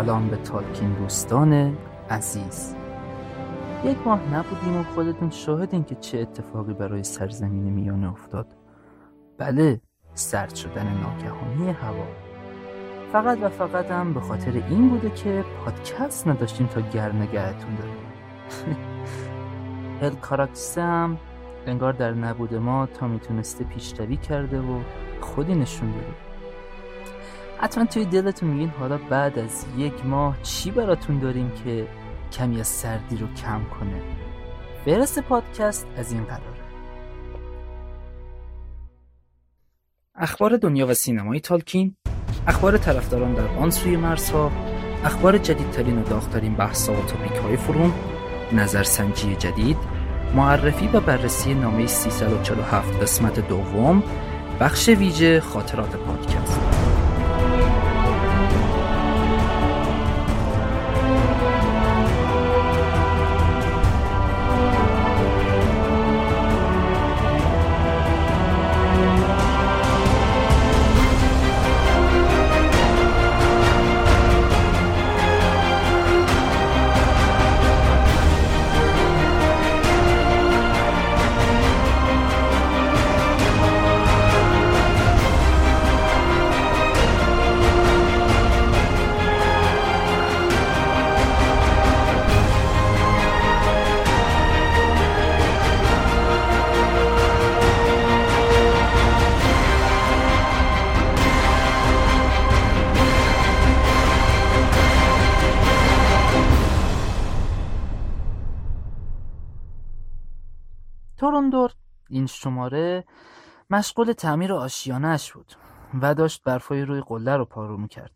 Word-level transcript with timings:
سلام 0.00 0.28
به 0.28 0.36
تالکین 0.36 0.92
دوستان 0.92 1.76
عزیز. 2.10 2.74
یک 3.84 3.96
ماه 4.06 4.34
نبودیم 4.34 4.80
و 4.80 4.82
خودتون 4.82 5.30
شاهدین 5.30 5.84
که 5.84 5.94
چه 5.94 6.18
اتفاقی 6.18 6.74
برای 6.74 7.04
سرزمین 7.04 7.72
میانه 7.72 8.12
افتاد. 8.12 8.46
بله 9.38 9.80
سرد 10.14 10.54
شدن 10.54 10.86
ناگهانی 10.86 11.70
هوا. 11.70 12.06
فقط 13.12 13.38
و 13.42 13.48
فقط 13.48 13.90
هم 13.90 14.14
به 14.14 14.20
خاطر 14.20 14.62
این 14.70 14.88
بوده 14.88 15.10
که 15.10 15.44
پادکست 15.64 16.28
نداشتیم 16.28 16.66
تا 16.66 16.80
گر 16.80 17.12
نگهتون 17.12 17.74
داریم. 17.74 18.76
هل 20.02 20.10
کاراکسه 20.10 20.82
هم 20.82 21.18
انگار 21.66 21.92
در 21.92 22.14
نبود 22.14 22.54
ما 22.54 22.86
تا 22.86 23.08
می‌تونسته 23.08 23.64
پیشروی 23.64 24.16
کرده 24.16 24.60
و 24.60 24.80
خودی 25.20 25.54
نشون 25.54 25.90
داده 25.90 26.29
حتما 27.62 27.84
توی 27.84 28.04
دلتون 28.04 28.48
میگین 28.48 28.68
حالا 28.68 28.98
بعد 28.98 29.38
از 29.38 29.66
یک 29.76 30.06
ماه 30.06 30.42
چی 30.42 30.70
براتون 30.70 31.18
داریم 31.18 31.50
که 31.64 31.88
کمی 32.32 32.60
از 32.60 32.68
سردی 32.68 33.16
رو 33.16 33.26
کم 33.26 33.64
کنه؟ 33.64 34.02
فهرست 34.84 35.18
پادکست 35.18 35.86
از 35.96 36.12
این 36.12 36.24
قراره 36.24 36.60
اخبار 40.14 40.56
دنیا 40.56 40.86
و 40.86 40.94
سینمای 40.94 41.40
تالکین 41.40 41.96
اخبار 42.46 42.78
طرفداران 42.78 43.34
در 43.34 43.46
آن 43.46 43.70
سوی 43.70 43.96
مرزها 43.96 44.50
اخبار 45.04 45.38
جدیدترین 45.38 45.98
و 45.98 46.04
داغترین 46.04 46.54
بحث‌ها 46.54 46.94
و 46.94 47.06
توپیک 47.06 47.32
های 47.32 47.56
فروم 47.56 47.92
نظرسنجی 48.52 49.36
جدید 49.36 49.76
معرفی 50.34 50.88
و 50.88 51.00
بررسی 51.00 51.54
نامه 51.54 51.86
347 51.86 53.02
قسمت 53.02 53.48
دوم 53.48 54.02
بخش 54.60 54.88
ویژه 54.88 55.40
خاطرات 55.40 55.96
پادکست. 55.96 56.79
این 112.20 112.26
شماره 112.26 113.04
مشغول 113.70 114.12
تعمیر 114.12 114.52
آشیانش 114.52 115.32
بود 115.32 115.52
و 116.02 116.14
داشت 116.14 116.42
برفای 116.44 116.82
روی 116.82 117.00
قله 117.00 117.36
رو 117.36 117.44
پارو 117.44 117.76
می‌کرد. 117.76 118.10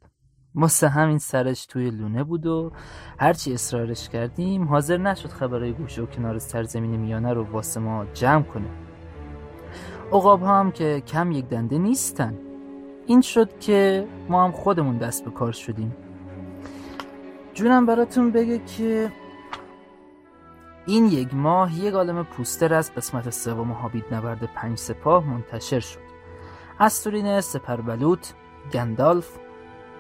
واسه 0.55 0.89
همین 0.89 1.19
سرش 1.19 1.67
توی 1.67 1.91
لونه 1.91 2.25
بود 2.25 2.47
و 2.47 2.73
هرچی 3.19 3.55
اصرارش 3.55 4.09
کردیم 4.09 4.69
حاضر 4.69 4.97
نشد 4.97 5.29
خبرهای 5.29 5.73
گوشه 5.73 6.03
و 6.03 6.07
کنار 6.07 6.39
سرزمین 6.39 6.97
میانه 6.97 7.33
رو 7.33 7.45
واسه 7.45 7.81
ما 7.81 8.05
جمع 8.05 8.43
کنه. 8.43 8.69
عقاب 10.13 10.41
ها 10.41 10.61
هم 10.61 10.73
که 10.73 11.03
کم 11.07 11.33
یک 11.33 11.49
دنده 11.49 11.79
نیستن. 11.79 12.39
این 13.07 13.21
شد 13.21 13.59
که 13.59 14.07
ما 14.29 14.45
هم 14.45 14.53
خودمون 14.53 14.99
دست 14.99 15.25
به 15.25 15.31
کار 15.31 15.53
شدیم. 15.53 15.97
جونم 17.55 17.87
براتون 17.87 18.31
بگه 18.31 18.59
که 18.59 19.13
این 20.87 21.07
یک 21.07 21.35
ماه 21.35 21.79
یک 21.79 21.95
عالم 21.95 22.25
پوستر 22.25 22.75
از 22.75 22.95
قسمت 22.95 23.31
سوم 23.31 23.71
هابیت 23.71 24.13
نبرد 24.13 24.45
پنج 24.55 24.79
سپاه 24.79 25.27
منتشر 25.27 25.81
شد. 25.81 25.99
استورین 26.81 27.41
سپربلوت 27.41 28.35
گندالف 28.73 29.29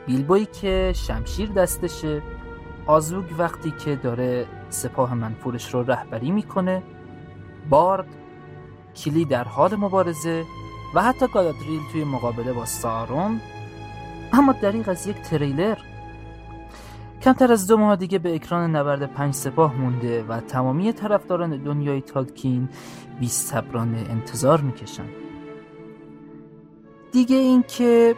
بیلبوی 0.07 0.47
که 0.47 0.93
شمشیر 0.97 1.53
دستشه 1.53 2.23
آزوگ 2.87 3.25
وقتی 3.39 3.71
که 3.71 3.97
داره 3.97 4.47
سپاه 4.71 5.15
منفورش 5.15 5.75
رو 5.75 5.83
رهبری 5.83 6.31
می‌کنه 6.31 6.83
بارد 7.71 8.07
کلی 8.97 9.25
در 9.25 9.45
حال 9.45 9.77
مبارزه 9.77 10.45
و 10.95 11.03
حتی 11.03 11.27
گالادریل 11.29 11.81
توی 11.93 12.05
مقابله 12.05 12.53
با 12.53 12.65
سارون 12.65 13.41
اما 14.33 14.53
دریغ 14.53 14.89
از 14.89 15.07
یک 15.07 15.17
تریلر. 15.17 15.79
کمتر 17.25 17.53
از 17.53 17.67
دو 17.67 17.77
ماه 17.77 17.97
دیگه 17.97 18.19
به 18.19 18.35
اکران 18.35 18.77
نبرد 18.77 19.07
پنج 19.07 19.35
سپاه 19.35 19.81
مونده 19.81 20.23
و 20.23 20.41
تمامی 20.41 20.93
طرفداران 20.93 21.63
دنیای 21.63 22.01
تالکین 22.01 22.69
بی 23.21 23.29
صبرانه 23.29 23.99
انتظار 24.11 24.61
می‌کشن 24.61 25.05
دیگه 27.13 27.37
اینکه 27.37 28.15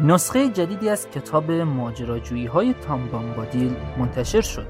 نسخه 0.00 0.48
جدیدی 0.48 0.88
از 0.88 1.10
کتاب 1.10 1.50
ماجراجویی 1.50 2.46
های 2.46 2.74
تام 2.74 3.08
بامبادیل 3.08 3.76
منتشر 3.98 4.40
شد. 4.40 4.66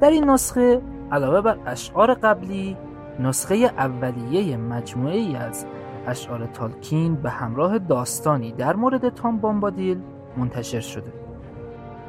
در 0.00 0.10
این 0.10 0.30
نسخه 0.30 0.82
علاوه 1.12 1.40
بر 1.40 1.58
اشعار 1.66 2.14
قبلی 2.14 2.76
نسخه 3.20 3.54
اولیه 3.54 4.56
مجموعه 4.56 5.38
از 5.38 5.66
اشعار 6.06 6.46
تالکین 6.46 7.14
به 7.14 7.30
همراه 7.30 7.78
داستانی 7.78 8.52
در 8.52 8.76
مورد 8.76 9.08
تام 9.08 9.38
بامبادیل 9.38 10.00
منتشر 10.36 10.80
شده. 10.80 11.25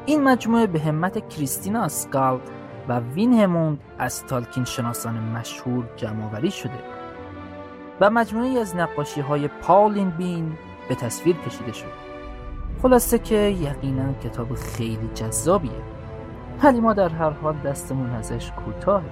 این 0.08 0.24
مجموعه 0.24 0.68
به 0.68 0.80
همت 0.80 1.30
کریستینا 1.30 1.84
اسکال 1.84 2.40
و 2.88 3.00
وین 3.00 3.34
هموند 3.34 3.80
از 4.00 4.26
تالکین 4.26 4.66
شناسان 4.66 5.20
مشهور 5.20 5.86
جمعآوری 5.96 6.52
شده 6.52 6.80
و 8.02 8.10
مجموعه 8.10 8.60
از 8.60 8.76
نقاشی 8.76 9.22
های 9.22 9.48
پاولین 9.48 10.10
بین 10.10 10.58
به 10.90 10.96
تصویر 10.96 11.36
کشیده 11.36 11.72
شد 11.72 11.92
خلاصه 12.82 13.20
که 13.20 13.36
یقینا 13.36 14.14
کتاب 14.14 14.56
خیلی 14.56 15.10
جذابیه. 15.16 15.72
ولی 16.64 16.80
ما 16.80 16.94
در 16.94 17.10
هر 17.10 17.30
حال 17.30 17.58
دستمون 17.58 18.10
ازش 18.10 18.52
کوتاهه. 18.52 19.10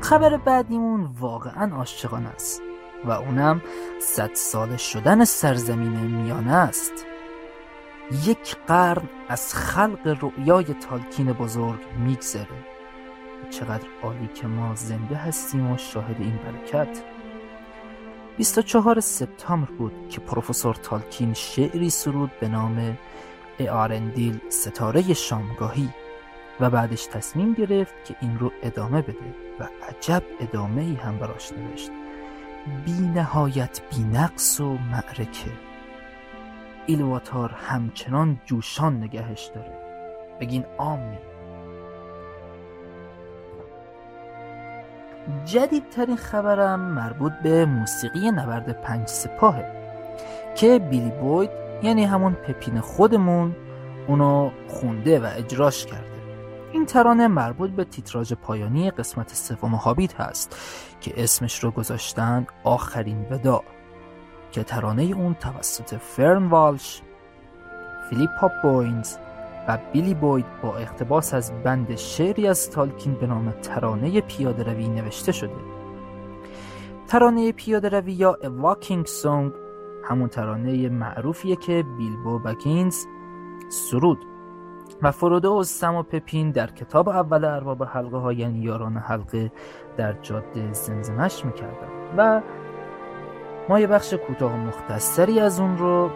خبر 0.00 0.36
بعدیمون 0.36 1.08
واقعا 1.20 1.76
عاشقانه 1.76 2.28
است. 2.28 2.62
و 3.04 3.10
اونم 3.10 3.62
صد 4.00 4.34
سال 4.34 4.76
شدن 4.76 5.24
سرزمین 5.24 5.92
میانه 5.92 6.52
است. 6.52 7.06
یک 8.26 8.56
قرن 8.66 9.08
از 9.28 9.54
خلق 9.54 10.18
رؤیای 10.20 10.64
تالکین 10.64 11.32
بزرگ 11.32 11.80
میگذره. 11.98 12.74
چقدر 13.50 13.86
عالی 14.02 14.28
که 14.34 14.46
ما 14.46 14.74
زنده 14.74 15.16
هستیم 15.16 15.72
و 15.72 15.76
شاهد 15.76 16.16
این 16.18 16.36
برکت. 16.36 17.02
24 18.36 19.00
سپتامبر 19.00 19.70
بود 19.70 20.08
که 20.10 20.20
پروفسور 20.20 20.74
تالکین 20.74 21.34
شعری 21.34 21.90
سرود 21.90 22.30
به 22.40 22.48
نام 22.48 22.98
اارندیل 23.58 24.40
ستاره 24.48 25.14
شامگاهی 25.14 25.88
و 26.60 26.70
بعدش 26.70 27.06
تصمیم 27.06 27.52
گرفت 27.52 27.94
که 28.04 28.16
این 28.20 28.38
رو 28.38 28.52
ادامه 28.62 29.02
بده 29.02 29.34
و 29.60 29.68
عجب 29.88 30.22
ادامه 30.40 30.82
ای 30.82 30.94
هم 30.94 31.18
براش 31.18 31.52
نوشت. 31.52 32.03
بی 32.84 33.00
نهایت 33.14 33.80
بی 33.90 34.04
نقص 34.04 34.60
و 34.60 34.78
معرکه. 34.78 35.50
ایلواتار 36.86 37.50
همچنان 37.50 38.40
جوشان 38.44 38.96
نگهش 38.96 39.50
داره. 39.54 39.78
بگین 40.40 40.64
آمین. 40.78 41.18
جدیدترین 45.44 46.16
خبرم 46.16 46.80
مربوط 46.80 47.32
به 47.42 47.64
موسیقی 47.64 48.30
نبرد 48.30 48.80
پنج 48.82 49.08
سپاهه 49.08 49.64
که 50.54 50.78
بیلی 50.78 51.10
بوید 51.10 51.50
یعنی 51.82 52.04
همون 52.04 52.32
پپین 52.34 52.80
خودمون 52.80 53.56
اونو 54.06 54.50
خونده 54.68 55.20
و 55.20 55.28
اجراش 55.36 55.86
کرده 55.86 56.13
این 56.74 56.86
ترانه 56.86 57.28
مربوط 57.28 57.70
به 57.70 57.84
تیتراژ 57.84 58.32
پایانی 58.32 58.90
قسمت 58.90 59.34
سوم 59.34 59.74
هابیت 59.74 60.20
هست 60.20 60.56
که 61.00 61.22
اسمش 61.22 61.64
رو 61.64 61.70
گذاشتن 61.70 62.46
آخرین 62.64 63.26
ودا 63.30 63.62
که 64.52 64.62
ترانه 64.62 65.02
اون 65.02 65.34
توسط 65.34 65.94
فرن 65.94 66.46
والش 66.46 67.02
فیلیپ 68.10 68.30
بوینز 68.62 69.16
و 69.68 69.78
بیلی 69.92 70.14
بوید 70.14 70.46
با 70.62 70.76
اقتباس 70.76 71.34
از 71.34 71.52
بند 71.62 71.96
شعری 71.96 72.48
از 72.48 72.70
تالکین 72.70 73.14
به 73.14 73.26
نام 73.26 73.50
ترانه 73.50 74.20
پیاده 74.20 74.62
روی 74.62 74.88
نوشته 74.88 75.32
شده. 75.32 75.56
ترانه 77.08 77.52
پیاده 77.52 77.88
روی 77.88 78.12
یا 78.12 78.38
A 78.42 78.46
Walking 78.46 79.06
Song 79.22 79.52
همون 80.04 80.28
ترانه 80.28 80.88
معروفیه 80.88 81.56
که 81.56 81.84
بیلبو 81.98 82.38
بگینز 82.38 83.04
سرود 83.68 84.33
و 85.02 85.10
فرودو 85.10 85.58
و 85.58 85.62
سم 85.62 85.94
و 85.94 86.02
پپین 86.02 86.50
در 86.50 86.70
کتاب 86.70 87.08
اول 87.08 87.44
ارباب 87.44 87.82
حلقه 87.82 88.16
ها 88.16 88.32
یعنی 88.32 88.58
یاران 88.58 88.96
حلقه 88.96 89.52
در 89.96 90.12
جاده 90.12 90.72
زمزمش 90.72 91.44
می‌کردن 91.44 91.88
و 92.16 92.40
ما 93.68 93.80
یه 93.80 93.86
بخش 93.86 94.14
کوتاه 94.14 94.56
مختصری 94.56 95.40
از 95.40 95.60
اون 95.60 95.78
رو 95.78 96.10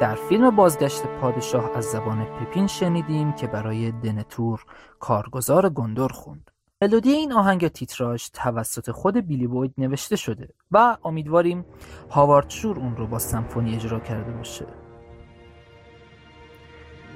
در 0.00 0.14
فیلم 0.14 0.56
بازگشت 0.56 1.02
پادشاه 1.06 1.70
از 1.76 1.84
زبان 1.84 2.24
پپین 2.24 2.66
شنیدیم 2.66 3.32
که 3.32 3.46
برای 3.46 3.92
دنتور 3.92 4.64
کارگزار 5.00 5.68
گندر 5.68 6.08
خوند. 6.08 6.50
ملودی 6.82 7.10
این 7.10 7.32
آهنگ 7.32 7.68
تیتراژ 7.68 8.28
توسط 8.32 8.90
خود 8.90 9.16
بیلی 9.16 9.46
بوید 9.46 9.74
نوشته 9.78 10.16
شده 10.16 10.48
و 10.70 10.96
امیدواریم 11.04 11.64
هاوارد 12.10 12.50
شور 12.50 12.78
اون 12.78 12.96
رو 12.96 13.06
با 13.06 13.18
سمفونی 13.18 13.74
اجرا 13.74 14.00
کرده 14.00 14.32
باشه. 14.32 14.66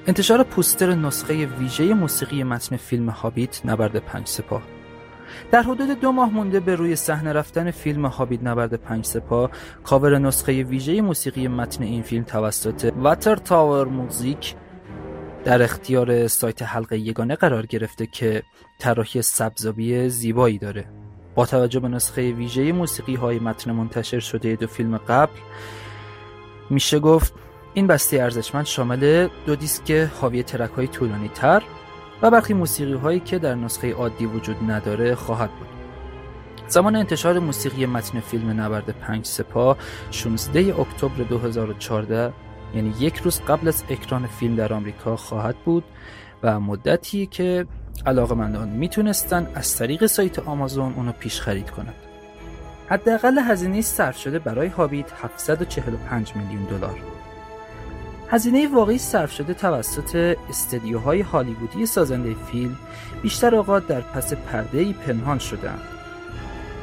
انتشار 0.06 0.42
پوستر 0.42 0.94
نسخه 0.94 1.46
ویژه 1.46 1.94
موسیقی 1.94 2.42
متن 2.42 2.76
فیلم 2.76 3.08
هابیت 3.08 3.66
نبرد 3.66 3.96
پنج 3.96 4.26
سپاه. 4.26 4.62
در 5.50 5.62
حدود 5.62 6.00
دو 6.00 6.12
ماه 6.12 6.30
مونده 6.30 6.60
به 6.60 6.74
روی 6.74 6.96
صحنه 6.96 7.32
رفتن 7.32 7.70
فیلم 7.70 8.06
هابیت 8.06 8.42
نبرد 8.42 8.74
پنج 8.74 9.04
سپاه 9.04 9.50
کاور 9.84 10.18
نسخه 10.18 10.62
ویژه 10.62 11.00
موسیقی 11.00 11.48
متن 11.48 11.84
این 11.84 12.02
فیلم 12.02 12.24
توسط 12.24 12.92
واتر 12.96 13.36
تاور 13.36 13.86
موزیک 13.86 14.54
در 15.44 15.62
اختیار 15.62 16.26
سایت 16.26 16.62
حلقه 16.62 16.98
یگانه 16.98 17.34
قرار 17.36 17.66
گرفته 17.66 18.06
که 18.06 18.42
طراحی 18.78 19.22
سبزابی 19.22 20.08
زیبایی 20.08 20.58
داره. 20.58 20.84
با 21.34 21.46
توجه 21.46 21.80
به 21.80 21.88
نسخه 21.88 22.32
ویژه 22.32 22.72
موسیقی 22.72 23.14
های 23.14 23.38
متن 23.38 23.72
منتشر 23.72 24.20
شده 24.20 24.56
دو 24.56 24.66
فیلم 24.66 24.96
قبل 24.96 25.38
میشه 26.70 26.98
گفت 26.98 27.43
این 27.74 27.86
بسته 27.86 28.22
ارزشمند 28.22 28.66
شامل 28.66 29.28
دو 29.46 29.56
دیسک 29.56 29.90
حاوی 29.90 30.42
ترک 30.42 30.70
های 30.70 30.86
طولانی 30.86 31.28
تر 31.28 31.62
و 32.22 32.30
برخی 32.30 32.54
موسیقی 32.54 32.92
هایی 32.92 33.20
که 33.20 33.38
در 33.38 33.54
نسخه 33.54 33.92
عادی 33.92 34.26
وجود 34.26 34.56
نداره 34.70 35.14
خواهد 35.14 35.50
بود 35.50 35.68
زمان 36.68 36.96
انتشار 36.96 37.38
موسیقی 37.38 37.86
متن 37.86 38.20
فیلم 38.20 38.60
نبرد 38.60 38.90
پنج 38.90 39.26
سپاه 39.26 39.76
16 40.10 40.80
اکتبر 40.80 41.22
2014 41.22 42.32
یعنی 42.74 42.94
یک 43.00 43.16
روز 43.16 43.40
قبل 43.40 43.68
از 43.68 43.84
اکران 43.90 44.26
فیلم 44.26 44.56
در 44.56 44.72
آمریکا 44.72 45.16
خواهد 45.16 45.56
بود 45.64 45.84
و 46.42 46.60
مدتی 46.60 47.26
که 47.26 47.66
علاقمندان 48.06 48.68
می‌تونستن 48.68 49.46
از 49.54 49.76
طریق 49.76 50.06
سایت 50.06 50.38
آمازون 50.38 50.92
اونو 50.92 51.12
پیش 51.12 51.40
خرید 51.40 51.70
کنند. 51.70 51.94
حداقل 52.88 53.38
هزینه 53.38 53.80
صرف 53.80 54.18
شده 54.18 54.38
برای 54.38 54.68
هابیت 54.68 55.12
745 55.22 56.36
میلیون 56.36 56.64
دلار. 56.64 57.23
هزینه 58.34 58.68
واقعی 58.68 58.98
صرف 58.98 59.32
شده 59.32 59.54
توسط 59.54 60.36
استدیوهای 60.50 61.20
هالیوودی 61.20 61.86
سازنده 61.86 62.34
فیلم 62.34 62.76
بیشتر 63.22 63.54
اوقات 63.54 63.86
در 63.86 64.00
پس 64.00 64.32
پرده 64.32 64.92
پنهان 64.92 65.38
شدند. 65.38 65.80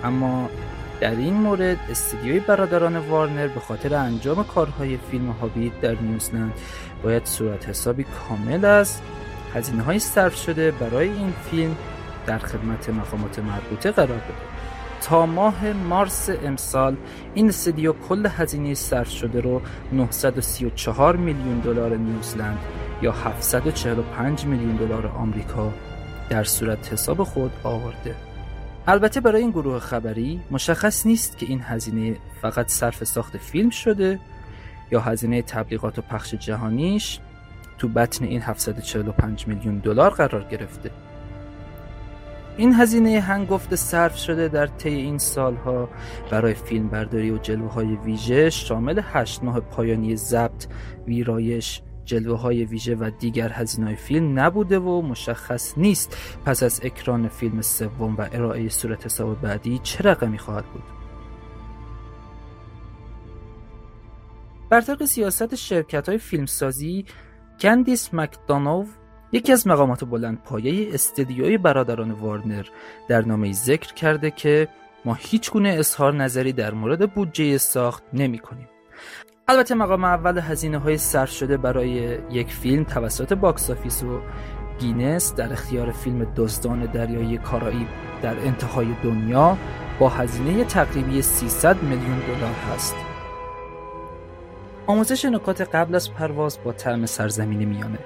اما 0.03 0.49
در 1.01 1.15
این 1.15 1.33
مورد 1.33 1.77
استدیوی 1.89 2.39
برادران 2.39 2.97
وارنر 2.97 3.47
به 3.47 3.59
خاطر 3.59 3.95
انجام 3.95 4.43
کارهای 4.43 4.97
فیلم 4.97 5.29
هابیت 5.29 5.81
در 5.81 5.95
نیوزلند 5.95 6.53
باید 7.03 7.25
صورت 7.25 7.69
حسابی 7.69 8.03
کامل 8.03 8.65
از 8.65 8.99
هزینه 9.53 9.83
های 9.83 9.99
صرف 9.99 10.35
شده 10.35 10.71
برای 10.71 11.09
این 11.09 11.33
فیلم 11.51 11.75
در 12.25 12.37
خدمت 12.37 12.89
مقامات 12.89 13.39
مربوطه 13.39 13.91
قرار 13.91 14.17
بده 14.17 14.50
تا 15.01 15.25
ماه 15.25 15.73
مارس 15.73 16.29
امسال 16.43 16.97
این 17.33 17.49
استدیو 17.49 17.93
کل 17.93 18.25
هزینه 18.25 18.73
صرف 18.73 19.09
شده 19.09 19.41
رو 19.41 19.61
934 19.91 21.15
میلیون 21.15 21.59
دلار 21.59 21.95
نیوزلند 21.95 22.59
یا 23.01 23.11
745 23.11 24.45
میلیون 24.45 24.75
دلار 24.75 25.07
آمریکا 25.07 25.73
در 26.29 26.43
صورت 26.43 26.93
حساب 26.93 27.23
خود 27.23 27.51
آورده. 27.63 28.15
البته 28.87 29.21
برای 29.21 29.41
این 29.41 29.51
گروه 29.51 29.79
خبری 29.79 30.41
مشخص 30.51 31.05
نیست 31.05 31.37
که 31.37 31.45
این 31.45 31.61
هزینه 31.61 32.17
فقط 32.41 32.67
صرف 32.67 33.03
ساخت 33.03 33.37
فیلم 33.37 33.69
شده 33.69 34.19
یا 34.91 34.99
هزینه 34.99 35.41
تبلیغات 35.41 35.99
و 35.99 36.01
پخش 36.01 36.35
جهانیش 36.35 37.19
تو 37.77 37.87
بطن 37.87 38.25
این 38.25 38.41
745 38.41 39.47
میلیون 39.47 39.77
دلار 39.77 40.11
قرار 40.11 40.43
گرفته. 40.43 40.91
این 42.61 42.73
هزینه 42.73 43.19
هنگفت 43.19 43.75
صرف 43.75 44.17
شده 44.17 44.47
در 44.47 44.67
طی 44.67 44.89
این 44.89 45.17
سالها 45.17 45.89
برای 46.31 46.53
فیلم 46.53 46.87
برداری 46.87 47.31
و 47.31 47.37
جلوه 47.37 47.71
های 47.71 47.95
ویژه 47.95 48.49
شامل 48.49 49.01
هشت 49.03 49.43
ماه 49.43 49.59
پایانی 49.59 50.15
ضبط، 50.15 50.65
ویرایش، 51.07 51.81
جلوه 52.05 52.39
های 52.39 52.65
ویژه 52.65 52.95
و 52.95 53.11
دیگر 53.19 53.49
هزینه 53.49 53.95
فیلم 53.95 54.39
نبوده 54.39 54.79
و 54.79 55.01
مشخص 55.01 55.77
نیست 55.77 56.17
پس 56.45 56.63
از 56.63 56.81
اکران 56.83 57.27
فیلم 57.27 57.61
سوم 57.61 58.15
و 58.15 58.27
ارائه 58.31 58.69
صورت 58.69 59.05
حساب 59.05 59.41
بعدی 59.41 59.79
چه 59.83 60.03
رقمی 60.03 60.37
خواهد 60.37 60.65
بود. 60.65 60.83
بر 64.69 64.81
طبق 64.81 65.05
سیاست 65.05 65.55
شرکت 65.55 66.09
های 66.09 66.17
فیلمسازی 66.17 67.05
کندیس 67.59 68.13
مک‌دونو 68.13 68.85
یکی 69.31 69.51
از 69.53 69.67
مقامات 69.67 70.03
بلند 70.03 70.41
پایه 70.43 70.93
استدیوی 70.93 71.57
برادران 71.57 72.11
وارنر 72.11 72.65
در 73.07 73.21
نامه 73.21 73.51
ذکر 73.53 73.93
کرده 73.93 74.31
که 74.31 74.67
ما 75.05 75.13
هیچ 75.13 75.51
گونه 75.51 75.69
اظهار 75.69 76.13
نظری 76.13 76.53
در 76.53 76.73
مورد 76.73 77.13
بودجه 77.13 77.57
ساخت 77.57 78.03
نمی 78.13 78.39
کنیم. 78.39 78.67
البته 79.47 79.75
مقام 79.75 80.03
اول 80.03 80.37
هزینه 80.37 80.77
های 80.77 80.97
صرف 80.97 81.31
شده 81.31 81.57
برای 81.57 82.17
یک 82.31 82.53
فیلم 82.53 82.83
توسط 82.83 83.33
Box 83.33 83.69
Office 83.69 84.03
و 84.03 84.21
گینس 84.79 85.35
در 85.35 85.53
اختیار 85.53 85.91
فیلم 85.91 86.33
دزدان 86.35 86.85
دریایی 86.85 87.37
کارائیب 87.37 87.87
در 88.21 88.39
انتهای 88.39 88.87
دنیا 89.03 89.57
با 89.99 90.09
هزینه 90.09 90.63
تقریبی 90.63 91.21
300 91.21 91.83
میلیون 91.83 92.19
دلار 92.19 92.53
هست. 92.73 92.95
آموزش 94.87 95.25
نکات 95.25 95.61
قبل 95.61 95.95
از 95.95 96.13
پرواز 96.13 96.59
با 96.63 96.71
طعم 96.71 97.05
سرزمین 97.05 97.69
میانه 97.69 97.99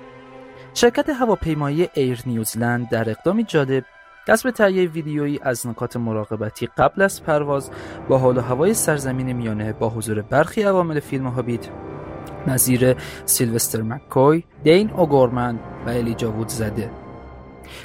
شرکت 0.77 1.09
هواپیمایی 1.09 1.89
ایر 1.93 2.21
نیوزلند 2.25 2.89
در 2.89 3.09
اقدامی 3.09 3.43
جالب 3.43 3.85
دست 4.27 4.43
به 4.43 4.51
تهیه 4.51 4.89
ویدیویی 4.89 5.39
از 5.43 5.67
نکات 5.67 5.97
مراقبتی 5.97 6.69
قبل 6.77 7.01
از 7.01 7.23
پرواز 7.23 7.71
با 8.09 8.17
حال 8.17 8.37
و 8.37 8.41
هوای 8.41 8.73
سرزمین 8.73 9.33
میانه 9.33 9.73
با 9.73 9.89
حضور 9.89 10.21
برخی 10.21 10.61
عوامل 10.61 10.99
فیلم 10.99 11.27
هابیت. 11.27 11.67
نظیر 12.47 12.95
سیلوستر 13.25 13.81
مککوی، 13.81 14.43
دین 14.63 14.89
اوگورمن 14.89 15.59
و 15.85 15.89
الیجا 15.89 16.31
وود 16.31 16.47
زده 16.47 16.91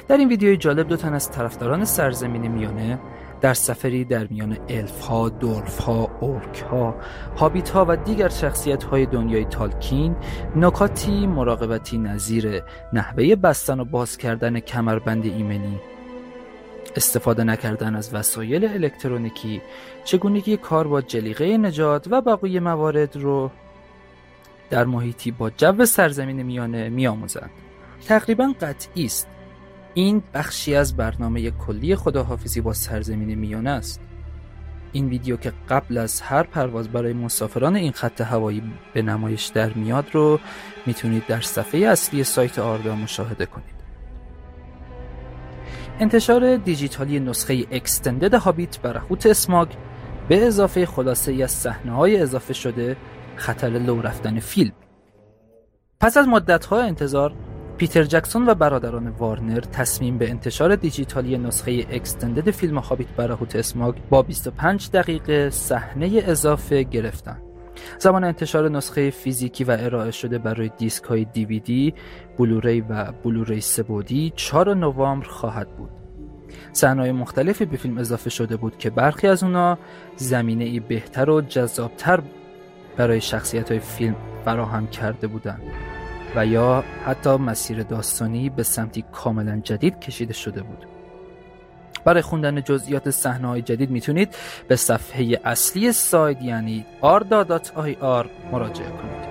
در 0.07 0.17
این 0.17 0.29
ویدیوی 0.29 0.57
جالب 0.57 0.87
دو 0.87 0.97
تن 0.97 1.13
از 1.13 1.31
طرفداران 1.31 1.85
سرزمین 1.85 2.47
میانه 2.47 2.99
در 3.41 3.53
سفری 3.53 4.05
در 4.05 4.27
میان 4.27 4.57
الف 4.69 4.99
ها، 4.99 5.29
دورف 5.29 5.79
ها، 5.79 6.11
اورک 6.19 6.63
ها، 6.71 6.95
هابیت 7.37 7.69
ها 7.69 7.85
و 7.89 7.95
دیگر 7.95 8.29
شخصیت 8.29 8.83
های 8.83 9.05
دنیای 9.05 9.45
تالکین 9.45 10.15
نکاتی 10.55 11.27
مراقبتی 11.27 11.97
نظیر 11.97 12.63
نحوه 12.93 13.35
بستن 13.35 13.79
و 13.79 13.85
باز 13.85 14.17
کردن 14.17 14.59
کمربند 14.59 15.25
ایمنی 15.25 15.79
استفاده 16.95 17.43
نکردن 17.43 17.95
از 17.95 18.13
وسایل 18.13 18.65
الکترونیکی 18.65 19.61
چگونگی 20.03 20.57
کار 20.57 20.87
با 20.87 21.01
جلیقه 21.01 21.57
نجات 21.57 22.07
و 22.11 22.21
بقیه 22.21 22.59
موارد 22.59 23.15
رو 23.15 23.51
در 24.69 24.85
محیطی 24.85 25.31
با 25.31 25.49
جو 25.49 25.85
سرزمین 25.85 26.41
میانه 26.43 26.89
میآموزند. 26.89 27.49
تقریبا 28.07 28.53
قطعی 28.61 29.05
است. 29.05 29.27
این 29.93 30.23
بخشی 30.33 30.75
از 30.75 30.97
برنامه 30.97 31.51
کلی 31.51 31.95
خداحافظی 31.95 32.61
با 32.61 32.73
سرزمین 32.73 33.35
میانه 33.35 33.69
است. 33.69 34.01
این 34.91 35.09
ویدیو 35.09 35.37
که 35.37 35.53
قبل 35.69 35.97
از 35.97 36.21
هر 36.21 36.43
پرواز 36.43 36.89
برای 36.89 37.13
مسافران 37.13 37.75
این 37.75 37.91
خط 37.91 38.21
هوایی 38.21 38.63
به 38.93 39.01
نمایش 39.01 39.45
در 39.45 39.73
میاد 39.73 40.05
رو 40.13 40.39
می‌تونید 40.85 41.27
در 41.27 41.41
صفحه 41.41 41.87
اصلی 41.87 42.23
سایت 42.23 42.59
آردا 42.59 42.95
مشاهده 42.95 43.45
کنید. 43.45 43.81
انتشار 45.99 46.57
دیجیتالی 46.57 47.19
نسخه 47.19 47.65
اکستندد 47.71 48.33
هابیت 48.33 48.79
برهوت 48.79 49.25
اسماگ 49.25 49.67
به 50.27 50.47
اضافه 50.47 50.85
خلاصه 50.85 51.43
از 51.43 51.51
صحنه 51.51 51.91
های 51.91 52.21
اضافه 52.21 52.53
شده 52.53 52.97
خطر 53.35 53.69
لو 53.69 54.01
رفتن 54.01 54.39
فیلم. 54.39 54.73
پس 55.99 56.17
از 56.17 56.27
مدت‌ها 56.27 56.81
انتظار 56.81 57.33
پیتر 57.81 58.03
جکسون 58.03 58.49
و 58.49 58.55
برادران 58.55 59.07
وارنر 59.07 59.59
تصمیم 59.59 60.17
به 60.17 60.29
انتشار 60.29 60.75
دیجیتالی 60.75 61.37
نسخه 61.37 61.85
اکستندد 61.91 62.51
فیلم 62.51 62.77
هابیت 62.77 63.07
برهوت 63.07 63.55
اسماگ 63.55 63.95
با 64.09 64.21
25 64.21 64.89
دقیقه 64.93 65.49
صحنه 65.49 66.23
اضافه 66.25 66.83
گرفتند. 66.83 67.41
زمان 67.99 68.23
انتشار 68.23 68.69
نسخه 68.69 69.09
فیزیکی 69.09 69.63
و 69.63 69.77
ارائه 69.79 70.11
شده 70.11 70.37
برای 70.37 70.71
دیسک 70.77 71.03
های 71.03 71.25
دیویدی، 71.25 71.93
بلوری 72.37 72.81
و 72.81 73.11
بلوری 73.23 73.61
سبودی 73.61 74.33
4 74.35 74.73
نوامبر 74.73 75.27
خواهد 75.27 75.77
بود. 75.77 75.91
صحنه‌های 76.73 77.11
مختلفی 77.11 77.65
به 77.65 77.77
فیلم 77.77 77.97
اضافه 77.97 78.29
شده 78.29 78.57
بود 78.57 78.77
که 78.77 78.89
برخی 78.89 79.27
از 79.27 79.43
اونا 79.43 79.77
زمینه 80.15 80.79
بهتر 80.79 81.29
و 81.29 81.41
جذابتر 81.41 82.21
برای 82.97 83.21
شخصیت 83.21 83.71
های 83.71 83.79
فیلم 83.79 84.15
فراهم 84.45 84.87
کرده 84.87 85.27
بودند 85.27 85.90
و 86.35 86.45
یا 86.45 86.83
حتی 87.05 87.29
مسیر 87.29 87.83
داستانی 87.83 88.49
به 88.49 88.63
سمتی 88.63 89.03
کاملا 89.11 89.59
جدید 89.63 89.99
کشیده 89.99 90.33
شده 90.33 90.61
بود. 90.61 90.87
برای 92.05 92.21
خوندن 92.21 92.61
جزئیات 92.61 93.09
صحنه 93.09 93.47
های 93.47 93.61
جدید 93.61 93.89
می‌تونید 93.89 94.35
به 94.67 94.75
صفحه 94.75 95.39
اصلی 95.43 95.91
سایت 95.91 96.41
یعنی 96.41 96.85
arda.ir 97.01 98.25
مراجعه 98.51 98.89
کنید. 98.89 99.30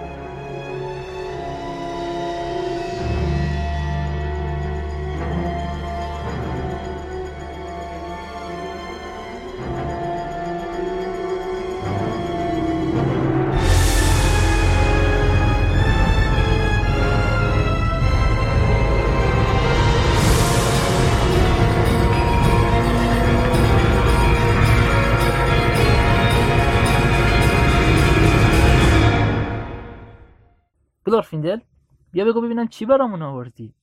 گلارفیندل 31.20 31.58
بیا 32.12 32.24
بگو 32.24 32.40
ببینم 32.40 32.68
چی 32.68 32.86
برامون 32.86 33.22
آوردی. 33.22 33.74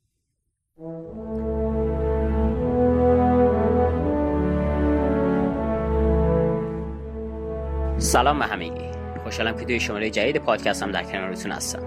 سلام 7.98 8.40
به 8.40 8.46
همگی. 8.46 8.92
خوشحالم 9.24 9.58
که 9.58 9.66
توی 9.66 9.80
شماره 9.80 10.10
جدید 10.10 10.38
پادکستم 10.38 10.92
در 10.92 11.04
کنارتون 11.04 11.52
هستم. 11.52 11.82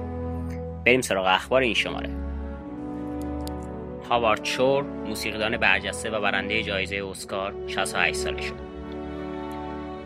بریم 0.87 1.00
سراغ 1.00 1.26
اخبار 1.26 1.62
این 1.62 1.75
شماره. 1.75 2.11
هاوارد 4.09 4.45
شور 4.45 4.83
موسیقیدان 4.83 5.57
برجسته 5.57 6.11
و 6.11 6.21
برنده 6.21 6.62
جایزه 6.62 7.04
اسکار 7.11 7.54
68 7.66 8.16
ساله 8.16 8.42
شد. 8.42 8.71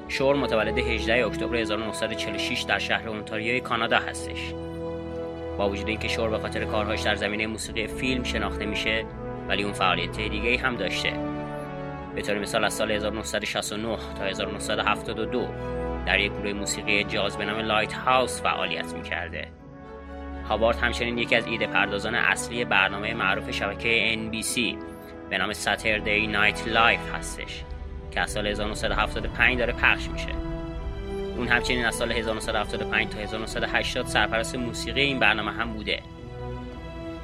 شور 0.09 0.37
متولد 0.37 0.79
18 0.79 1.27
اکتبر 1.27 1.57
1946 1.57 2.63
در 2.63 2.79
شهر 2.79 3.09
اونتاریوی 3.09 3.61
کانادا 3.61 3.99
هستش. 3.99 4.55
با 5.59 5.71
وجود 5.71 5.89
اینکه 5.89 6.09
شور 6.09 6.31
به 6.31 6.39
خاطر 6.39 6.65
کارهاش 6.65 7.01
در 7.01 7.15
زمینه 7.15 7.47
موسیقی 7.47 7.87
فیلم 7.87 8.23
شناخته 8.23 8.67
میشه 8.67 9.05
ولی 9.49 9.63
اون 9.63 9.73
فعالیت 9.73 10.21
دیگه 10.21 10.59
هم 10.59 10.77
داشته. 10.77 11.13
به 12.15 12.23
طور 12.23 12.39
مثال 12.39 12.65
از 12.65 12.75
سال 12.75 12.91
1969 12.91 13.97
تا 14.19 14.25
1972 14.25 15.49
در 16.07 16.21
یک 16.21 16.33
گروه 16.33 16.53
موسیقی 16.53 17.05
جاز 17.05 17.37
به 17.37 17.45
نام 17.45 17.59
لایت 17.59 17.93
هاوس 17.93 18.43
فعالیت 18.43 18.95
می‌کرده. 18.95 19.49
هاوارد 20.49 20.77
همچنین 20.77 21.19
یکی 21.19 21.37
از 21.37 21.47
ایده 21.47 21.67
پردازان 21.67 22.15
اصلی 22.15 22.65
برنامه 22.65 23.15
معروف 23.15 23.51
شبکه 23.51 24.17
NBC 24.17 24.61
به 25.31 25.39
نام 25.39 25.53
Saturday 25.53 26.35
Night 26.35 26.59
Live 26.59 27.15
هستش 27.15 27.65
که 28.11 28.21
از 28.21 28.31
سال 28.31 28.47
1975 28.47 29.59
داره 29.59 29.73
پخش 29.73 30.09
میشه. 30.09 30.54
اون 31.37 31.49
همچنین 31.49 31.85
از 31.85 31.95
سال 31.95 32.13
1975 32.13 33.09
تا 33.09 33.19
1980 33.19 34.07
سرپرست 34.07 34.57
موسیقی 34.57 35.01
این 35.01 35.19
برنامه 35.19 35.53
هم 35.53 35.73
بوده. 35.73 36.03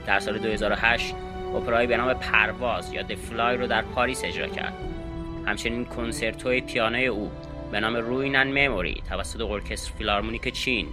در 0.06 0.18
سال 0.18 0.38
2008 0.38 1.14
اپرای 1.54 1.86
به 1.86 1.96
نام 1.96 2.14
پرواز 2.14 2.92
یا 2.92 3.04
The 3.16 3.36
Fly 3.36 3.56
رو 3.56 3.66
در 3.66 3.82
پاریس 3.82 4.24
اجرا 4.24 4.48
کرد. 4.48 4.74
همچنین 5.46 5.84
کنسرتوی 5.84 6.60
پیانوی 6.60 7.06
او 7.06 7.30
به 7.72 7.80
نام 7.80 7.96
Ruin 7.96 8.23
and 8.23 8.42
Memory 8.42 9.02
توسط 9.08 9.40
ارکستر 9.40 9.92
فیلارمونیک 9.92 10.52
چین 10.52 10.88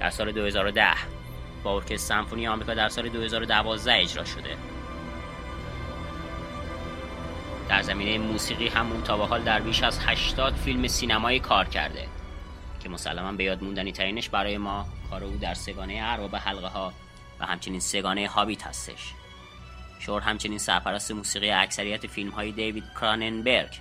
در 0.00 0.10
سال 0.10 0.32
2010 0.32 0.86
با 1.62 1.74
ارکستر 1.74 1.96
سمفونی 1.96 2.48
آمریکا 2.48 2.74
در 2.74 2.88
سال 2.88 3.08
2012 3.08 3.94
اجرا 3.94 4.24
شده. 4.24 4.56
در 7.68 7.82
زمینه 7.82 8.18
موسیقی 8.18 8.68
هم 8.68 8.92
او 8.92 9.00
تا 9.00 9.16
به 9.16 9.26
حال 9.26 9.42
در 9.42 9.60
بیش 9.60 9.82
از 9.82 9.98
80 10.06 10.54
فیلم 10.54 10.86
سینمایی 10.86 11.40
کار 11.40 11.64
کرده. 11.64 12.17
که 12.88 12.94
مسلما 12.94 13.32
به 13.32 13.44
یاد 13.44 13.64
موندنی 13.64 13.92
ترینش 13.92 14.28
برای 14.28 14.58
ما 14.58 14.86
کار 15.10 15.24
او 15.24 15.36
در 15.36 15.54
سه‌گانه 15.54 15.98
ارباب 16.02 16.36
حلقه 16.36 16.66
ها 16.66 16.92
و 17.40 17.46
همچنین 17.46 17.80
سه‌گانه 17.80 18.28
هابیت 18.28 18.66
هستش. 18.66 19.12
شور 19.98 20.22
همچنین 20.22 20.58
سرپرست 20.58 21.12
موسیقی 21.12 21.50
اکثریت 21.50 22.06
فیلم 22.06 22.30
های 22.30 22.52
دیوید 22.52 22.84
کراننبرگ 23.00 23.78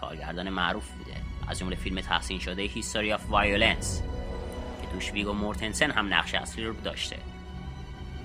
کارگردان 0.00 0.48
معروف 0.48 0.90
بوده. 0.90 1.16
از 1.48 1.58
جمله 1.58 1.76
فیلم 1.76 2.00
تحسین 2.00 2.38
شده 2.38 2.62
History 2.62 3.12
of 3.12 3.30
Violence 3.30 4.02
که 4.82 4.88
توش 4.88 5.12
ویگو 5.12 5.32
مورتنسن 5.32 5.90
هم 5.90 6.14
نقش 6.14 6.34
اصلی 6.34 6.64
رو 6.64 6.74
داشته. 6.80 7.16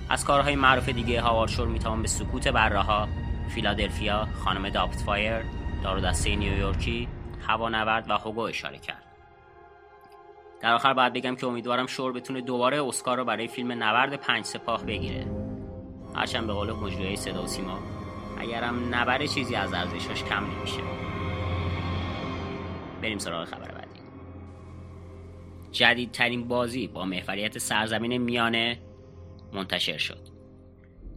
از 0.10 0.26
کارهای 0.26 0.56
معروف 0.56 0.90
دیگه 0.90 1.22
هاوارد 1.22 1.52
شور 1.52 1.68
می‌توان 1.68 2.02
به 2.02 2.08
سکوت 2.08 2.48
بره‌ها 2.48 3.08
فیلادلفیا 3.56 4.28
خانم 4.44 4.70
داوت 4.70 5.02
فایر 5.02 5.44
دارو 5.84 6.02
دسته 6.02 6.36
نیویورکی 6.36 7.08
هوانورد 7.48 8.10
و 8.10 8.14
هوگو 8.14 8.42
اشاره 8.42 8.78
کرد. 8.78 9.09
در 10.62 10.74
آخر 10.74 10.94
باید 10.94 11.14
بگم 11.14 11.36
که 11.36 11.48
امیدوارم 11.48 11.88
شور 11.88 12.12
بتونه 12.12 12.42
دوباره 12.42 12.84
اسکار 12.84 13.18
رو 13.18 13.26
برای 13.26 13.48
فیلم 13.48 13.84
نبرد 13.84 14.16
پنج 14.16 14.46
سپاه 14.46 14.86
بگیره. 14.86 15.28
هرچند 16.16 16.48
به 16.48 16.54
قول 16.54 16.72
مجریای 16.72 17.16
صدا 17.16 17.44
و 17.44 17.48
سیما 17.48 17.80
اگرم 18.38 18.96
نبره 18.96 19.28
چیزی 19.28 19.56
از 19.56 19.74
ارزشش 19.74 20.24
کم 20.24 20.46
نمیشه. 20.46 20.82
بریم 23.02 23.18
سراغ 23.18 23.48
خبر 23.48 23.72
بعدی. 23.72 24.00
جدیدترین 25.72 26.48
بازی 26.48 26.88
با 26.88 27.06
محوریت 27.06 27.58
سرزمین 27.58 28.18
میانه 28.18 28.80
منتشر 29.54 29.98
شد. 29.98 30.30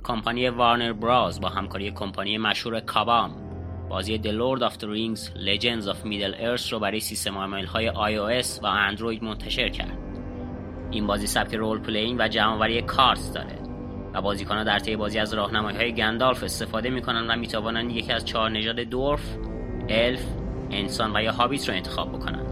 کمپانی 0.05 0.49
وارنر 0.49 0.93
برادرز 0.93 1.41
با 1.41 1.49
همکاری 1.49 1.91
کمپانی 1.91 2.39
مشهور 2.39 2.81
کابام 2.81 3.42
بازی 3.93 4.19
The 4.19 4.27
Lord 4.27 4.63
of 4.63 4.73
the 4.73 4.87
Rings 4.87 5.21
Legends 5.21 5.87
of 5.87 5.97
Middle 6.05 6.41
Earth 6.41 6.69
رو 6.73 6.79
برای 6.79 7.01
سیستم 7.01 7.39
عامل 7.39 7.67
های 7.67 7.91
iOS 7.91 8.63
و 8.63 8.67
اندروید 8.67 9.25
منتشر 9.25 9.69
کرد. 9.69 9.99
این 10.91 11.07
بازی 11.07 11.27
سبک 11.27 11.55
role 11.55 11.79
playing 11.79 12.17
و 12.21 12.29
جمع‌آوری 12.29 12.83
کارت 12.83 13.35
داره 13.35 13.59
و 14.15 14.23
بازیکنان 14.23 14.65
در 14.65 14.79
طی 14.79 14.97
بازی 14.97 15.19
از 15.19 15.35
راهنمایی 15.35 15.77
های 15.77 15.93
گندالف 15.93 16.45
استفاده 16.45 16.91
می‌کنن 16.91 17.31
و 17.31 17.37
می‌توانند 17.37 17.91
یکی 17.91 18.13
از 18.13 18.25
چهار 18.25 18.51
نژاد 18.51 18.81
دورف، 18.81 19.37
الف، 19.89 20.25
انسان 20.71 21.17
و 21.17 21.23
یا 21.23 21.33
هابیت 21.33 21.69
رو 21.69 21.75
انتخاب 21.75 22.13
بکنند 22.13 22.47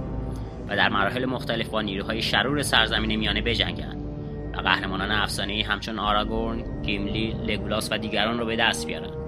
و 0.69 0.77
در 0.77 0.89
مراحل 0.89 1.25
مختلف 1.25 1.69
با 1.69 1.83
نیروهای 1.83 2.23
شرور 2.23 2.63
سرزمین 2.63 3.17
میانه 3.17 3.43
بجنگند 3.43 4.05
و 4.55 4.61
قهرمانان 4.61 5.11
افسانه‌ای 5.11 5.63
همچون 5.63 5.99
آراگورن، 5.99 6.83
گیملی، 6.83 7.37
لگولاس 7.47 7.93
و 7.93 7.99
دیگران 7.99 8.39
رو 8.39 8.47
به 8.47 8.57
دست 8.57 8.87
بیارند. 8.87 9.20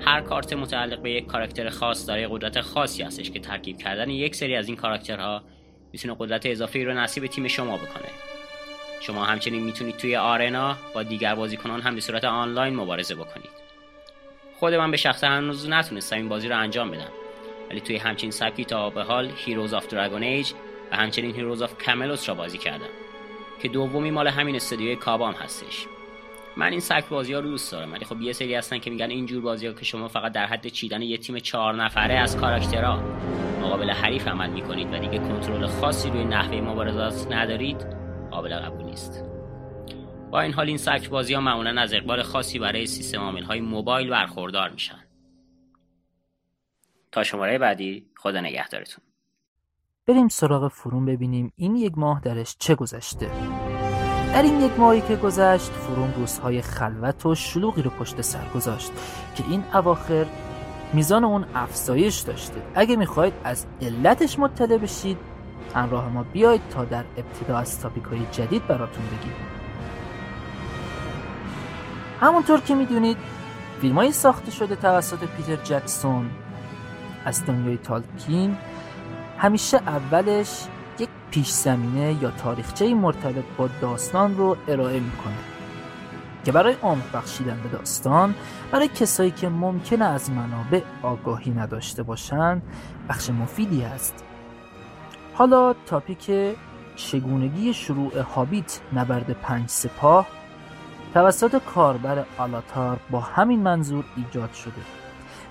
هر 0.00 0.20
کارت 0.20 0.52
متعلق 0.52 1.02
به 1.02 1.10
یک 1.10 1.26
کاراکتر 1.26 1.68
خاص 1.68 2.08
داره 2.08 2.28
قدرت 2.30 2.60
خاصی 2.60 3.02
هستش 3.02 3.30
که 3.30 3.40
ترکیب 3.40 3.78
کردن 3.78 4.10
یک 4.10 4.34
سری 4.34 4.56
از 4.56 4.68
این 4.68 4.76
کاراکترها 4.76 5.42
می‌تونه 5.92 6.16
قدرت 6.18 6.46
اضافه 6.46 6.84
رو 6.84 6.94
نصیب 6.94 7.26
تیم 7.26 7.48
شما 7.48 7.76
بکنه. 7.76 8.08
شما 9.00 9.24
همچنین 9.24 9.62
می‌تونید 9.62 9.96
توی 9.96 10.16
arena 10.16 10.76
با 10.94 11.02
دیگر 11.02 11.34
بازیکنان 11.34 11.80
هم 11.80 11.94
به 11.94 12.00
صورت 12.00 12.24
آنلاین 12.24 12.74
مبارزه 12.76 13.14
بکنید. 13.14 13.50
خود 14.58 14.74
من 14.74 14.90
به 14.90 14.96
شخصه 14.96 15.24
هنوز 15.24 15.68
نتونستم 15.68 16.16
این 16.16 16.28
بازی 16.28 16.48
رو 16.48 16.58
انجام 16.58 16.90
بدم. 16.90 17.12
ولی 17.70 17.80
توی 17.80 17.96
همچین 17.96 18.30
سبکی 18.30 18.64
تا 18.64 18.90
به 18.90 19.02
حال 19.02 19.32
Heroes 19.36 19.74
of 19.74 19.88
Dragon 19.88 20.22
Age 20.22 20.52
و 20.92 20.96
همچنین 20.96 21.34
Heroes 21.34 21.62
of 21.62 21.84
Camelot 21.84 22.28
را 22.28 22.34
بازی 22.34 22.58
کردم 22.58 22.88
که 23.62 23.68
دومی 23.68 24.10
مال 24.10 24.28
همین 24.28 24.56
استودیوی 24.56 24.96
کابام 24.96 25.34
هستش. 25.34 25.86
من 26.58 26.70
این 26.70 26.80
سبک 26.80 27.08
بازی 27.08 27.32
ها 27.32 27.40
رو 27.40 27.48
دوست 27.48 27.72
دارم 27.72 27.92
ولی 27.92 28.04
خب 28.04 28.20
یه 28.20 28.32
سری 28.32 28.54
هستن 28.54 28.78
که 28.78 28.90
میگن 28.90 29.10
اینجور 29.10 29.42
بازی 29.42 29.66
ها 29.66 29.72
که 29.72 29.84
شما 29.84 30.08
فقط 30.08 30.32
در 30.32 30.46
حد 30.46 30.66
چیدن 30.66 31.02
یه 31.02 31.18
تیم 31.18 31.38
چهار 31.38 31.74
نفره 31.84 32.14
از 32.14 32.36
کاراکترها. 32.36 32.96
مقابل 33.62 33.90
حریف 33.90 34.28
عمل 34.28 34.50
می‌کنید 34.50 34.92
و 34.92 34.98
دیگه 34.98 35.18
کنترل 35.18 35.66
خاصی 35.66 36.10
روی 36.10 36.24
نحوه 36.24 36.60
مبارزات 36.60 37.32
ندارید 37.32 37.86
قابل 38.30 38.58
قبول 38.58 38.84
نیست. 38.84 39.24
با 40.30 40.40
این 40.40 40.52
حال 40.52 40.66
این 40.66 40.76
سبک 40.76 41.08
بازی 41.10 41.34
ها 41.34 41.40
معمولا 41.40 41.80
از 41.80 41.94
اقبال 41.94 42.22
خاصی 42.22 42.58
برای 42.58 42.86
سیستم 42.86 43.20
عامل 43.20 43.42
های 43.42 43.60
موبایل 43.60 44.10
برخوردار 44.10 44.70
میشن. 44.70 45.04
تا 47.12 47.22
شماره 47.22 47.58
بعدی 47.58 48.06
خدا 48.16 48.40
نگهدارتون. 48.40 49.04
بریم 50.06 50.28
سراغ 50.28 50.68
فروم 50.68 51.06
ببینیم 51.06 51.52
این 51.56 51.76
یک 51.76 51.92
ماه 51.98 52.20
درش 52.20 52.56
چه 52.58 52.74
گذشته. 52.74 53.30
در 54.32 54.42
این 54.42 54.60
یک 54.60 54.78
ماهی 54.78 55.00
که 55.00 55.16
گذشت 55.16 55.70
فروم 55.70 56.12
روزهای 56.16 56.62
خلوت 56.62 57.26
و 57.26 57.34
شلوغی 57.34 57.82
رو 57.82 57.90
پشت 57.90 58.20
سر 58.20 58.48
گذاشت 58.54 58.92
که 59.34 59.44
این 59.48 59.64
اواخر 59.74 60.26
میزان 60.92 61.24
اون 61.24 61.44
افزایش 61.54 62.18
داشته. 62.18 62.62
اگه 62.74 62.96
می‌خواید 62.96 63.32
از 63.44 63.66
علتش 63.82 64.38
مطلع 64.38 64.76
بشید 64.76 65.18
همراه 65.74 66.08
ما 66.08 66.22
بیاید 66.22 66.60
تا 66.70 66.84
در 66.84 67.04
ابتدا 67.16 67.58
از 67.58 67.80
تاپیک 67.80 68.04
جدید 68.32 68.66
براتون 68.66 69.04
بگیم. 69.06 69.34
همونطور 72.20 72.60
که 72.60 72.74
می‌دونید 72.74 73.16
فیلم 73.80 74.10
ساخته 74.10 74.50
شده 74.50 74.76
توسط 74.76 75.18
پیتر 75.18 75.56
جکسون 75.56 76.30
از 77.24 77.46
دنیای 77.46 77.76
تالکین 77.76 78.56
همیشه 79.38 79.76
اولش 79.76 80.66
یک 80.98 81.08
پیش 81.30 81.50
زمینه 81.50 82.22
یا 82.22 82.30
تاریخچه 82.30 82.94
مرتبط 82.94 83.44
با 83.56 83.68
داستان 83.80 84.36
رو 84.36 84.56
ارائه 84.68 85.00
می‌کنه 85.00 85.34
که 86.44 86.52
برای 86.52 86.74
عمق 86.82 87.12
بخشیدن 87.14 87.60
به 87.62 87.68
داستان 87.68 88.34
برای 88.72 88.88
کسایی 88.88 89.30
که 89.30 89.48
ممکنه 89.48 90.04
از 90.04 90.30
منابع 90.30 90.82
آگاهی 91.02 91.50
نداشته 91.50 92.02
باشند 92.02 92.62
بخش 93.08 93.30
مفیدی 93.30 93.82
است. 93.82 94.24
حالا 95.34 95.74
تاپیک 95.86 96.30
چگونگی 96.96 97.74
شروع 97.74 98.18
هابیت 98.18 98.80
نبرد 98.92 99.30
پنج 99.30 99.68
سپاه 99.68 100.26
توسط 101.14 101.62
کاربر 101.74 102.24
آلاتار 102.38 103.00
با 103.10 103.20
همین 103.20 103.60
منظور 103.60 104.04
ایجاد 104.16 104.52
شده 104.52 104.82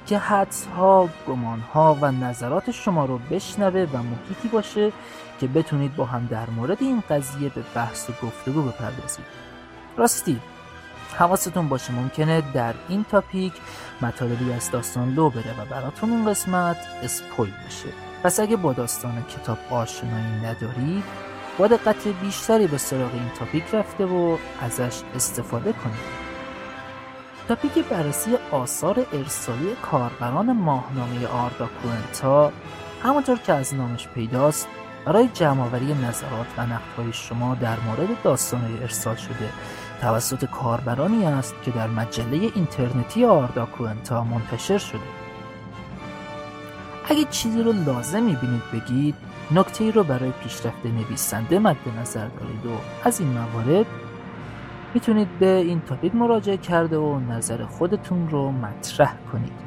که 0.06 0.18
حدسها، 0.18 1.10
گمانها 1.28 1.98
و 2.02 2.12
نظرات 2.12 2.72
شما 2.72 3.06
رو 3.06 3.18
بشنوه 3.18 3.88
و 3.94 3.98
محیطی 3.98 4.48
باشه 4.48 4.92
که 5.40 5.48
بتونید 5.48 5.96
با 5.96 6.06
هم 6.06 6.26
در 6.26 6.50
مورد 6.50 6.78
این 6.80 7.04
قضیه 7.10 7.50
به 7.50 7.64
بحث 7.76 8.10
و 8.10 8.14
گفتگو 8.24 8.62
بپردازید 8.62 9.26
راستی 9.98 10.40
حواستون 11.18 11.70
باشه 11.70 11.94
ممکنه 11.94 12.44
در 12.54 12.74
این 12.90 13.04
تاپیک 13.04 13.54
مطالبی 14.02 14.54
از 14.54 14.72
داستان 14.72 15.14
لو 15.14 15.30
بره 15.30 15.62
و 15.62 15.66
براتون 15.66 16.10
اون 16.10 16.26
قسمت 16.26 16.78
اسپویل 17.04 17.54
بشه. 17.68 17.90
پس 18.24 18.40
اگه 18.40 18.56
با 18.56 18.74
داستان 18.74 19.24
کتاب 19.24 19.58
آشنایی 19.70 20.40
ندارید 20.44 21.04
با 21.58 21.68
دقت 21.68 22.08
بیشتری 22.08 22.68
به 22.68 22.78
سراغ 22.78 23.14
این 23.14 23.32
تاپیک 23.40 23.64
رفته 23.74 24.06
و 24.06 24.38
ازش 24.62 25.02
استفاده 25.16 25.74
کنید 25.74 26.28
تاپیک 27.48 27.86
بررسی 27.86 28.38
آثار 28.52 29.06
ارسالی 29.14 29.76
کاربران 29.82 30.52
ماهنامه 30.52 31.28
آردا 31.28 31.70
کوئنتا 31.82 32.52
همانطور 33.04 33.38
که 33.38 33.54
از 33.54 33.74
نامش 33.74 34.08
پیداست 34.08 34.68
برای 35.08 35.28
جمعآوری 35.34 35.94
نظرات 35.94 36.48
و 36.58 36.62
نقدهای 36.62 37.14
شما 37.14 37.56
در 37.56 37.80
مورد 37.80 38.22
داستانهای 38.24 38.80
ارسال 38.82 39.16
شده. 39.16 39.50
توسط 40.02 40.46
کاربرانی 40.46 41.26
است 41.26 41.56
که 41.62 41.72
در 41.72 41.88
مجله 41.88 42.52
اینترنتی 42.56 43.26
آردا 43.26 43.66
کوئنتا 43.66 44.24
منتشر 44.24 44.78
شده. 44.78 45.00
اگه 47.10 47.24
چیزی 47.24 47.64
رو 47.64 47.72
لازم 47.72 48.24
می‌بینید 48.24 48.62
بگید 48.74 49.16
نکته 49.52 49.84
ای 49.84 49.92
رو 49.92 50.04
برای 50.04 50.32
پیشرفت 50.32 50.86
نویسنده 50.86 51.60
مد 51.60 51.78
نظر 52.02 52.28
دارید 52.28 52.66
و 52.66 52.70
از 53.04 53.20
این 53.20 53.30
موارد 53.30 53.86
می‌تونید 54.94 55.40
به 55.40 55.56
این 55.56 55.82
تاپیک 55.82 56.16
مراجعه 56.16 56.58
کرده 56.58 56.98
و 56.98 57.20
نظر 57.20 57.66
خودتون 57.66 58.30
رو 58.30 58.52
مطرح 58.52 59.14
کنید 59.32 59.60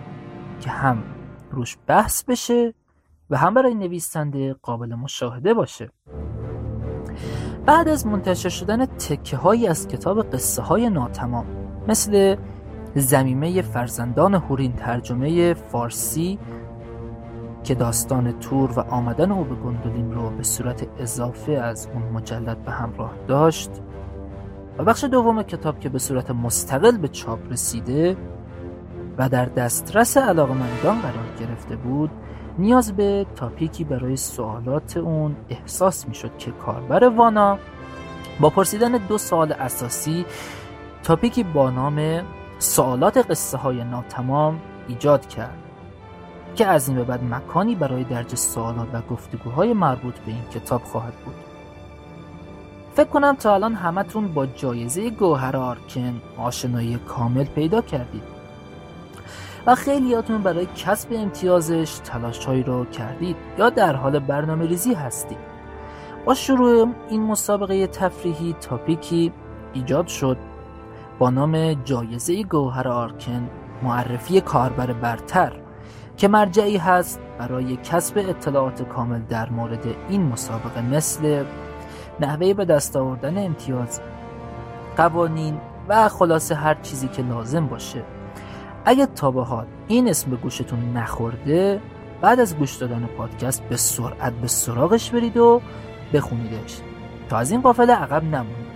که 0.61 0.71
هم 0.71 1.03
روش 1.51 1.77
بحث 1.87 2.25
بشه 2.25 2.75
و 3.31 3.37
هم 3.37 3.55
برای 3.55 3.75
نویسنده 3.75 4.57
قابل 4.63 4.95
مشاهده 4.95 5.55
باشه. 5.55 5.91
بعد 7.67 7.89
از 7.89 8.07
منتشر 8.07 8.49
شدن 8.49 8.87
تکه 8.87 9.37
هایی 9.37 9.67
از 9.67 9.89
کتاب 9.89 10.23
قصه 10.23 10.63
های 10.63 10.91
ناتمام 10.91 11.47
مثل 11.89 12.37
زمیمه 12.95 13.63
فرزندان 13.63 14.35
هورین 14.35 14.73
ترجمه 14.73 15.55
فارسی 15.55 16.39
که 17.65 17.75
داستان 17.75 18.39
تور 18.39 18.71
و 18.71 18.81
آمدن 18.81 19.33
او 19.33 19.45
به 19.45 19.55
گندولین 19.55 20.13
رو 20.13 20.31
به 20.31 20.43
صورت 20.43 20.87
اضافه 20.99 21.53
از 21.53 21.89
اون 21.95 22.03
مجلد 22.03 22.65
به 22.65 22.71
همراه 22.71 23.13
داشت 23.29 23.71
و 24.79 24.85
بخش 24.85 25.05
دوم 25.05 25.43
کتاب 25.43 25.81
که 25.81 25.89
به 25.89 25.99
صورت 25.99 26.31
مستقل 26.31 26.97
به 26.97 27.09
چاپ 27.09 27.53
رسیده 27.53 28.17
و 29.19 29.29
در 29.29 29.45
دسترس 29.45 30.17
علاقمندان 30.17 31.01
قرار 31.01 31.27
گرفته 31.41 31.77
بود 31.77 32.11
نیاز 32.61 32.93
به 32.93 33.27
تاپیکی 33.37 33.85
برای 33.85 34.17
سوالات 34.17 34.97
اون 34.97 35.37
احساس 35.49 36.09
می 36.09 36.15
شد 36.15 36.39
که 36.39 36.51
کاربر 36.51 37.09
وانا 37.09 37.59
با 38.41 38.51
پرسیدن 38.51 38.93
دو 38.93 39.19
سوال 39.19 39.53
اساسی 39.53 40.27
تاپیکی 41.03 41.43
با 41.45 41.71
نام 41.71 42.23
سوالات 42.59 43.31
قصه 43.31 43.59
های 43.59 43.85
ناتمام 43.85 44.61
ایجاد 44.89 45.29
کرد 45.29 45.59
که 46.57 46.67
از 46.67 46.89
این 46.89 46.97
به 46.97 47.05
بعد 47.05 47.25
مکانی 47.25 47.75
برای 47.75 48.05
درج 48.05 48.35
سوالات 48.35 48.89
و 48.93 49.01
گفتگوهای 49.11 49.73
مربوط 49.73 50.15
به 50.19 50.33
این 50.33 50.45
کتاب 50.55 50.83
خواهد 50.83 51.15
بود. 51.25 51.35
فکر 52.95 53.09
کنم 53.09 53.37
تا 53.37 53.55
الان 53.55 53.75
همتون 53.75 54.29
با 54.29 54.47
جایزه 54.47 55.11
گوهر 55.11 55.57
آرکن 55.57 56.23
آشنایی 56.39 56.99
کامل 57.09 57.45
پیدا 57.45 57.81
کردید. 57.81 58.40
و 59.67 59.75
خیلیاتون 59.75 60.43
برای 60.43 60.67
کسب 60.67 61.09
امتیازش 61.13 61.99
تلاشهایی 62.05 62.63
رو 62.63 62.85
کردید 62.85 63.37
یا 63.59 63.71
در 63.71 63.97
حال 63.97 64.19
برنامه 64.19 64.67
ریزی 64.67 64.95
هستید. 64.95 65.39
با 66.25 66.35
شروع 66.35 66.89
این 67.09 67.23
مسابقه 67.23 67.87
تفریحی 67.87 68.53
تاپیکی 68.61 69.33
ایجاد 69.73 70.07
شد 70.07 70.37
با 71.19 71.31
نام 71.31 71.75
جایزه 71.75 72.43
گوهر 72.43 72.89
آرکن 72.89 73.51
معرفی 73.83 74.41
کاربر 74.41 74.93
برتر 74.93 75.53
که 76.17 76.29
مرجعی 76.29 76.77
هست 76.77 77.21
برای 77.39 77.77
کسب 77.77 78.19
اطلاعات 78.19 78.89
کامل 78.89 79.21
در 79.23 79.51
مورد 79.51 79.87
این 80.09 80.23
مسابقه 80.23 80.83
مثل 80.83 81.45
نحوه 82.21 82.55
به 82.55 82.65
دست 82.65 82.97
آوردن 82.97 83.39
امتیاز 83.47 84.01
قوانین 84.97 85.61
و 85.89 86.09
خلاصه 86.09 86.55
هر 86.55 86.75
چیزی 86.75 87.09
که 87.09 87.23
لازم 87.23 87.67
باشه. 87.67 88.05
اگه 88.85 89.07
تا 89.07 89.31
به 89.31 89.45
حال 89.45 89.67
این 89.89 90.09
اسم 90.09 90.31
به 90.31 90.37
گوشتون 90.37 90.93
نخورده 90.97 91.81
بعد 92.21 92.41
از 92.41 92.57
گوش 92.57 92.77
دادن 92.77 93.09
پادکست 93.19 93.63
به 93.63 93.77
سرعت 93.77 94.33
به 94.33 94.49
سراغش 94.49 95.11
برید 95.11 95.37
و 95.37 95.61
بخونیدش 96.13 96.81
تا 97.29 97.39
از 97.39 97.51
این 97.51 97.61
قافله 97.61 97.95
عقب 97.95 98.25
نمونید. 98.25 98.71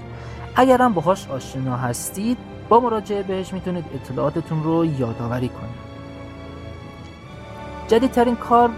اگرم 0.57 0.93
باهاش 0.93 1.29
آشنا 1.29 1.77
هستید 1.77 2.39
با 2.69 2.81
مراجعه 2.81 3.23
بهش 3.23 3.53
می‌تونید 3.53 3.85
اطلاعاتتون 3.95 4.63
رو 4.63 4.85
یادآوری 4.85 5.49
کنید. 5.49 5.85
جدیدترین 7.89 8.37
کار 8.37 8.71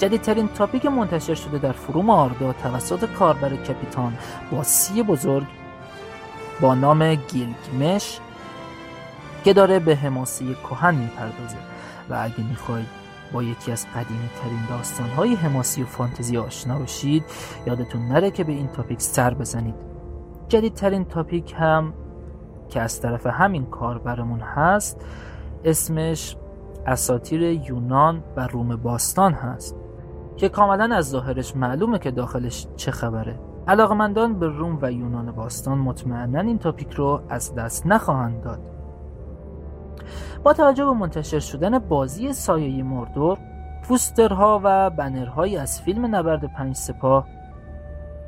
جدیدترین 0.00 0.48
تاپیک 0.48 0.86
منتشر 0.86 1.34
شده 1.34 1.58
در 1.58 1.72
فروم 1.72 2.10
آردا 2.10 2.52
توسط 2.52 3.04
کاربر 3.04 3.56
کپیتان 3.56 4.18
با 4.52 4.62
سی 4.62 5.02
بزرگ 5.02 5.46
با 6.60 6.74
نام 6.74 7.14
گیلگمش 7.14 8.18
که 9.44 9.52
داره 9.52 9.78
به 9.78 9.96
حماسی 9.96 10.54
کهن 10.54 10.94
می‌پردازه. 10.94 11.56
و 12.10 12.14
اگه 12.14 12.48
می‌خواید 12.50 12.86
با 13.32 13.42
یکی 13.42 13.72
از 13.72 13.86
قدیمی 13.86 14.28
ترین 14.42 14.60
داستان 14.68 15.08
های 15.08 15.34
حماسی 15.34 15.82
و 15.82 15.86
فانتزی 15.86 16.36
آشنا 16.36 16.78
بشید 16.78 17.24
یادتون 17.66 18.08
نره 18.08 18.30
که 18.30 18.44
به 18.44 18.52
این 18.52 18.68
تاپیک 18.68 19.00
سر 19.02 19.34
بزنید. 19.34 19.74
جدیدترین 20.48 21.04
تاپیک 21.04 21.54
هم 21.58 21.92
که 22.68 22.80
از 22.80 23.00
طرف 23.00 23.26
همین 23.26 23.66
کاربرمون 23.66 24.40
هست 24.40 25.00
اسمش 25.64 26.36
اساتیر 26.86 27.42
یونان 27.42 28.22
و 28.36 28.46
روم 28.46 28.76
باستان 28.76 29.32
هست 29.32 29.76
که 30.36 30.48
کاملا 30.48 30.96
از 30.96 31.08
ظاهرش 31.08 31.56
معلومه 31.56 31.98
که 31.98 32.10
داخلش 32.10 32.66
چه 32.76 32.90
خبره. 32.90 33.38
علاقمندان 33.68 34.38
به 34.38 34.48
روم 34.48 34.78
و 34.82 34.92
یونان 34.92 35.32
باستان 35.32 35.78
مطمئنا 35.78 36.40
این 36.40 36.58
تاپیک 36.58 36.92
رو 36.92 37.22
از 37.28 37.54
دست 37.54 37.86
نخواهند 37.86 38.42
داد. 38.42 38.60
با 40.42 40.52
توجه 40.52 40.84
به 40.84 40.92
منتشر 40.92 41.38
شدن 41.38 41.78
بازی 41.78 42.32
سایه 42.32 42.82
مردور 42.82 43.38
پوسترها 43.88 44.60
و 44.64 44.90
بنرهایی 44.90 45.56
از 45.56 45.82
فیلم 45.82 46.14
نبرد 46.16 46.44
پنج 46.44 46.76
سپاه 46.76 47.26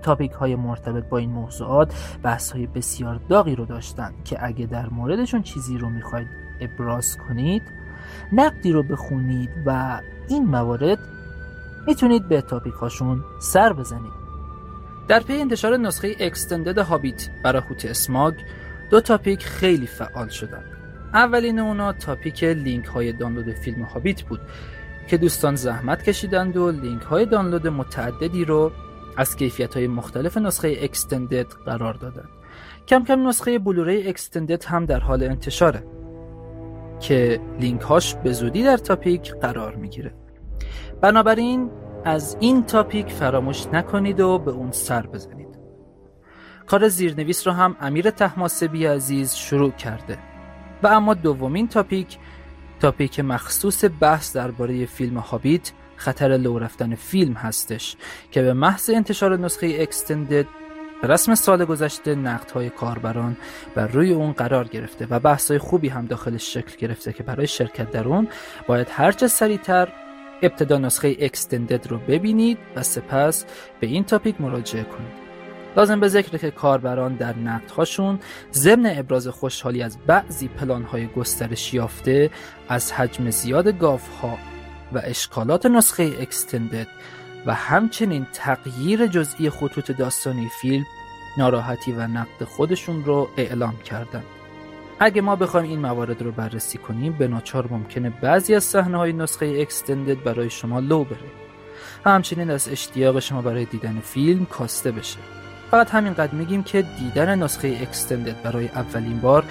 تاپیک 0.03 0.33
های 0.33 0.57
مرتبط 0.57 1.05
با 1.05 1.19
این 1.19 1.31
موضوعات 1.31 1.95
بحث 2.23 2.53
های 2.53 2.67
بسیار 2.67 3.21
داغی 3.29 3.57
رو 3.57 3.65
داشتن 3.65 4.13
که 4.25 4.47
اگه 4.47 4.67
در 4.67 4.89
موردشون 4.89 5.43
چیزی 5.43 5.79
رو 5.79 5.89
می‌خواید 5.89 6.29
ابراز 6.61 7.17
کنید 7.17 7.63
نقدی 8.33 8.73
رو 8.73 8.83
بخونید 8.83 9.51
و 9.67 10.01
این 10.29 10.45
موارد 10.45 10.99
می‌تونید 11.87 12.29
به 12.29 12.41
تاپیک 12.41 12.75
هاشون 12.75 13.25
سر 13.41 13.73
بزنید. 13.73 14.23
در 15.09 15.21
پی 15.21 15.41
انتشار 15.41 15.77
نسخه 15.77 16.17
اکستندد 16.21 16.79
هابیت 16.79 17.29
برای 17.45 17.63
هوت 17.63 17.85
اسماگ 17.85 18.35
دو 18.91 19.01
تاپیک 19.01 19.45
خیلی 19.45 19.87
فعال 19.87 20.29
شدن 20.29 20.65
اولین 21.15 21.59
اونا 21.59 21.93
تاپیک 21.93 22.45
لینک 22.45 22.87
های 22.87 23.13
دانلود 23.13 23.51
فیلم 23.51 23.83
هابیت 23.83 24.23
بود 24.23 24.41
که 25.09 25.17
دوستان 25.17 25.55
زحمت 25.55 26.03
کشیدند 26.03 26.57
و 26.57 26.71
لینک 26.71 27.03
های 27.03 27.27
دانلود 27.27 27.69
متعددی 27.69 28.45
رو 28.45 28.73
از 29.17 29.37
کیفیت 29.37 29.75
های 29.75 29.87
مختلف 29.87 30.37
نسخه 30.37 30.79
extended 30.81 31.47
قرار 31.47 31.95
دادن 31.95 32.29
کم 32.89 33.05
کم 33.05 33.29
نسخه 33.29 33.59
Blu-ray 33.59 34.09
extended 34.09 34.65
هم 34.65 34.87
در 34.87 35.01
حال 35.01 35.23
انتشاره 35.23 35.85
که 37.01 37.41
لینک 37.61 37.81
هاش 37.81 38.15
به 38.15 38.33
زودی 38.33 38.63
در 38.63 38.77
تاپیک 38.77 39.35
قرار 39.35 39.75
می‌گیره. 39.75 40.15
بنابراین 41.01 41.71
از 42.05 42.37
این 42.41 42.65
تاپیک 42.65 43.09
فراموش 43.09 43.67
نکنید 43.67 44.21
و 44.21 44.39
به 44.39 44.51
اون 44.51 44.71
سر 44.71 45.07
بزنید. 45.07 45.59
کار 46.67 46.89
زیرنویس 46.89 47.47
رو 47.47 47.53
هم 47.53 47.77
امیر 47.81 48.11
طهماسبی 48.11 48.87
عزیز 48.87 49.35
شروع 49.35 49.71
کرده. 49.71 50.19
و 50.83 50.87
اما 50.87 51.15
دومین 51.15 51.69
topic 51.69 52.19
topic 52.81 53.21
مخصوص 53.21 53.85
بحث 54.01 54.37
درباره 54.37 54.87
فیلم 54.87 55.19
هابیت 55.19 55.73
خطر 55.97 56.37
لو 56.37 56.59
رفتن 56.59 56.95
فیلم 56.95 57.33
هستش 57.33 57.97
که 58.31 58.43
به 58.43 58.53
محض 58.53 58.91
انتشار 58.91 59.39
نسخه 59.39 59.77
extended 59.81 60.47
به 61.03 61.09
رسم 61.09 61.35
سال 61.35 61.65
گذشته 61.65 62.39
های 62.55 62.71
کاربران 62.71 63.37
بر 63.75 63.87
روی 63.87 64.13
اون 64.13 64.33
قرار 64.33 64.65
گرفته 64.69 65.07
و 65.11 65.21
بحث 65.21 65.53
خوبی 65.53 65.89
هم 65.89 66.07
داخلش 66.07 66.55
شکل 66.55 66.77
گرفته 66.79 67.13
که 67.13 67.23
برای 67.23 67.47
شرکت 67.47 67.91
در 67.91 68.09
اون 68.09 68.29
باید 68.67 68.87
هرچه 68.91 69.29
سریعتر 69.29 69.89
ابتدا 70.43 70.79
نسخه 70.79 71.17
extended 71.21 71.87
رو 71.87 71.99
ببینید 71.99 72.59
و 72.77 72.83
سپس 72.83 73.45
به 73.81 73.87
این 73.87 74.05
تاپیک 74.05 74.41
مراجعه 74.41 74.85
کنید. 74.85 75.22
لازم 75.77 76.01
به 76.01 76.09
ذکر 76.09 76.39
که 76.39 76.51
کاربران 76.51 77.15
در 77.15 77.37
نقدهاشون 77.37 78.19
ضمن 78.53 78.93
ابراز 78.97 79.29
خوشحالی 79.29 79.83
از 79.83 79.99
بعضی 80.07 80.49
پلانهای 80.49 81.07
گسترش 81.07 81.75
یافته 81.75 82.31
از 82.69 82.93
حجم 82.93 83.31
زیاد 83.31 83.79
گافها 83.79 84.39
و 84.93 85.01
اشکالات 85.05 85.67
نسخه 85.67 86.13
اکستندد 86.21 86.87
و 87.47 87.55
همچنین 87.55 88.27
تغییر 88.33 89.07
جزئی 89.07 89.51
خطوط 89.51 89.91
داستانی 89.91 90.49
فیلم 90.61 90.85
ناراحتی 91.39 91.93
و 91.93 92.07
نقد 92.07 92.45
خودشون 92.45 93.05
رو 93.05 93.29
اعلام 93.37 93.77
کردند. 93.77 94.25
اگه 95.01 95.21
ما 95.21 95.37
بخوایم 95.37 95.71
این 95.71 95.81
موارد 95.81 96.23
رو 96.23 96.33
بررسی 96.33 96.79
کنیم 96.79 97.13
به 97.13 97.29
ناچار 97.29 97.69
ممکنه 97.71 98.11
بعضی 98.11 98.55
از 98.55 98.65
صحنه 98.65 98.99
های 98.99 99.13
نسخه 99.13 99.57
اکستندد 99.61 100.23
برای 100.23 100.51
شما 100.51 100.81
لو 100.81 101.05
بره 101.05 101.19
همچنین 102.05 102.51
از 102.51 102.69
اشتیاق 102.69 103.21
شما 103.21 103.43
برای 103.43 103.65
دیدن 103.65 104.01
فیلم 104.01 104.47
کاسته 104.47 104.93
بشه 104.93 105.19
فقط 105.73 105.91
همینقدر 105.91 106.35
میگیم 106.35 106.63
که 106.63 106.83
دیدن 106.83 107.43
نسخه 107.43 107.79
اکستندد 107.83 108.43
برای 108.43 108.69
اولین 108.69 109.21
بار 109.21 109.45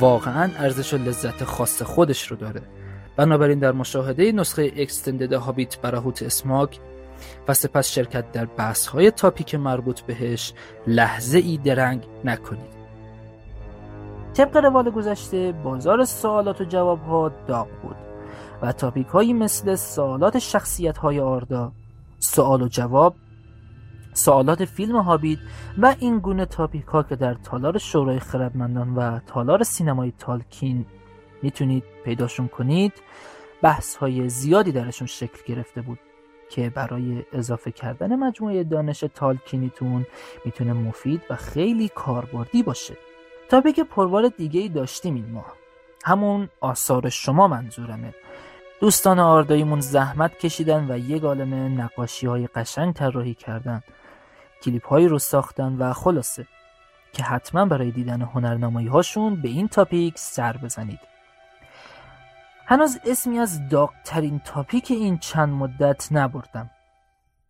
واقعا 0.00 0.50
ارزش 0.58 0.94
و 0.94 0.98
لذت 0.98 1.44
خاص 1.44 1.82
خودش 1.82 2.26
رو 2.26 2.36
داره. 2.36 2.62
بنابراین 3.16 3.58
در 3.58 3.72
مشاهده 3.72 4.32
نسخه 4.32 4.72
اکستندد 4.76 5.32
هابیت 5.32 5.80
براهوت 5.80 6.22
اسماک 6.22 6.78
و 7.48 7.54
سپس 7.54 7.88
شرکت 7.88 8.32
در 8.32 8.44
بحث 8.44 8.86
های 8.86 9.10
تاپیک 9.10 9.54
مربوط 9.54 10.00
بهش 10.00 10.52
لحظه 10.86 11.38
ای 11.38 11.56
درنگ 11.56 12.06
نکنید. 12.24 12.80
طبق 14.34 14.56
روال 14.56 14.90
گذشته 14.90 15.54
بازار 15.64 16.04
سوالات 16.04 16.60
و 16.60 16.64
جواب 16.64 17.02
ها 17.02 17.32
داغ 17.46 17.68
بود 17.82 17.96
و 18.62 18.72
تاپیک 18.72 19.06
هایی 19.06 19.32
مثل 19.32 19.74
سوالات 19.74 20.38
شخصیت 20.38 20.98
های 20.98 21.20
آردا 21.20 21.72
سوال 22.18 22.62
و 22.62 22.68
جواب 22.68 23.14
سوالات 24.24 24.64
فیلم 24.64 24.96
هابید 24.96 25.38
و 25.78 25.94
این 25.98 26.18
گونه 26.18 26.46
تاپیک 26.46 26.84
ها 26.84 27.02
که 27.02 27.16
در 27.16 27.34
تالار 27.34 27.78
شورای 27.78 28.18
خردمندان 28.18 28.94
و 28.94 29.18
تالار 29.18 29.62
سینمای 29.62 30.12
تالکین 30.18 30.86
می‌تونید 31.42 31.84
پیداشون 32.04 32.48
کنید 32.48 32.92
بحث 33.62 33.96
های 33.96 34.28
زیادی 34.28 34.72
درشون 34.72 35.06
شکل 35.06 35.54
گرفته 35.54 35.82
بود 35.82 35.98
که 36.50 36.70
برای 36.70 37.24
اضافه 37.32 37.70
کردن 37.70 38.16
مجموعه 38.16 38.64
دانش 38.64 39.04
تالکینیتون 39.14 40.06
می‌تونه 40.44 40.72
مفید 40.72 41.22
و 41.30 41.36
خیلی 41.36 41.88
کاربردی 41.88 42.62
باشه. 42.62 42.96
تاپیک 43.48 43.80
پروار 43.80 44.28
دیگه 44.28 44.60
ای 44.60 44.68
داشتیم 44.68 45.14
این 45.14 45.30
ماه. 45.32 45.52
همون 46.04 46.48
آثار 46.60 47.08
شما 47.08 47.48
منظورمه. 47.48 48.14
دوستان 48.80 49.18
آرداییمون 49.18 49.80
زحمت 49.80 50.38
کشیدن 50.38 50.90
و 50.90 50.98
یه 50.98 51.20
عالم 51.20 51.80
نقاشی 51.80 52.26
های 52.26 52.46
قشنگ 52.46 52.94
طراحی 52.94 53.34
کردن. 53.34 53.82
کلیپ 54.62 54.86
هایی 54.86 55.08
رو 55.08 55.18
ساختن 55.18 55.76
و 55.76 55.92
خلاصه 55.92 56.46
که 57.12 57.22
حتما 57.22 57.64
برای 57.64 57.90
دیدن 57.90 58.22
هنرنمایی 58.22 58.88
هاشون 58.88 59.42
به 59.42 59.48
این 59.48 59.68
تاپیک 59.68 60.18
سر 60.18 60.56
بزنید. 60.56 61.00
هنوز 62.66 62.98
اسمی 63.04 63.38
از 63.38 63.68
داغترین 63.68 64.38
تاپیک 64.44 64.90
این 64.90 65.18
چند 65.18 65.48
مدت 65.48 66.08
نبردم 66.12 66.70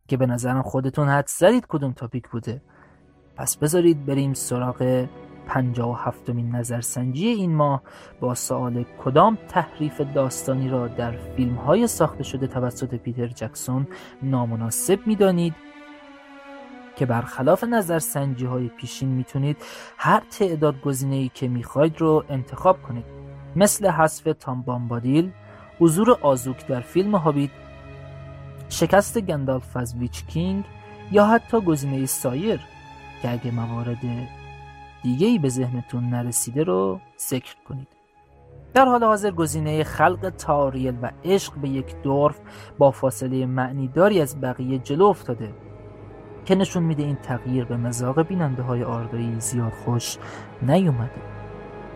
که 0.09 0.17
به 0.17 0.27
نظرم 0.27 0.63
خودتون 0.63 1.09
حد 1.09 1.27
زدید 1.27 1.67
کدوم 1.69 1.93
تاپیک 1.93 2.29
بوده. 2.29 2.63
پس 3.37 3.57
بذارید 3.57 4.07
بریم 4.07 4.35
سراغ 4.35 5.09
پنجا 5.47 5.89
و 5.89 5.97
هفتمین 5.97 6.57
نظرسنجی 6.57 7.27
این 7.29 7.55
ماه 7.55 7.83
با 8.21 8.35
سوال 8.35 8.85
کدام 9.05 9.39
تحریف 9.49 10.01
داستانی 10.01 10.69
را 10.69 10.89
در 10.89 11.17
فیلم 11.37 11.55
های 11.55 11.87
ساخته 11.87 12.23
شده 12.23 12.47
توسط 12.47 12.95
پیتر 12.95 13.27
جکسون 13.27 13.87
نامناسب 14.23 15.07
می‌دانید؟ 15.07 15.70
که 17.01 17.07
برخلاف 17.07 17.65
نظرسنجی 17.65 18.47
های 18.47 18.69
پیشین 18.69 19.09
می‌تونید 19.09 19.57
هر 19.99 20.23
تعداد 20.31 20.81
گزینه 20.81 21.17
ای 21.17 21.31
که 21.35 21.49
می‌خواید 21.49 22.01
رو 22.01 22.25
انتخاب 22.29 22.83
کنید. 22.83 23.05
مثل 23.57 23.89
حذف 23.89 24.29
تام 24.41 24.63
بامبادیل 24.63 25.31
حضور 25.79 26.19
آزوک 26.23 26.67
در 26.67 26.81
فیلم 26.81 27.15
هابیت 27.15 27.51
شکست 28.69 29.21
گندالف 29.21 29.77
از 29.77 29.95
ویچ 29.95 30.27
کینگ 30.27 30.65
یا 31.13 31.27
حتی 31.27 31.61
گزینه 31.61 32.07
سایر 32.07 32.61
که 33.23 33.33
اگه 33.33 33.51
موارد 33.51 34.29
دیگه 35.03 35.27
ای 35.27 35.39
به 35.39 35.49
ذهنتون 35.49 36.11
نرسیده 36.11 36.63
رو 36.63 37.01
ذکر 37.19 37.55
کنید. 37.69 37.89
در 38.75 38.85
حال 38.85 39.05
حاضر 39.05 39.31
گزینه 39.31 39.85
خلق 39.85 40.33
تاریل 40.39 40.99
و 41.03 41.11
عشق 41.25 41.55
به 41.55 41.69
یک 41.69 42.03
دورف 42.03 42.41
با 42.79 42.91
فاصله 42.91 43.47
معنیداری 43.47 44.21
از 44.21 44.41
بقیه 44.41 44.79
جلو 44.79 45.05
افتاده. 45.05 45.70
که 46.45 46.55
نشون 46.55 46.83
میده 46.83 47.03
این 47.03 47.17
تغییر 47.17 47.65
به 47.65 47.77
مزاق 47.77 48.23
بیننده 48.23 48.63
های 48.63 48.85
آردایی 48.85 49.41
زیاد 49.41 49.73
خوش 49.73 50.17
نیومده. 50.63 51.21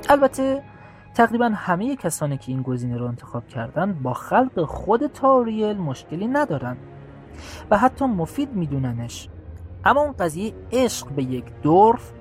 البته 0.08 0.62
تقریبا 1.14 1.50
همه 1.54 1.96
کسانی 1.96 2.38
که 2.38 2.52
این 2.52 2.62
گزینه 2.62 2.96
رو 2.96 3.06
انتخاب 3.06 3.48
کردن 3.48 3.92
با 3.92 4.12
خلق 4.12 4.64
خود 4.64 5.06
تاریل 5.06 5.76
مشکلی 5.76 6.26
ندارن 6.26 6.76
و 7.70 7.78
حتی 7.78 8.04
مفید 8.04 8.52
میدوننش. 8.52 9.28
اما 9.84 10.00
اون 10.00 10.12
قضیه 10.12 10.54
عشق 10.72 11.08
به 11.08 11.22
یک 11.22 11.44
دورف 11.62 12.12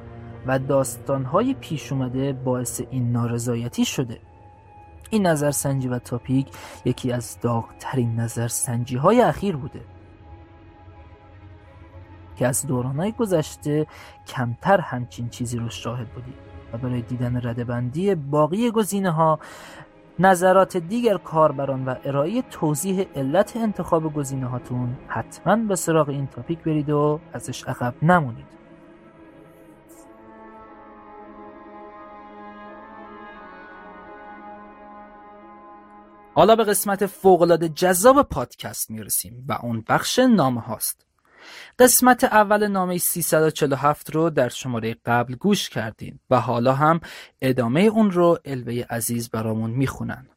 و 0.48 0.60
داستانهای 0.60 1.54
پیش 1.54 1.92
اومده 1.92 2.34
باعث 2.34 2.82
این 2.92 3.12
نارضایتی 3.12 3.86
شده. 3.86 4.20
این 5.10 5.28
نظرسنجی 5.28 5.88
و 5.88 6.00
تاپیک 6.00 6.48
یکی 6.86 7.12
از 7.12 7.38
داغترین 7.42 8.16
نظرسنجی 8.16 8.96
های 8.96 9.22
اخیر 9.22 9.56
بوده. 9.56 9.82
که 12.44 12.48
از 12.48 12.68
دورانهای 12.68 13.12
گذشته 13.12 13.88
کمتر 14.28 14.80
همچین 14.80 15.30
چیزی 15.30 15.58
رو 15.58 15.70
شاهد 15.70 16.10
بودیم 16.10 16.34
و 16.74 16.78
برای 16.78 17.02
دیدن 17.02 17.48
ردبندی 17.48 18.16
باقی 18.16 18.72
گزینه 18.72 19.12
ها 19.12 19.40
نظرات 20.20 20.78
دیگر 20.78 21.18
کاربران 21.18 21.86
و 21.86 21.96
ارائه 22.04 22.42
توضیح 22.42 23.06
علت 23.16 23.58
انتخاب 23.58 24.14
گزینه 24.14 24.46
هاتون 24.46 24.98
حتما 25.08 25.56
به 25.56 25.76
سراغ 25.76 26.10
این 26.10 26.28
تاپیک 26.28 26.60
برید 26.60 26.90
و 26.90 27.20
ازش 27.34 27.64
عقب 27.64 27.94
نمونید. 28.02 28.46
حالا 36.36 36.56
به 36.56 36.64
قسمت 36.64 37.06
فوقالعاده 37.06 37.70
جذاب 37.70 38.22
پادکست 38.22 38.92
می‌رسیم 38.92 39.46
و 39.48 39.58
اون 39.62 39.84
بخش 39.90 40.20
نامه 40.20 40.62
هاست 40.62 41.13
قسمت 41.80 42.24
اول 42.24 42.68
نامه 42.68 42.98
347 42.98 44.16
رو 44.16 44.30
در 44.30 44.50
شماره 44.50 44.96
قبل 45.06 45.36
گوش 45.36 45.70
کردیم 45.70 46.20
و 46.30 46.40
حالا 46.40 46.74
هم 46.74 47.00
ادامه 47.42 47.82
اون 47.82 48.12
رو 48.12 48.40
الوه 48.46 48.86
عزیز 48.90 49.30
برامون 49.30 49.72
می‌خونن. 49.72 50.33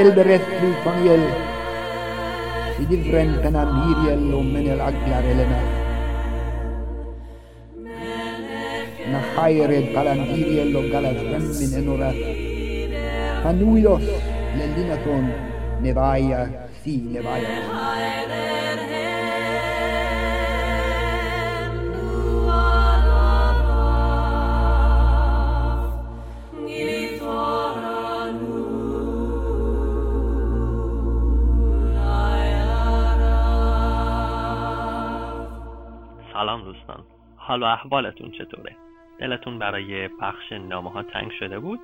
elberättslig 0.00 0.74
familj. 0.84 1.30
Vid 2.78 3.12
räntorna 3.12 3.62
Miriel 3.80 4.34
och 4.34 4.44
Menel 4.44 4.80
Aglar 4.80 5.22
Elena. 5.22 5.60
Nahaired 9.12 9.94
Kalandiriel 9.94 10.76
och 10.76 10.84
Galasremmin 10.84 11.74
Enorat. 11.78 12.14
Hanuidos 13.44 14.02
Lelinaton 14.58 15.26
Nevaja 15.82 16.48
Si 16.84 16.96
Nevaja. 16.96 18.59
حال 37.50 37.62
و 37.62 37.66
احوالتون 37.66 38.30
چطوره؟ 38.30 38.76
دلتون 39.18 39.58
برای 39.58 40.08
پخش 40.08 40.52
نامه 40.52 40.90
ها 40.90 41.02
تنگ 41.02 41.30
شده 41.30 41.58
بود؟ 41.58 41.80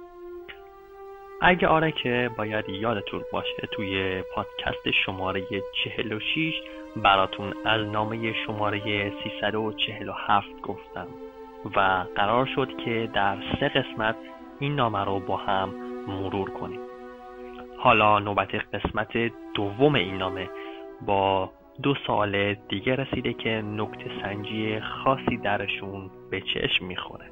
اگه 1.42 1.68
آره 1.68 1.92
که 1.92 2.30
باید 2.36 2.68
یادتون 2.68 3.22
باشه 3.32 3.68
توی 3.72 4.22
پادکست 4.34 4.90
شماره 4.90 5.42
46 5.84 6.54
براتون 6.96 7.54
از 7.64 7.86
نامه 7.86 8.32
شماره 8.46 9.12
347 9.24 10.48
گفتم 10.62 11.06
و 11.76 12.04
قرار 12.16 12.46
شد 12.54 12.76
که 12.84 13.10
در 13.14 13.36
سه 13.60 13.68
قسمت 13.68 14.16
این 14.60 14.74
نامه 14.74 15.04
رو 15.04 15.20
با 15.20 15.36
هم 15.36 15.74
مرور 16.06 16.50
کنیم. 16.50 16.80
حالا 17.78 18.18
نوبت 18.18 18.54
قسمت 18.54 19.32
دوم 19.54 19.94
این 19.94 20.16
نامه 20.16 20.48
با 21.06 21.50
دو 21.82 21.94
سال 22.06 22.54
دیگه 22.54 22.94
رسیده 22.94 23.32
که 23.32 23.50
نکته 23.50 24.10
سنجی 24.22 24.80
خاصی 24.80 25.36
درشون 25.36 26.10
به 26.30 26.40
چشم 26.40 26.84
می‌خوره. 26.84 27.26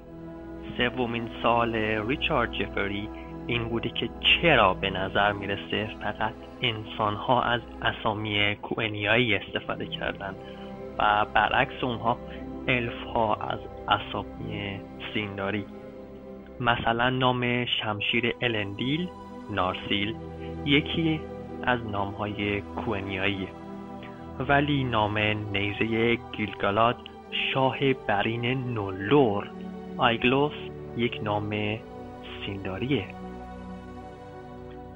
سومین 0.76 1.28
سال 1.42 1.74
ریچارد 2.08 2.52
جفری 2.52 3.08
این 3.46 3.68
بوده 3.68 3.88
که 3.88 4.08
چرا 4.20 4.74
به 4.74 4.90
نظر 4.90 5.32
می‌رسه 5.32 5.88
فقط 6.02 6.34
انسان 6.62 7.14
ها 7.14 7.42
از 7.42 7.60
اسامی 7.82 8.54
کوئنیایی 8.54 9.34
استفاده 9.34 9.86
کردن 9.86 10.34
و 10.98 11.26
برعکس 11.34 11.84
اونها 11.84 12.18
الف 12.68 13.02
ها 13.14 13.34
از 13.34 13.58
اسامی 13.88 14.80
سینداری. 15.14 15.64
مثلا 16.60 17.10
نام 17.10 17.64
شمشیر 17.64 18.34
الندیل 18.40 19.08
نارسیل 19.50 20.14
یکی 20.64 21.20
از 21.62 21.86
نام 21.86 22.08
های 22.08 22.60
کوئنیاییه 22.60 23.48
ولی 24.38 24.84
نام 24.84 25.18
نیزه 25.52 26.14
گیلگالاد 26.32 26.96
شاه 27.52 27.92
برین 27.92 28.74
نولور. 28.74 29.50
آیگلوس 29.96 30.52
یک 30.96 31.20
نام 31.22 31.78
سینداریه. 32.46 33.04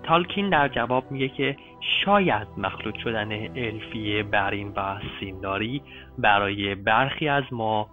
تالکین 0.03 0.51
در 0.51 0.68
جواب 0.68 1.11
میگه 1.11 1.29
که 1.29 1.57
شاید 2.05 2.48
مخلوط 2.57 2.94
شدن 2.98 3.33
الفی 3.57 4.22
برین 4.22 4.72
و 4.77 4.98
سینداری 5.20 5.83
برای 6.18 6.74
برخی 6.74 7.29
از 7.29 7.44
ما 7.53 7.88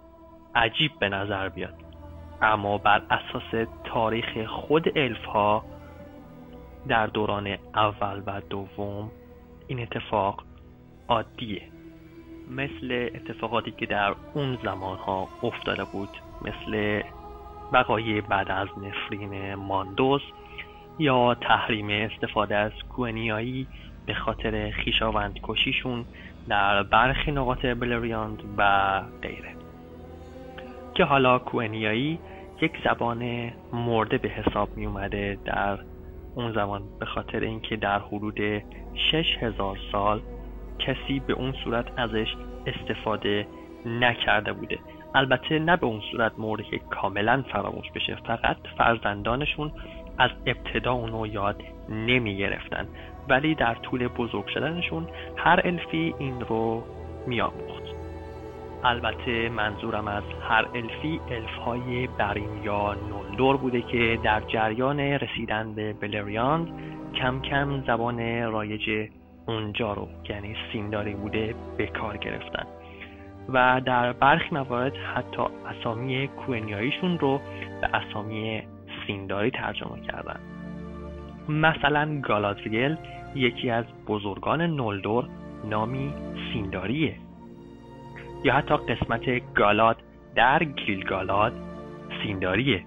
عجیب 0.54 0.90
به 1.00 1.08
نظر 1.08 1.48
بیاد. 1.48 1.74
اما 2.42 2.78
بر 2.78 3.02
اساس 3.10 3.68
تاریخ 3.84 4.44
خود 4.46 4.98
الف 4.98 5.24
ها 5.24 5.64
در 6.88 7.06
دوران 7.06 7.56
اول 7.74 8.22
و 8.26 8.40
دوم 8.50 9.10
این 9.68 9.80
اتفاق 9.80 10.44
عادیه. 11.08 11.62
مثل 12.50 13.08
اتفاقاتی 13.14 13.70
که 13.70 13.86
در 13.86 14.14
اون 14.34 14.58
زمان 14.64 14.98
ها 14.98 15.28
افتاده 15.42 15.84
بود 15.84 16.08
مثل 16.42 17.02
بقای 17.72 18.20
بعد 18.20 18.50
از 18.50 18.68
نفرین 18.78 19.54
ماندوس 19.54 20.22
یا 20.98 21.34
تحریم 21.34 21.90
استفاده 21.90 22.56
از 22.56 22.72
کوئنیایی 22.96 23.66
به 24.06 24.14
خاطر 24.14 24.70
خیشاوند 24.70 25.40
کشیشون 25.42 26.04
در 26.48 26.82
برخی 26.82 27.32
نقاط 27.32 27.66
بلریاند 27.66 28.42
و 28.58 29.02
غیره. 29.22 29.54
که 30.94 31.04
حالا 31.04 31.38
کوئنیایی 31.38 32.18
یک 32.60 32.72
زبان 32.84 33.52
مرده 33.72 34.18
به 34.18 34.28
حساب 34.28 34.76
می 34.76 34.86
اومده 34.86 35.38
در 35.44 35.78
اون 36.34 36.52
زمان 36.52 36.82
به 37.00 37.06
خاطر 37.06 37.40
اینکه 37.40 37.76
در 37.76 37.98
حدود 37.98 38.62
6000 39.12 39.78
سال 39.92 40.20
کسی 40.78 41.20
به 41.20 41.32
اون 41.32 41.54
صورت 41.64 41.86
ازش 41.96 42.34
استفاده 42.66 43.46
نکرده 43.86 44.52
بوده. 44.52 44.78
البته 45.14 45.58
نه 45.58 45.76
به 45.76 45.86
اون 45.86 46.00
صورت 46.12 46.32
مورد 46.38 46.62
که 46.62 46.78
کاملا 46.78 47.44
فراموش 47.52 47.90
بشه 47.90 48.16
فقط 48.26 48.56
فرزندانشون 48.78 49.72
از 50.18 50.30
ابتدا 50.46 50.92
اونو 50.92 51.26
یاد 51.26 51.62
نمی 51.88 52.36
گرفتن 52.36 52.88
ولی 53.28 53.54
در 53.54 53.74
طول 53.74 54.08
بزرگ 54.08 54.46
شدنشون 54.46 55.06
هر 55.36 55.60
الفی 55.64 56.14
این 56.18 56.40
رو 56.40 56.84
می 57.26 57.40
آموخت 57.40 57.82
البته 58.84 59.48
منظورم 59.48 60.08
از 60.08 60.22
هر 60.48 60.66
الفی 60.74 61.20
الفهای 61.30 62.06
برین 62.06 62.62
یا 62.64 62.96
نولدور 63.10 63.56
بوده 63.56 63.82
که 63.82 64.18
در 64.22 64.40
جریان 64.40 65.00
رسیدن 65.00 65.74
به 65.74 65.92
بلریاند 65.92 66.68
کم 67.14 67.40
کم 67.40 67.82
زبان 67.86 68.42
رایج 68.42 69.08
اونجا 69.46 69.92
رو 69.92 70.08
یعنی 70.28 70.56
سینداری 70.72 71.14
بوده 71.14 71.54
به 71.76 71.86
کار 71.86 72.16
گرفتن. 72.16 72.66
و 73.48 73.80
در 73.84 74.12
برخی 74.12 74.54
موارد 74.54 74.96
حتی 74.96 75.42
اسامی 75.66 76.28
کوئنیاییشون 76.28 77.18
رو 77.18 77.40
به 77.80 77.96
اسامی 77.96 78.62
سینداری 79.06 79.50
ترجمه 79.50 80.00
کردن. 80.00 80.40
مثلا 81.48 82.20
گالادریل 82.20 82.96
یکی 83.34 83.70
از 83.70 83.84
بزرگان 84.06 84.62
نولدور 84.62 85.28
نامی 85.64 86.14
سینداریه 86.52 87.16
یا 88.44 88.54
حتی 88.54 88.76
قسمت 88.76 89.54
گالاد 89.54 89.96
در 90.34 90.64
گیلگالاد 90.64 91.52
سینداریه 92.22 92.84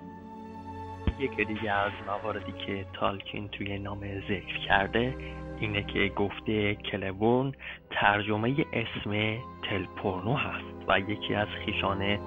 یکی 1.19 1.45
دیگه 1.45 1.72
از 1.72 1.91
مواردی 2.08 2.52
که 2.65 2.86
تالکین 2.93 3.48
توی 3.48 3.80
نام 3.80 4.00
ذکر 4.30 4.58
کرده 4.67 5.15
اینه 5.60 5.84
که 5.84 6.12
گفته 6.15 6.76
کلبورن 6.76 7.52
ترجمه 7.89 8.56
اسم 8.74 9.38
تلپورنو 9.69 10.34
هست 10.34 10.86
و 10.88 11.00
یکی 11.00 11.36
از 11.36 11.48
خیشان 11.48 12.19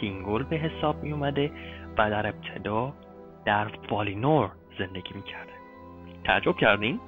تینگول 0.00 0.42
به 0.42 0.56
حساب 0.56 1.02
می 1.02 1.12
اومده 1.12 1.50
و 1.98 2.10
در 2.10 2.26
ابتدا 2.26 2.92
در 3.44 3.66
والینور 3.90 4.50
زندگی 4.78 5.14
می 5.14 5.22
کرده 5.22 5.52
تعجب 6.24 6.56
کردین؟ 6.56 7.00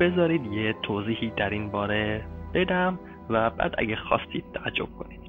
بذارید 0.00 0.46
یه 0.46 0.74
توضیحی 0.82 1.30
در 1.30 1.50
این 1.50 1.70
باره 1.70 2.24
بدم 2.54 2.98
و 3.30 3.50
بعد 3.50 3.74
اگه 3.78 3.96
خواستید 3.96 4.44
تعجب 4.54 4.86
کنید 4.98 5.22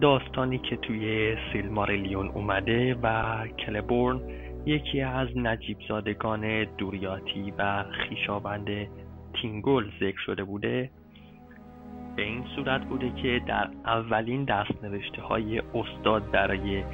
داستانی 0.00 0.58
که 0.58 0.76
توی 0.76 1.36
سیلماریلیون 1.52 2.28
اومده 2.28 2.94
و 3.02 3.46
کلبورن 3.46 4.20
یکی 4.68 5.00
از 5.00 5.28
نجیب 5.36 5.78
زادگان 5.88 6.64
دوریاتی 6.64 7.52
و 7.58 7.84
خیشابند 7.84 8.68
تینگول 9.32 9.90
ذکر 10.00 10.20
شده 10.26 10.44
بوده. 10.44 10.90
به 12.16 12.22
این 12.22 12.44
صورت 12.56 12.84
بوده 12.84 13.12
که 13.22 13.40
در 13.46 13.68
اولین 13.86 14.44
دستنوشته 14.44 15.22
های 15.22 15.58
استاد 15.74 16.30
برای 16.30 16.84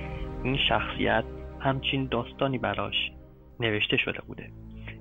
این 0.44 0.58
شخصیت 0.68 1.24
همچین 1.60 2.08
داستانی 2.10 2.58
براش 2.58 3.12
نوشته 3.60 3.96
شده 3.96 4.20
بوده 4.26 4.50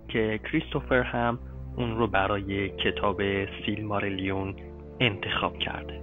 که 0.08 0.40
کریستوفر 0.44 1.02
هم 1.02 1.40
اون 1.78 1.98
رو 1.98 2.08
برای 2.08 2.70
کتاب 2.70 3.22
سیلمارلیون 3.66 4.56
انتخاب 5.00 5.58
کرده. 5.58 6.02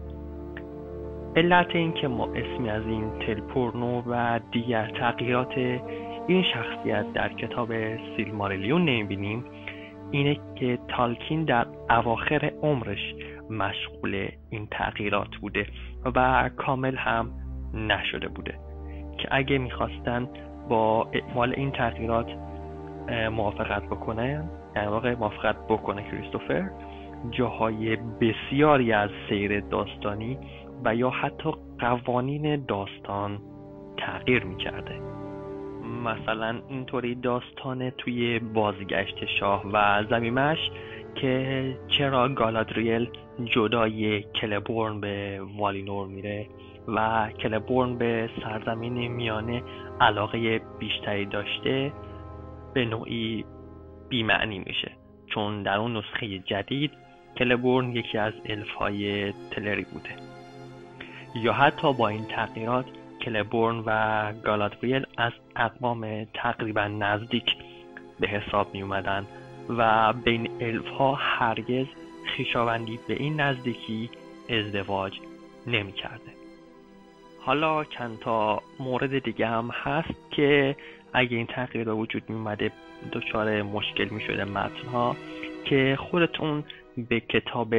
علت 1.37 1.75
این 1.75 1.93
که 1.93 2.09
ما 2.09 2.27
اسمی 2.27 2.71
از 2.71 2.87
این 2.87 3.11
تلپورنو 3.19 4.03
و 4.07 4.41
دیگر 4.53 4.91
تغییرات 4.91 5.81
این 6.31 6.43
شخصیت 6.43 7.13
در 7.13 7.33
کتاب 7.33 7.69
سیلمارلیون 8.17 8.85
نمی‌بینیم؟ 8.85 9.45
اینه 10.11 10.41
که 10.57 10.79
تالکین 10.89 11.45
در 11.45 11.67
اواخر 11.91 12.53
عمرش 12.63 13.15
مشغول 13.51 14.29
این 14.51 14.69
تغییرات 14.71 15.37
بوده 15.41 15.67
و 16.15 16.51
کامل 16.57 16.97
هم 16.97 17.31
نشده 17.75 18.29
بوده 18.29 18.55
که 19.19 19.29
اگه 19.31 19.59
می‌خواستن 19.59 20.29
با 20.69 21.09
اعمال 21.13 21.55
این 21.57 21.71
تغییرات 21.71 22.27
موافقت 23.33 23.83
بکنه 23.83 24.45
در 24.75 24.89
واقع 24.89 25.15
موافقت 25.15 25.57
بکنه 25.69 26.03
کریستوفر 26.03 26.71
جاهای 27.31 27.97
بسیاری 27.97 28.93
از 28.93 29.11
سیر 29.29 29.61
داستانی 29.61 30.39
و 30.85 30.95
یا 30.95 31.11
حتی 31.11 31.51
قوانین 31.79 32.65
داستان 32.65 33.39
تغییر 33.97 34.45
می‌کرده. 34.45 35.20
مثلا 36.05 36.61
اینطوری 36.69 37.15
داستان 37.15 37.91
توی 37.91 38.39
بازگشت 38.39 39.25
شاه 39.41 39.67
و 39.73 40.05
زمیمش 40.11 40.59
که 41.15 41.77
چرا 41.99 42.29
گالادریل 42.29 43.11
جدای 43.45 44.23
کلبورن 44.23 45.01
به 45.01 45.41
والینور 45.59 46.07
میره 46.07 46.47
و 46.89 47.29
کلبورن 47.43 47.99
به 47.99 48.31
سرزمین 48.43 49.09
میانه 49.09 49.63
علاقه 50.01 50.61
بیشتری 50.79 51.27
داشته 51.27 51.93
به 52.75 52.85
نوعی 52.85 53.45
بیمعنی 54.09 54.59
میشه. 54.59 54.91
چون 55.35 55.63
در 55.63 55.77
اون 55.77 55.97
نسخه 55.97 56.39
جدید 56.39 56.91
کلبورن 57.37 57.93
یکی 57.93 58.19
از 58.19 58.33
الفهای 58.47 59.33
تلری 59.33 59.87
بوده. 59.93 60.11
یا 61.35 61.53
حتی 61.53 61.93
با 61.93 62.09
این 62.09 62.25
تغییرات 62.25 62.87
کلبورن 63.23 63.83
و 63.87 64.33
گالادریل 64.45 65.07
از 65.17 65.33
اقوام 65.57 66.25
تقریبا 66.35 66.89
نزدیک 66.89 67.57
به 68.21 68.29
حساب 68.29 68.75
می 68.75 68.83
اومدن 68.83 69.27
و 69.69 70.13
بین 70.13 70.51
الف 70.61 70.89
ها 70.89 71.15
هرگز 71.15 71.87
خیشاوندی 72.25 72.99
به 73.09 73.15
این 73.15 73.41
نزدیکی 73.41 74.11
ازدواج 74.51 75.21
نمی 75.67 75.93
کرده. 75.93 76.31
حالا 77.41 77.85
چند 77.85 78.19
تا 78.19 78.63
مورد 78.81 79.19
دیگه 79.19 79.47
هم 79.47 79.71
هست 79.73 80.15
که 80.31 80.77
اگه 81.13 81.37
این 81.37 81.47
تغییر 81.47 81.89
وجود 81.89 82.31
می 82.31 82.37
اومده 82.37 82.73
دچار 83.13 83.63
مشکل 83.63 84.09
می 84.09 84.21
شده 84.21 84.45
متن 84.45 84.89
ها 84.93 85.17
که 85.65 85.99
خودتون 86.01 86.65
به 87.09 87.21
کتاب 87.21 87.75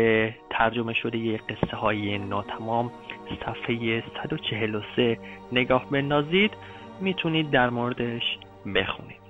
ترجمه 0.50 0.94
شده 0.94 1.18
یه 1.18 1.38
قصه 1.38 1.78
های 1.78 2.18
ناتمام 2.18 2.92
صفحه 3.46 4.04
143 4.24 5.18
نگاه 5.52 5.90
بندازید 5.90 6.52
می‌تونید 7.02 7.52
در 7.52 7.70
موردش 7.70 8.38
بخونید. 8.76 9.22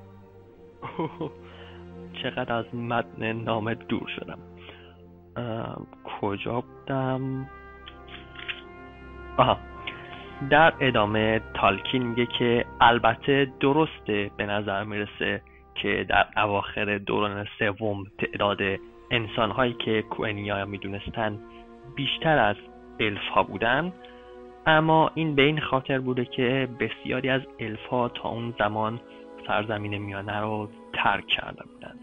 چقدر 2.24 2.54
از 2.54 2.76
متن 2.76 3.32
نامه 3.32 3.76
دور 3.76 4.08
شدم. 4.16 4.40
کجا 6.22 6.62
بودم؟ 6.62 7.50
آها 9.38 9.58
در 10.50 10.74
ادامه 10.80 11.42
تالکین 11.54 12.04
میگه 12.04 12.26
که 12.26 12.66
البته 12.82 13.48
درسته 13.60 14.32
به 14.38 14.46
نظر 14.46 14.84
می‌رسه 14.84 15.42
که 15.76 16.06
در 16.10 16.26
اواخر 16.38 16.98
دوران 16.98 17.48
سوم 17.60 18.04
تعداد 18.20 18.60
انسانهایی 19.12 19.74
که 19.74 20.02
کوئنیا 20.02 20.66
می‌دونستن 20.66 21.40
بیشتر 21.96 22.38
از 22.38 22.56
الف 23.02 23.28
ها 23.28 23.44
بودن 23.44 23.94
اما 24.66 25.12
این 25.16 25.36
به 25.36 25.42
این 25.42 25.60
خاطر 25.60 26.00
بوده 26.00 26.26
که 26.26 26.68
بسیاری 26.80 27.30
از 27.30 27.42
الف 27.60 27.86
ها 27.86 28.10
تا 28.10 28.30
اون 28.30 28.54
زمان 28.60 29.00
سرزمین 29.48 29.98
میانه 29.98 30.40
رو 30.40 30.70
ترک 30.94 31.28
کرده 31.28 31.64
بودن 31.64 31.96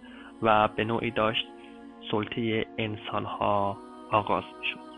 و 0.42 0.68
به 0.68 0.84
نوعی 0.84 1.10
داشت 1.10 1.46
سلطه 2.10 2.66
انسان 2.78 3.24
ها 3.24 3.78
آغاز 4.10 4.44
می 4.44 4.88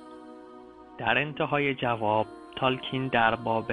در 0.98 1.18
انتهای 1.18 1.74
جواب 1.74 2.26
تالکین 2.56 3.08
در 3.08 3.34
باب 3.34 3.72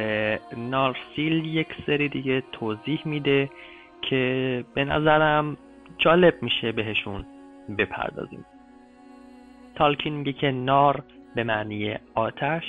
نارسیل 0.57 1.45
یک 1.45 1.67
سری 1.85 2.09
دیگه 2.09 2.43
توضیح 2.51 3.01
میده 3.05 3.49
که 4.01 4.63
به 4.73 4.85
نظرم 4.85 5.57
جالب 5.97 6.43
میشه 6.43 6.71
بهشون 6.71 7.25
بپردازیم. 7.77 8.45
تالکین 9.75 10.13
میگه 10.13 10.33
که 10.33 10.51
نار 10.51 11.03
به 11.37 11.43
معنی 11.43 11.95
آتش 12.15 12.63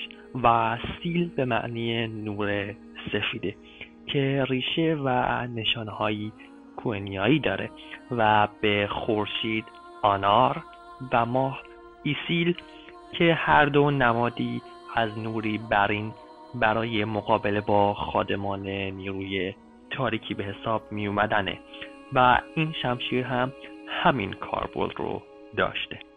و 0.44 0.78
سیل 1.02 1.28
به 1.28 1.44
معنی 1.44 2.06
نور 2.06 2.74
سفیده 3.12 3.54
که 4.06 4.44
ریشه 4.48 4.96
و 5.04 5.08
نشانهایی 5.46 6.32
کوئنیایی 6.76 7.38
داره 7.38 7.70
و 8.10 8.48
به 8.60 8.88
خورشید 8.90 9.64
آنار 10.02 10.62
و 11.12 11.26
ماه 11.26 11.62
ایسیل 12.02 12.56
که 13.12 13.34
هر 13.34 13.64
دو 13.64 13.90
نمادی 13.90 14.62
از 14.94 15.18
نوری 15.18 15.60
برین 15.70 16.12
برای 16.54 17.04
مقابله 17.04 17.60
با 17.60 17.94
خادمان 17.94 18.66
نیروی 18.68 19.54
تاریکی 19.90 20.34
به 20.34 20.44
حساب 20.44 20.82
می 20.90 21.06
اومدنه 21.06 21.58
و 22.12 22.40
این 22.54 22.72
شمشیر 22.82 23.24
هم 23.24 23.52
همین 23.88 24.32
کاربرد 24.32 24.96
رو 24.96 25.22
داشته. 25.56 26.07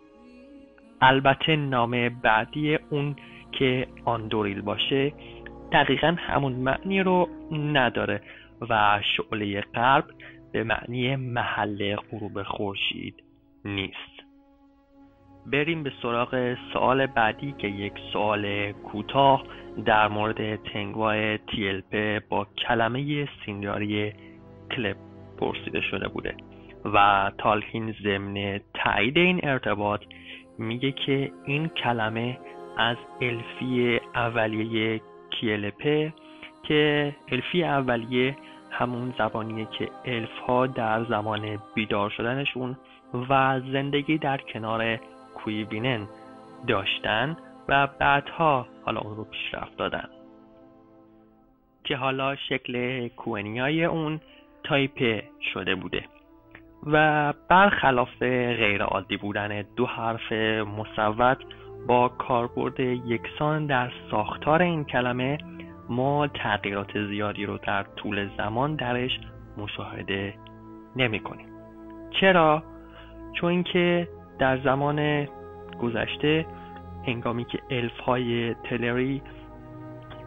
البته 1.01 1.55
نام 1.55 2.09
بعدی 2.09 2.75
اون 2.75 3.15
که 3.51 3.87
آندوریل 4.05 4.61
باشه 4.61 5.13
دقیقا 5.71 6.15
همون 6.17 6.53
معنی 6.53 7.03
رو 7.03 7.29
نداره 7.51 8.21
و 8.69 9.01
شعله 9.15 9.61
غرب 9.61 10.05
به 10.51 10.63
معنی 10.63 11.15
محل 11.15 11.95
غروب 11.95 12.43
خورشید 12.43 13.23
نیست. 13.65 14.21
بریم 15.45 15.83
به 15.83 15.91
سراغ 16.01 16.57
سوال 16.73 17.05
بعدی 17.05 17.55
که 17.57 17.67
یک 17.67 17.93
سوال 18.13 18.71
کوتاه 18.71 19.43
در 19.85 20.07
مورد 20.07 20.55
تنگوای 20.55 21.37
تیلپه 21.37 22.21
با 22.29 22.47
کلمه 22.67 23.27
سینیاری 23.45 24.13
کلپ 24.71 24.97
پرسیده 25.37 25.81
شده 25.81 26.07
بوده 26.07 26.35
و 26.85 27.31
تالکین 27.37 27.95
ضمن 28.03 28.59
تایید 28.73 29.17
این 29.17 29.39
ارتباط 29.43 30.01
میگه 30.61 30.91
که 30.91 31.31
این 31.45 31.67
کلمه 31.67 32.39
از 32.77 32.97
الفی 33.21 33.99
اولیه 34.15 35.01
کیلپه 35.29 36.13
که 36.63 37.15
الفی 37.31 37.63
اولیه 37.63 38.35
همون 38.71 39.13
زبانیه 39.17 39.65
که 39.65 39.89
الف 40.05 40.37
ها 40.47 40.67
در 40.67 41.03
زمان 41.03 41.59
بیدار 41.75 42.09
شدنشون 42.09 42.77
و 43.29 43.59
زندگی 43.59 44.17
در 44.17 44.37
کنار 44.37 44.99
کویبینن 45.35 46.07
داشتن 46.67 47.37
و 47.69 47.87
بعدها 47.87 48.67
حالا 48.85 48.99
اون 48.99 49.15
رو 49.15 49.23
پیشرفت 49.23 49.77
دادن. 49.77 50.09
که 51.83 51.95
حالا 51.95 52.35
شکل 52.35 53.07
کوئنیای 53.07 53.85
اون 53.85 54.19
تایپ 54.63 55.23
شده 55.53 55.75
بوده. 55.75 56.03
و 56.87 57.33
برخلاف 57.49 58.19
غیر 58.19 58.83
عادی 58.83 59.17
بودن 59.17 59.63
دو 59.75 59.85
حرف 59.85 60.31
مصوت 60.77 61.37
با 61.87 62.09
کاربرد 62.09 62.79
یکسان 62.79 63.65
در 63.65 63.91
ساختار 64.11 64.61
این 64.61 64.83
کلمه 64.83 65.37
ما 65.89 66.27
تغییرات 66.27 67.05
زیادی 67.07 67.45
رو 67.45 67.57
در 67.57 67.83
طول 67.83 68.29
زمان 68.37 68.75
درش 68.75 69.19
مشاهده 69.57 70.33
نمی 70.95 71.19
کنیم 71.19 71.47
چرا؟ 72.21 72.63
چون 73.33 73.49
اینکه 73.49 74.07
در 74.39 74.57
زمان 74.57 75.27
گذشته 75.81 76.45
هنگامی 77.07 77.45
که 77.45 77.59
الف 77.69 77.99
های 77.99 78.53
تلری 78.53 79.21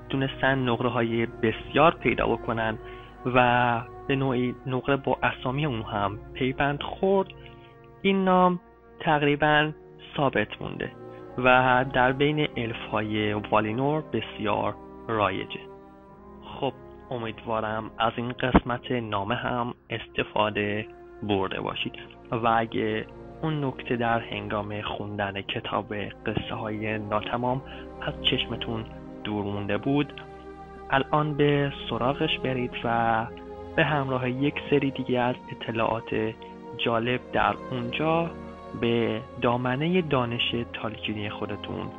دونستن 0.08 0.58
نقره 0.58 0.88
های 0.88 1.26
بسیار 1.26 1.94
پیدا 1.94 2.26
بکنن 2.26 2.78
و 3.26 3.80
به 4.08 4.16
نوعی 4.16 4.54
نقره 4.66 4.96
با 4.96 5.18
اسامی 5.22 5.66
اون 5.66 5.82
هم 5.82 6.18
پیوند 6.34 6.82
خورد. 6.82 7.28
این 8.02 8.24
نام 8.24 8.60
تقریبا 9.00 9.72
ثابت 10.16 10.62
مونده 10.62 10.90
و 11.38 11.84
در 11.94 12.12
بین 12.12 12.48
الف 12.56 12.86
های 12.92 13.32
والینور 13.32 14.02
بسیار 14.12 14.74
رایجه. 15.08 15.60
خب 16.44 16.72
امیدوارم 17.10 17.90
از 17.98 18.12
این 18.16 18.32
قسمت 18.32 18.92
نامه 18.92 19.34
هم 19.34 19.74
استفاده 19.90 20.86
برده 21.22 21.60
باشید 21.60 21.92
و 22.30 22.48
اگه 22.56 23.06
اون 23.42 23.64
نکته 23.64 23.96
در 23.96 24.20
هنگام 24.20 24.82
خوندن 24.82 25.42
کتاب 25.42 25.94
قصه 26.26 26.54
های 26.54 26.98
ناتمام 26.98 27.62
از 28.02 28.14
چشمتون 28.22 28.84
دور 29.24 29.44
مونده 29.44 29.78
بود 29.78 30.12
الان 30.90 31.34
به 31.34 31.72
سراغش 31.90 32.38
برید 32.38 32.70
و 32.84 33.26
به 33.76 33.84
همراه 33.84 34.30
یک 34.30 34.54
سری 34.70 34.90
دیگه 34.90 35.20
از 35.20 35.36
اطلاعات 35.52 36.34
جالب 36.78 37.20
در 37.32 37.54
اونجا 37.70 38.30
به 38.80 39.20
دامنه 39.42 40.02
دانش 40.02 40.54
تالکینی 40.72 41.30
خودتون 41.30 41.90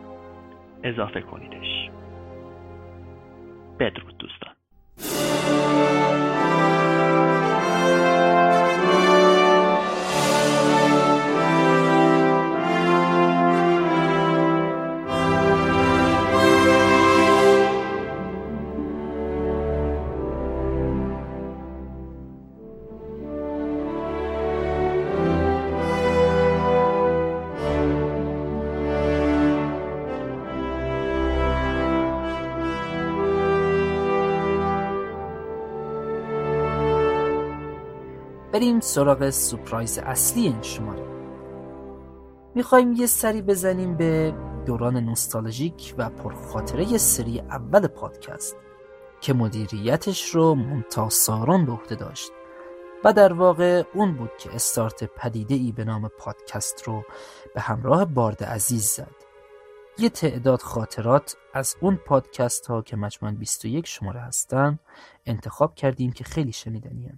اضافه 0.84 1.22
کنیدش. 1.22 1.90
بدرود 3.80 4.18
دوستان. 4.18 4.55
بریم 38.56 38.80
سراغ 38.80 39.30
سپرایز 39.30 39.98
اصلی 39.98 40.44
این 40.44 40.62
شماره 40.62 41.04
می‌خوایم 42.56 42.94
یه 42.94 43.06
سری 43.06 43.42
بزنیم 43.42 43.98
به 43.98 44.34
دوران 44.66 44.98
نوستالژیک 44.98 45.96
و 45.98 46.10
پرخاطره 46.10 46.98
سری 46.98 47.40
اول 47.40 47.88
پادکست 47.88 48.56
که 49.22 49.34
مدیریتش 49.34 50.30
رو 50.30 50.56
ممتاز 50.56 51.14
ساران 51.14 51.66
به 51.66 51.72
عهده 51.72 51.96
داشت 51.96 52.32
و 53.04 53.14
در 53.14 53.34
واقع 53.34 53.84
اون 53.94 54.18
بود 54.18 54.32
که 54.38 54.56
استارت 54.56 55.04
پدیده 55.04 55.56
ای 55.56 55.72
به 55.72 55.84
نام 55.84 56.10
پادکست 56.20 56.84
رو 56.84 57.04
به 57.56 57.62
همراه 57.62 58.06
بارد 58.06 58.44
عزیز 58.44 58.86
زد 58.86 59.16
یه 59.98 60.10
تعداد 60.10 60.62
خاطرات 60.62 61.38
از 61.54 61.76
اون 61.82 61.96
پادکست 61.96 62.66
ها 62.66 62.82
که 62.82 62.98
مجموعاً 62.98 63.36
21 63.36 63.88
شماره 63.88 64.20
هستن 64.20 64.80
انتخاب 65.26 65.76
کردیم 65.76 66.12
که 66.12 66.24
خیلی 66.24 66.52
شنیدنی. 66.52 67.12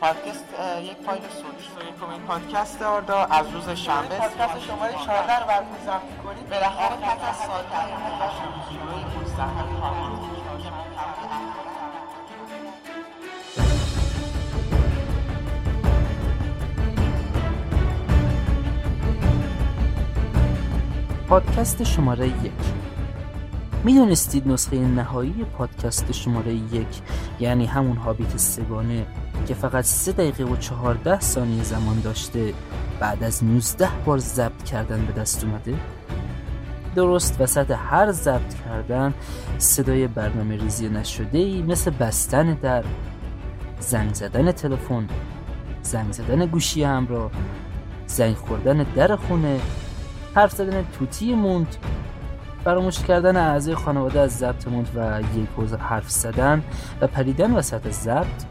پادکست 0.00 0.44
یک 0.82 0.96
فایل 1.06 1.22
صوتی 1.22 1.88
یکمین 1.88 2.20
پادکست 2.26 2.82
آردا 2.82 3.24
از 3.24 3.46
روز 3.50 3.70
شنبه. 3.70 4.16
پادکست 4.16 4.58
شماره 4.58 4.92
14 4.92 5.38
رو 5.38 5.46
ضبط 5.84 6.02
می‌کنیم 6.02 6.44
بالاخره 6.50 6.96
پس 6.96 7.22
از 7.22 8.30
شروع 8.70 9.22
مستقل 9.22 9.80
کامل 9.80 10.14
پادکست 21.28 21.84
شماره 21.84 22.28
یک. 22.28 22.83
می‌دونستید 23.84 24.48
نسخه 24.48 24.78
نهایی 24.78 25.46
پادکست 25.58 26.12
شماره 26.12 26.54
یک 26.54 26.86
یعنی 27.40 27.66
همون 27.66 27.96
هابیت 27.96 28.36
سگانه 28.36 29.06
که 29.46 29.54
فقط 29.54 29.84
سه 29.84 30.12
دقیقه 30.12 30.44
و 30.44 30.56
چهارده 30.56 31.20
ثانیه 31.20 31.62
زمان 31.62 32.00
داشته 32.00 32.54
بعد 33.00 33.24
از 33.24 33.44
19 33.44 33.88
بار 34.04 34.18
ضبط 34.18 34.62
کردن 34.62 35.06
به 35.06 35.12
دست 35.12 35.44
اومده؟ 35.44 35.74
درست 36.94 37.40
وسط 37.40 37.70
هر 37.70 38.12
ضبط 38.12 38.54
کردن 38.64 39.14
صدای 39.58 40.06
برنامه 40.06 40.56
ریزی 40.56 40.88
نشده 40.88 41.38
ای 41.38 41.62
مثل 41.62 41.90
بستن 41.90 42.54
در 42.54 42.84
زنگ 43.80 44.14
زدن 44.14 44.52
تلفن 44.52 45.08
زنگ 45.82 46.12
زدن 46.12 46.46
گوشی 46.46 46.82
همراه 46.82 47.30
زنگ 48.06 48.34
خوردن 48.36 48.86
در 48.94 49.16
خونه 49.16 49.60
حرف 50.34 50.52
زدن 50.52 50.84
توتی 50.98 51.34
موند 51.34 51.76
فراموش 52.64 52.98
کردن 52.98 53.36
اعضای 53.36 53.74
خانواده 53.74 54.20
از 54.20 54.38
ضبط 54.38 54.68
موند 54.68 54.88
و 54.96 55.20
یک 55.38 55.70
حرف 55.80 56.10
زدن 56.10 56.62
و 57.00 57.06
پریدن 57.06 57.52
وسط 57.52 57.90
ضبط 57.90 58.44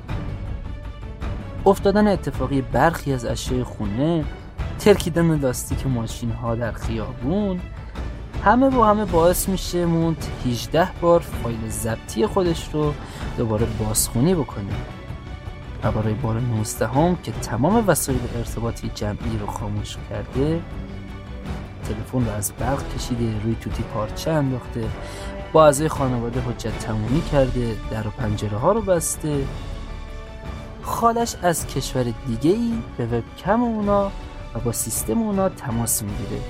افتادن 1.66 2.08
اتفاقی 2.08 2.62
برخی 2.62 3.14
از 3.14 3.26
اشیاء 3.26 3.64
خونه 3.64 4.26
ترکیدن 4.80 5.40
لاستیک 5.40 5.88
ماشین 5.88 6.32
ها 6.32 6.56
در 6.56 6.72
خیابون 6.72 7.60
همه 8.46 8.70
با 8.70 8.88
همه 8.88 9.06
باعث 9.06 9.50
میشه 9.50 9.86
موند 9.86 10.26
18 10.46 10.88
بار 11.02 11.20
فایل 11.20 11.70
ضبطی 11.70 12.26
خودش 12.26 12.70
رو 12.74 12.94
دوباره 13.38 13.68
بازخونی 13.80 14.36
بکنه. 14.36 14.74
و 15.84 15.92
برای 15.92 16.14
بار 16.14 16.40
19 16.40 16.88
هم 16.88 17.16
که 17.16 17.32
تمام 17.32 17.84
وسایل 17.88 18.20
ارتباطی 18.38 18.92
جمعی 18.96 19.38
رو 19.40 19.48
خاموش 19.48 19.98
کرده 20.10 20.62
تلفن 21.84 22.26
رو 22.26 22.32
از 22.32 22.54
برق 22.60 22.96
کشیده 22.96 23.44
روی 23.44 23.56
توتی 23.56 23.84
پارچه 23.84 24.32
انداخته 24.32 24.90
با 25.54 25.66
اعضای 25.66 25.88
خانواده 25.88 26.42
حجت 26.42 26.80
تمومی 26.80 27.22
کرده 27.22 27.76
در 27.92 28.08
و 28.08 28.12
پنجره 28.12 28.58
ها 28.58 28.72
رو 28.72 28.82
بسته. 28.82 29.46
خالش 30.82 31.36
از 31.42 31.68
کشور 31.68 32.04
دیگه 32.28 32.52
ای 32.52 32.74
به 32.98 33.06
وبکم 33.06 33.62
اونا 33.62 34.12
و 34.56 34.60
با 34.60 34.72
سیستم 34.72 35.22
اونا 35.22 35.50
تماس 35.50 36.04
می‌گیره. 36.04 36.42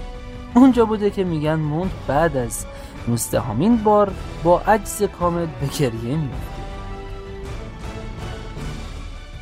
اونجا 0.55 0.85
بوده 0.85 1.09
که 1.09 1.23
میگن 1.23 1.55
موند 1.55 1.91
بعد 2.07 2.37
از 2.37 2.65
19 3.07 3.41
همین 3.41 3.77
بار 3.77 4.13
با 4.43 4.59
عجز 4.59 5.03
کامل 5.03 5.45
به 5.45 5.67
گریه 5.79 6.17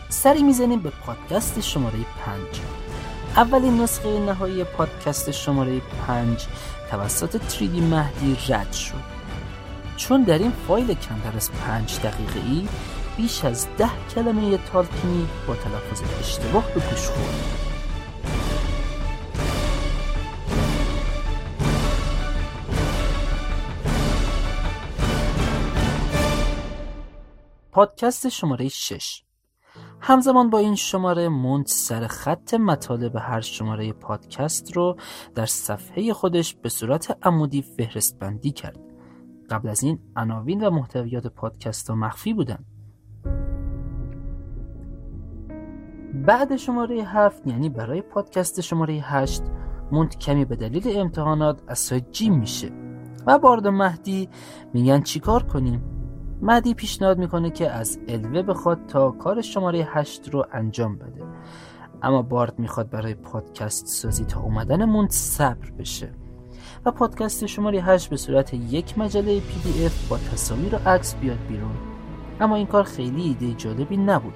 سری 0.09 0.43
می‌زنیم 0.43 0.79
به 0.79 0.89
پادکست 0.89 1.59
شماره 1.59 1.97
پنج. 2.25 2.61
اولین 3.35 3.81
نسخه 3.81 4.19
نهایی 4.19 4.63
پادکست 4.63 5.31
شماره 5.31 5.81
5 6.07 6.47
توسط 6.89 7.37
تریدی 7.37 7.81
مهدی 7.81 8.37
رد 8.49 8.73
شد. 8.73 9.11
چون 9.97 10.23
در 10.23 10.37
این 10.37 10.51
فایل 10.67 10.93
کمتر 10.93 11.35
از 11.35 11.51
5 11.51 11.99
دقیقه 11.99 12.39
ای 12.39 12.67
بیش 13.17 13.45
از 13.45 13.67
ده 13.77 13.89
کلمه 14.15 14.57
تالکینی 14.57 15.27
با 15.47 15.55
تلفظ 15.55 16.01
اشتباه 16.19 16.67
به 16.67 16.79
گوش 16.79 17.07
خورد. 17.07 17.57
پادکست 27.71 28.29
شماره 28.29 28.67
6 28.67 29.21
همزمان 30.01 30.49
با 30.49 30.57
این 30.57 30.75
شماره 30.75 31.29
موند 31.29 31.65
سر 31.65 32.07
خط 32.07 32.53
مطالب 32.53 33.15
هر 33.15 33.41
شماره 33.41 33.93
پادکست 33.93 34.77
رو 34.77 34.97
در 35.35 35.45
صفحه 35.45 36.13
خودش 36.13 36.55
به 36.55 36.69
صورت 36.69 37.17
عمودی 37.21 37.61
فهرست 37.61 38.19
بندی 38.19 38.51
کرد. 38.51 38.79
قبل 39.49 39.69
از 39.69 39.83
این 39.83 39.99
عناوین 40.15 40.67
و 40.67 40.69
محتویات 40.69 41.27
پادکست 41.27 41.89
ها 41.89 41.95
مخفی 41.95 42.33
بودن. 42.33 42.65
بعد 46.13 46.55
شماره 46.55 47.03
هفت 47.03 47.47
یعنی 47.47 47.69
برای 47.69 48.01
پادکست 48.01 48.61
شماره 48.61 48.93
هشت 48.93 49.43
موند 49.91 50.17
کمی 50.17 50.45
به 50.45 50.55
دلیل 50.55 50.99
امتحانات 50.99 51.61
از 51.67 51.79
سایت 51.79 52.11
جیم 52.11 52.39
میشه 52.39 52.71
و 53.27 53.39
بارد 53.39 53.67
مهدی 53.67 54.29
میگن 54.73 55.01
چیکار 55.01 55.43
کنیم؟ 55.43 56.00
مدی 56.41 56.73
پیشنهاد 56.73 57.17
می‌کنه 57.17 57.49
که 57.49 57.71
از 57.71 57.99
الوه 58.07 58.41
بخواد 58.41 58.85
تا 58.85 59.11
کار 59.11 59.41
شماره 59.41 59.87
هشت 59.91 60.29
رو 60.29 60.45
انجام 60.53 60.95
بده. 60.95 61.23
اما 62.01 62.21
بارد 62.21 62.59
می‌خواد 62.59 62.89
برای 62.89 63.13
پادکست 63.13 63.87
سازی 63.87 64.25
تا 64.25 64.39
اومدن 64.39 64.85
موند 64.85 65.09
صبر 65.09 65.69
بشه. 65.69 66.09
و 66.85 66.91
پادکست 66.91 67.45
شماره 67.45 67.81
هشت 67.81 68.09
به 68.09 68.17
صورت 68.17 68.53
یک 68.53 68.97
مجله 68.97 69.39
پی 69.39 69.71
دی 69.71 69.85
اف 69.85 70.07
با 70.07 70.17
تصاویر 70.17 70.75
و 70.75 70.77
عکس 70.89 71.15
بیاد 71.15 71.37
بیرون. 71.49 71.75
اما 72.39 72.55
این 72.55 72.67
کار 72.67 72.83
خیلی 72.83 73.21
ایده 73.21 73.53
جالبی 73.53 73.97
نبود. 73.97 74.33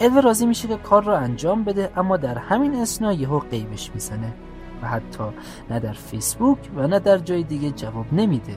الوه 0.00 0.20
راضی 0.20 0.46
میشه 0.46 0.68
که 0.68 0.76
کار 0.76 1.04
رو 1.04 1.12
انجام 1.12 1.64
بده 1.64 1.90
اما 1.96 2.16
در 2.16 2.38
همین 2.38 2.74
اسنا 2.74 3.12
یهو 3.12 3.38
قیبش 3.38 3.90
می‌زنه. 3.94 4.34
و 4.82 4.88
حتی 4.88 5.24
نه 5.70 5.80
در 5.80 5.92
فیسبوک 5.92 6.58
و 6.76 6.86
نه 6.86 6.98
در 6.98 7.18
جای 7.18 7.42
دیگه 7.42 7.70
جواب 7.70 8.06
نمیده. 8.12 8.56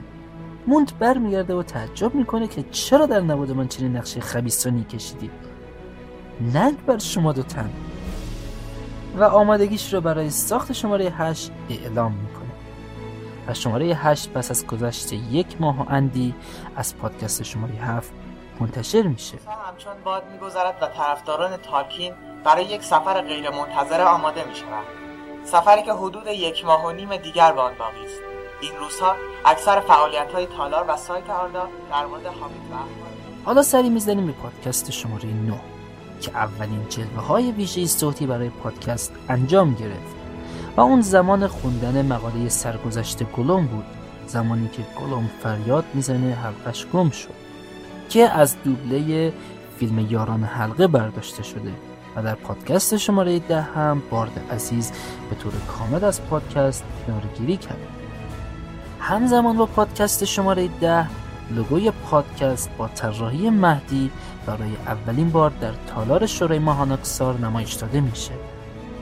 موند 0.66 0.98
برمیگرده 0.98 1.54
و 1.54 1.62
تعجب 1.62 2.14
می‌کنه 2.14 2.48
که 2.48 2.62
چرا 2.62 3.06
در 3.06 3.20
نبود 3.20 3.50
من 3.50 3.68
چنین 3.68 3.96
نقشه 3.96 4.20
خبیستانی 4.20 4.84
کشیدید 4.84 5.30
ننگ 6.54 6.84
بر 6.86 6.98
شما 6.98 7.32
دو 7.32 7.42
تن. 7.42 7.70
و 9.16 9.24
آمادگیش 9.24 9.94
رو 9.94 10.00
برای 10.00 10.30
ساخت 10.30 10.72
شماره 10.72 11.04
8 11.04 11.50
اعلام 11.70 12.12
می‌کنه. 12.12 12.50
و 13.48 13.54
شماره 13.54 13.86
8 13.86 14.30
پس 14.30 14.50
از 14.50 14.66
گذشت 14.66 15.12
یک 15.12 15.60
ماه 15.60 15.82
و 15.82 15.84
اندی 15.88 16.34
از 16.76 16.96
پادکست 16.96 17.42
شماره 17.42 17.74
7 17.74 18.12
منتشر 18.60 19.02
میشه. 19.02 19.38
همچون 19.68 19.92
باد 20.04 20.22
میگذرد 20.32 20.74
و 20.82 20.86
طرفداران 20.86 21.56
تالکین 21.56 22.12
برای 22.44 22.64
یک 22.64 22.82
سفر 22.82 23.20
غیر 23.20 23.50
منتظره 23.50 24.04
آماده 24.04 24.48
می‌شوند. 24.48 24.84
سفری 25.44 25.82
که 25.82 25.92
حدود 25.92 26.26
یک 26.26 26.64
ماه 26.64 26.86
و 26.86 26.90
نیم 26.90 27.16
دیگر 27.16 27.52
به 27.52 27.60
آن 27.60 27.72
باقی 27.78 28.04
است. 28.04 28.29
این 28.60 28.72
روزها 28.80 29.14
اکثر 29.44 29.80
فعالیت 29.80 30.32
های 30.32 30.46
تالار 30.46 30.84
و 30.88 30.96
سایت 30.96 31.30
آردا 31.30 31.68
در 31.90 32.06
مورد 32.06 32.26
حامید 32.26 32.60
و 32.72 32.74
حالا 33.44 33.62
سری 33.62 33.88
می‌زنیم 33.88 34.26
به 34.26 34.32
پادکست 34.32 34.90
شماره 34.90 35.24
9 35.24 35.60
که 36.20 36.30
اولین 36.30 36.86
جلوه 36.88 37.26
های 37.26 37.52
ویژه 37.52 37.86
صوتی 37.86 38.26
برای 38.26 38.48
پادکست 38.48 39.12
انجام 39.28 39.74
گرفت. 39.74 40.16
و 40.76 40.80
اون 40.80 41.00
زمان 41.00 41.46
خوندن 41.46 42.06
مقاله 42.06 42.48
سرگذشت 42.48 43.22
گلوم 43.22 43.66
بود 43.66 43.84
زمانی 44.26 44.68
که 44.68 44.82
گلوم 45.00 45.30
فریاد 45.42 45.84
می‌زنه 45.94 46.34
حلقش 46.34 46.86
گم 46.86 47.10
شد 47.10 47.34
که 48.08 48.28
از 48.28 48.56
دوبله 48.64 49.32
فیلم 49.78 49.98
یاران 50.10 50.44
حلقه 50.44 50.86
برداشته 50.86 51.42
شده. 51.42 51.72
و 52.16 52.22
در 52.22 52.34
پادکست 52.34 52.96
شماره 52.96 53.38
ده 53.38 53.60
هم 53.60 54.02
بارد 54.10 54.44
عزیز 54.52 54.92
به 55.30 55.36
طور 55.36 55.52
کامل 55.78 56.04
از 56.04 56.22
پادکست 56.22 56.84
کنارگیری 57.06 57.56
کرد. 57.56 57.89
همزمان 59.00 59.56
با 59.56 59.66
پادکست 59.66 60.24
شماره 60.24 60.68
ده 60.80 61.06
لوگوی 61.50 61.90
پادکست 61.90 62.70
با 62.78 62.88
طراحی 62.88 63.50
مهدی 63.50 64.10
برای 64.46 64.70
اولین 64.86 65.30
بار 65.30 65.52
در 65.60 65.72
تالار 65.94 66.26
شورای 66.26 66.58
ماهانکسار 66.58 67.38
نمایش 67.38 67.74
داده 67.74 68.00
میشه. 68.00 68.32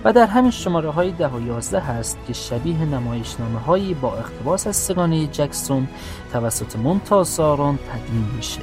و 0.05 0.13
در 0.13 0.27
همین 0.27 0.51
شماره 0.51 0.91
های 0.91 1.13
ده 1.13 1.29
و 1.29 1.47
یازده 1.47 1.81
هست 1.81 2.19
که 2.27 2.33
شبیه 2.33 2.85
نمایشنامه 2.85 3.59
هایی 3.59 3.95
با 3.95 4.17
اقتباس 4.17 4.67
از 4.67 4.77
سگانه 4.77 5.27
جکسون 5.27 5.89
توسط 6.33 6.77
ممتاز 6.77 7.29
ساران 7.29 7.77
تدوین 7.77 8.25
میشه. 8.37 8.61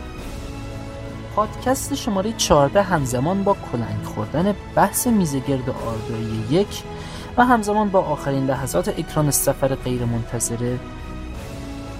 پادکست 1.36 1.96
شماره 1.96 2.34
14 2.34 2.82
همزمان 2.82 3.44
با 3.44 3.58
کلنگ 3.72 4.04
خوردن 4.04 4.56
بحث 4.76 5.08
میزگرد 5.08 5.70
آردایی 5.70 6.44
یک 6.50 6.84
و 7.38 7.46
همزمان 7.46 7.90
با 7.90 8.00
آخرین 8.00 8.46
لحظات 8.46 9.00
اکران 9.00 9.32
سفر 9.32 9.76
غیر 9.76 10.06
منتظره 10.06 10.80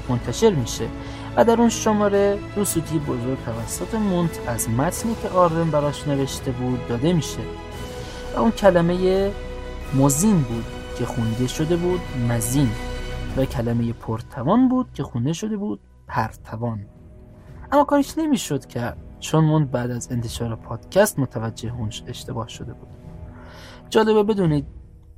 منتشر 0.10 0.50
میشه 0.50 0.88
و 1.36 1.46
در 1.46 1.60
اون 1.60 1.70
شماره 1.70 2.40
دو 2.56 2.66
سوتی 2.66 3.00
بزرگ 3.00 3.38
توسط 3.46 3.96
مونت 3.96 4.40
از 4.48 4.70
متنی 4.70 5.16
که 5.22 5.30
آرون 5.30 5.72
براش 5.72 6.08
نوشته 6.08 6.52
بود 6.52 6.88
داده 6.88 7.14
میشه. 7.14 7.40
و 8.36 8.40
اون 8.40 8.52
کلمه 8.52 9.32
مزین 9.94 10.42
بود 10.42 10.66
که 10.98 11.06
خونده 11.06 11.48
شده 11.48 11.76
بود 11.76 12.00
مزین 12.30 12.70
و 13.38 13.46
کلمه 13.46 13.94
پرتوان 13.94 14.70
بود 14.70 14.94
که 14.94 15.04
خونده 15.04 15.34
شده 15.34 15.58
بود 15.58 15.80
پرتوان. 16.08 16.86
اما 17.72 17.84
کارش 17.84 18.18
نمی‌شد 18.18 18.66
کرد 18.66 18.98
چون 19.20 19.44
مونت 19.44 19.72
بعد 19.72 19.92
از 19.92 20.12
انتشار 20.12 20.56
پادکست 20.56 21.20
متوجه 21.20 21.74
اونش 21.74 22.04
اشتباه 22.08 22.48
شده 22.48 22.74
بود. 22.74 22.88
جالبه 23.90 24.24
بدونید 24.24 24.68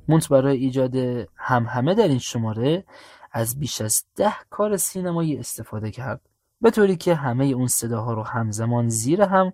مونت 0.08 0.28
برای 0.28 0.56
ایجاد 0.56 0.96
همهمه 1.36 1.94
در 1.94 2.08
این 2.08 2.18
شماره 2.18 2.84
از 3.32 3.58
بیش 3.58 3.80
از 3.80 4.04
ده 4.16 4.34
کار 4.50 4.76
سینمایی 4.76 5.38
استفاده 5.38 5.90
کرد 5.90 6.20
به 6.60 6.70
طوری 6.70 6.96
که 6.96 7.14
همه 7.14 7.44
اون 7.44 7.66
صداها 7.66 8.12
رو 8.12 8.22
همزمان 8.22 8.88
زیر 8.88 9.22
هم 9.22 9.52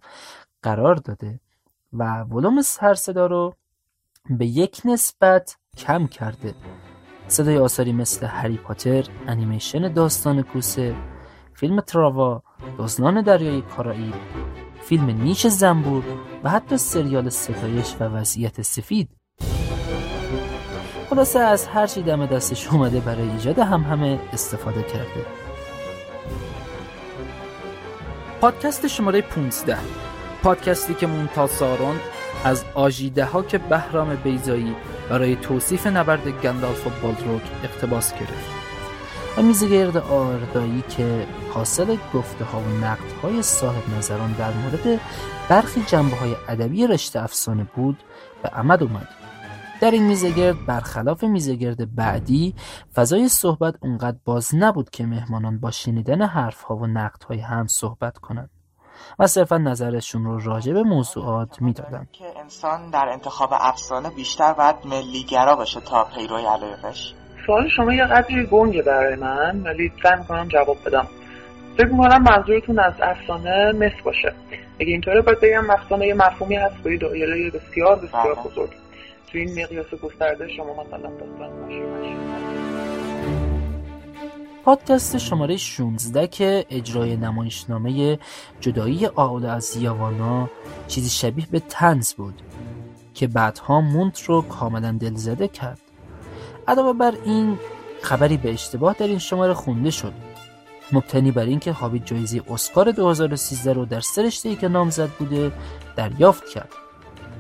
قرار 0.62 0.94
داده 0.94 1.40
و 1.92 2.20
ولوم 2.20 2.62
هر 2.80 2.94
صدا 2.94 3.26
رو 3.26 3.54
به 4.30 4.46
یک 4.46 4.82
نسبت 4.84 5.56
کم 5.76 6.06
کرده. 6.06 6.54
صدای 7.28 7.58
آثاری 7.58 7.92
مثل 7.92 8.26
هری 8.26 8.56
پاتر، 8.56 9.04
انیمیشن 9.26 9.92
داستان 9.92 10.42
کوسه، 10.42 10.96
فیلم 11.54 11.80
تراوا، 11.80 12.42
دزدان 12.78 13.22
دریای 13.22 13.62
کارائیب، 13.62 14.14
فیلم 14.82 15.06
نیش 15.10 15.46
زنبور 15.46 16.04
و 16.44 16.50
حتی 16.50 16.76
سریال 16.76 17.28
ستایش 17.28 17.96
و 18.00 18.04
وضعیت 18.04 18.62
سفید 18.62 19.08
خلاصه 21.14 21.38
از 21.38 21.66
هر 21.66 21.86
چی 21.86 22.02
دم 22.02 22.26
دستش 22.26 22.68
اومده 22.68 23.00
برای 23.00 23.30
ایجاد 23.30 23.58
هم 23.58 23.80
همه 23.80 24.18
استفاده 24.32 24.82
کرده. 24.82 25.26
پادکست 28.40 28.86
شماره 28.86 29.20
15 29.20 29.78
پادکستی 30.42 30.94
که 30.94 31.06
مونتا 31.06 31.46
سارون 31.46 31.96
از 32.44 32.64
آژیده 32.74 33.24
ها 33.24 33.42
که 33.42 33.58
بهرام 33.58 34.14
بیزایی 34.14 34.76
برای 35.10 35.36
توصیف 35.36 35.86
نبرد 35.86 36.28
گندالف 36.28 36.86
و 36.86 36.90
بالدروک 37.02 37.42
اقتباس 37.64 38.12
گرفت. 38.14 38.50
و 39.36 39.42
میزگرد 39.42 39.96
آردایی 39.96 40.84
که 40.88 41.26
حاصل 41.50 41.96
گفته 42.14 42.44
ها 42.44 42.58
و 42.58 42.84
نقد 42.84 43.12
های 43.22 43.42
صاحب 43.42 43.82
نظران 43.98 44.32
در 44.32 44.50
مورد 44.52 45.00
برخی 45.48 45.82
جنبه 45.86 46.16
های 46.16 46.36
ادبی 46.48 46.86
رشته 46.86 47.22
افسانه 47.22 47.66
بود 47.76 47.96
به 48.42 48.48
عمد 48.48 48.82
اومد. 48.82 49.23
در 49.80 49.90
این 49.90 50.06
میزگرد 50.06 50.66
برخلاف 50.66 51.24
میزگرد 51.24 51.94
بعدی 51.94 52.54
فضای 52.94 53.28
صحبت 53.28 53.74
اونقدر 53.80 54.16
باز 54.24 54.54
نبود 54.54 54.90
که 54.90 55.04
مهمانان 55.06 55.60
با 55.60 55.70
شنیدن 55.70 56.22
حرفها 56.22 56.76
و 56.76 56.86
نقدهای 56.86 57.38
هم 57.38 57.66
صحبت 57.66 58.18
کنند 58.18 58.50
و 59.18 59.26
صرفا 59.26 59.58
نظرشون 59.58 60.24
رو 60.24 60.40
راجع 60.40 60.72
به 60.72 60.82
موضوعات 60.82 61.62
می‌دادن 61.62 62.06
که 62.12 62.24
انسان 62.40 62.90
در 62.90 63.08
انتخاب 63.12 63.50
افسانه 63.52 64.10
بیشتر 64.10 64.52
باید 64.52 64.76
ملیگرا 64.84 65.56
باشه 65.56 65.80
تا 65.80 66.04
پیروی 66.04 66.46
علایقش. 66.46 67.14
سوال 67.46 67.68
شما 67.76 67.92
یه 67.94 68.04
قدری 68.04 68.46
گنگه 68.46 68.82
برای 68.82 69.16
من 69.16 69.62
ولی 69.62 69.92
سعی 70.02 70.18
می‌کنم 70.18 70.48
جواب 70.48 70.76
بدم. 70.86 71.06
فکر 71.76 71.86
می‌کنم 71.86 72.22
منظورتون 72.22 72.78
از 72.78 72.94
افسانه 73.02 73.72
مثل 73.72 74.02
باشه. 74.04 74.34
اگه 74.80 74.92
اینطوره 74.92 75.22
باید 75.22 75.40
بگم 75.40 75.70
افسانه 75.70 76.06
یه 76.06 76.14
مفهومی 76.14 76.56
هست 76.56 76.76
با 76.84 76.90
دایره 77.00 77.50
بسیار 77.50 77.96
بسیار 77.96 78.34
بله. 78.34 78.44
بزرگ. 78.44 78.83
تو 79.34 79.40
این 79.40 79.62
مقیاس 79.62 79.86
گسترده 79.94 80.48
شما 80.48 80.84
مثلا 80.84 81.10
داستان 81.10 81.50
پادکست 84.64 85.18
شماره 85.18 85.56
16 85.56 86.26
که 86.26 86.66
اجرای 86.70 87.16
نمایشنامه 87.16 88.18
جدایی 88.60 89.06
آول 89.06 89.46
از 89.46 89.76
یاوانا 89.76 90.50
چیزی 90.88 91.10
شبیه 91.10 91.46
به 91.50 91.60
تنز 91.60 92.14
بود 92.14 92.42
که 93.14 93.26
بعدها 93.26 93.80
مونت 93.80 94.22
رو 94.22 94.42
کاملا 94.42 94.92
دلزده 95.00 95.48
کرد. 95.48 95.80
علاوه 96.68 96.92
بر 96.92 97.14
این 97.24 97.58
خبری 98.02 98.36
به 98.36 98.52
اشتباه 98.52 98.96
در 98.98 99.06
این 99.06 99.18
شماره 99.18 99.54
خونده 99.54 99.90
شد. 99.90 100.12
مبتنی 100.92 101.30
بر 101.30 101.44
اینکه 101.44 101.72
هابیت 101.72 102.06
جایزه 102.06 102.42
اسکار 102.50 102.90
2013 102.90 103.72
رو 103.72 103.84
در 103.84 104.00
سه 104.00 104.22
رشته‌ای 104.22 104.56
که 104.56 104.68
نامزد 104.68 105.08
بوده 105.08 105.52
دریافت 105.96 106.48
کرد. 106.48 106.72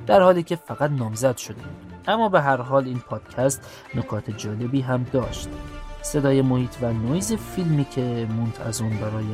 در 0.06 0.20
حالی 0.20 0.42
که 0.42 0.56
فقط 0.56 0.90
نامزد 0.90 1.36
شده 1.36 1.62
بود. 1.62 1.83
اما 2.06 2.28
به 2.28 2.40
هر 2.40 2.56
حال 2.56 2.84
این 2.84 2.98
پادکست 2.98 3.62
نکات 3.94 4.30
جالبی 4.30 4.80
هم 4.80 5.06
داشت. 5.12 5.48
صدای 6.02 6.42
محیط 6.42 6.74
و 6.82 6.92
نویز 6.92 7.32
فیلمی 7.32 7.84
که 7.84 8.26
مونت 8.36 8.60
از 8.60 8.80
اون 8.80 8.96
برای 8.96 9.26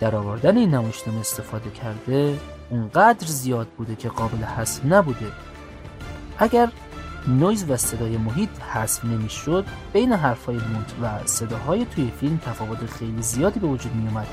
درآوردن 0.00 0.56
این 0.56 0.74
نمایشنامه 0.74 1.20
استفاده 1.20 1.70
کرده 1.70 2.38
اونقدر 2.70 3.26
زیاد 3.26 3.66
بوده 3.66 3.96
که 3.96 4.08
قابل 4.08 4.44
حذف 4.44 4.84
نبوده. 4.84 5.26
اگر 6.38 6.68
نویز 7.28 7.70
و 7.70 7.76
صدای 7.76 8.16
محیط 8.16 8.50
حذف 8.60 9.04
نمی‌شد 9.04 9.64
بین 9.92 10.12
حرفهای 10.12 10.56
مونت 10.56 10.92
و 11.02 11.26
صداهای 11.26 11.84
توی 11.84 12.10
فیلم 12.20 12.36
تفاوت 12.38 12.86
خیلی 12.86 13.22
زیادی 13.22 13.60
به 13.60 13.66
وجود 13.66 13.94
می 13.94 14.08
اومد 14.08 14.26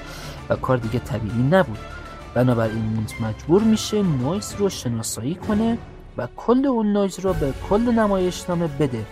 و 0.49 0.55
کار 0.55 0.77
دیگه 0.77 0.99
طبیعی 0.99 1.43
نبود. 1.43 1.79
بنابراین 2.33 2.83
مونت 2.83 3.21
مجبور 3.21 3.63
میشه 3.63 4.03
نویز 4.03 4.55
رو 4.57 4.69
شناسایی 4.69 5.35
کنه 5.35 5.77
و 6.17 6.27
کل 6.37 6.65
اون 6.65 6.93
نویز 6.93 7.19
رو 7.19 7.33
به 7.33 7.53
کل 7.69 7.81
نمایشنامه 7.81 8.67
بده 8.67 9.05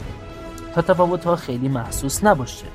تا 0.75 0.81
تفاوت 0.81 1.23
ها 1.23 1.35
خیلی 1.35 1.69
محسوس 1.69 2.23
نباشه. 2.23 2.65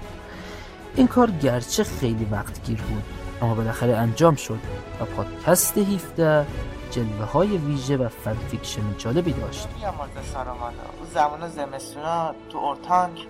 این 0.95 1.07
کار 1.07 1.31
گرچه 1.31 1.85
خیلی 1.85 2.25
وقت 2.31 2.65
گیر 2.65 2.83
بود 2.83 3.03
اما 3.43 3.55
بالاخره 3.55 3.97
انجام 3.97 4.35
شد 4.35 4.59
و 5.01 5.05
پادکست 5.05 5.79
17 5.79 6.47
جلوه 6.91 7.25
های 7.25 7.57
ویژه 7.57 7.97
و 7.97 8.09
fan 8.09 8.37
fiction 8.51 8.83
جالبی 8.99 9.33
داشت. 9.33 9.69
یا 9.83 9.93
مرد 9.93 10.25
سارامانا 10.33 10.67
اون 10.99 11.09
زمان 11.15 11.49
زمستونا 11.49 12.35
تو 12.51 12.59
اورتانک 12.59 13.27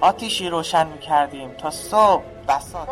آتیشی 0.00 0.48
روشن 0.48 0.86
می‌کردیم 0.86 1.50
تا 1.50 1.70
صبح 1.70 2.22
بساط. 2.48 2.88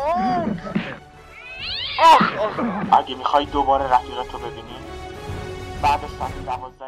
اگه 2.91 3.15
می‌خوای 3.15 3.45
دوباره 3.45 3.85
رفیقتو 3.85 4.37
ببینی 4.37 4.84
بعد 5.85 5.99
ساعت 6.19 6.45
دوازده 6.45 6.85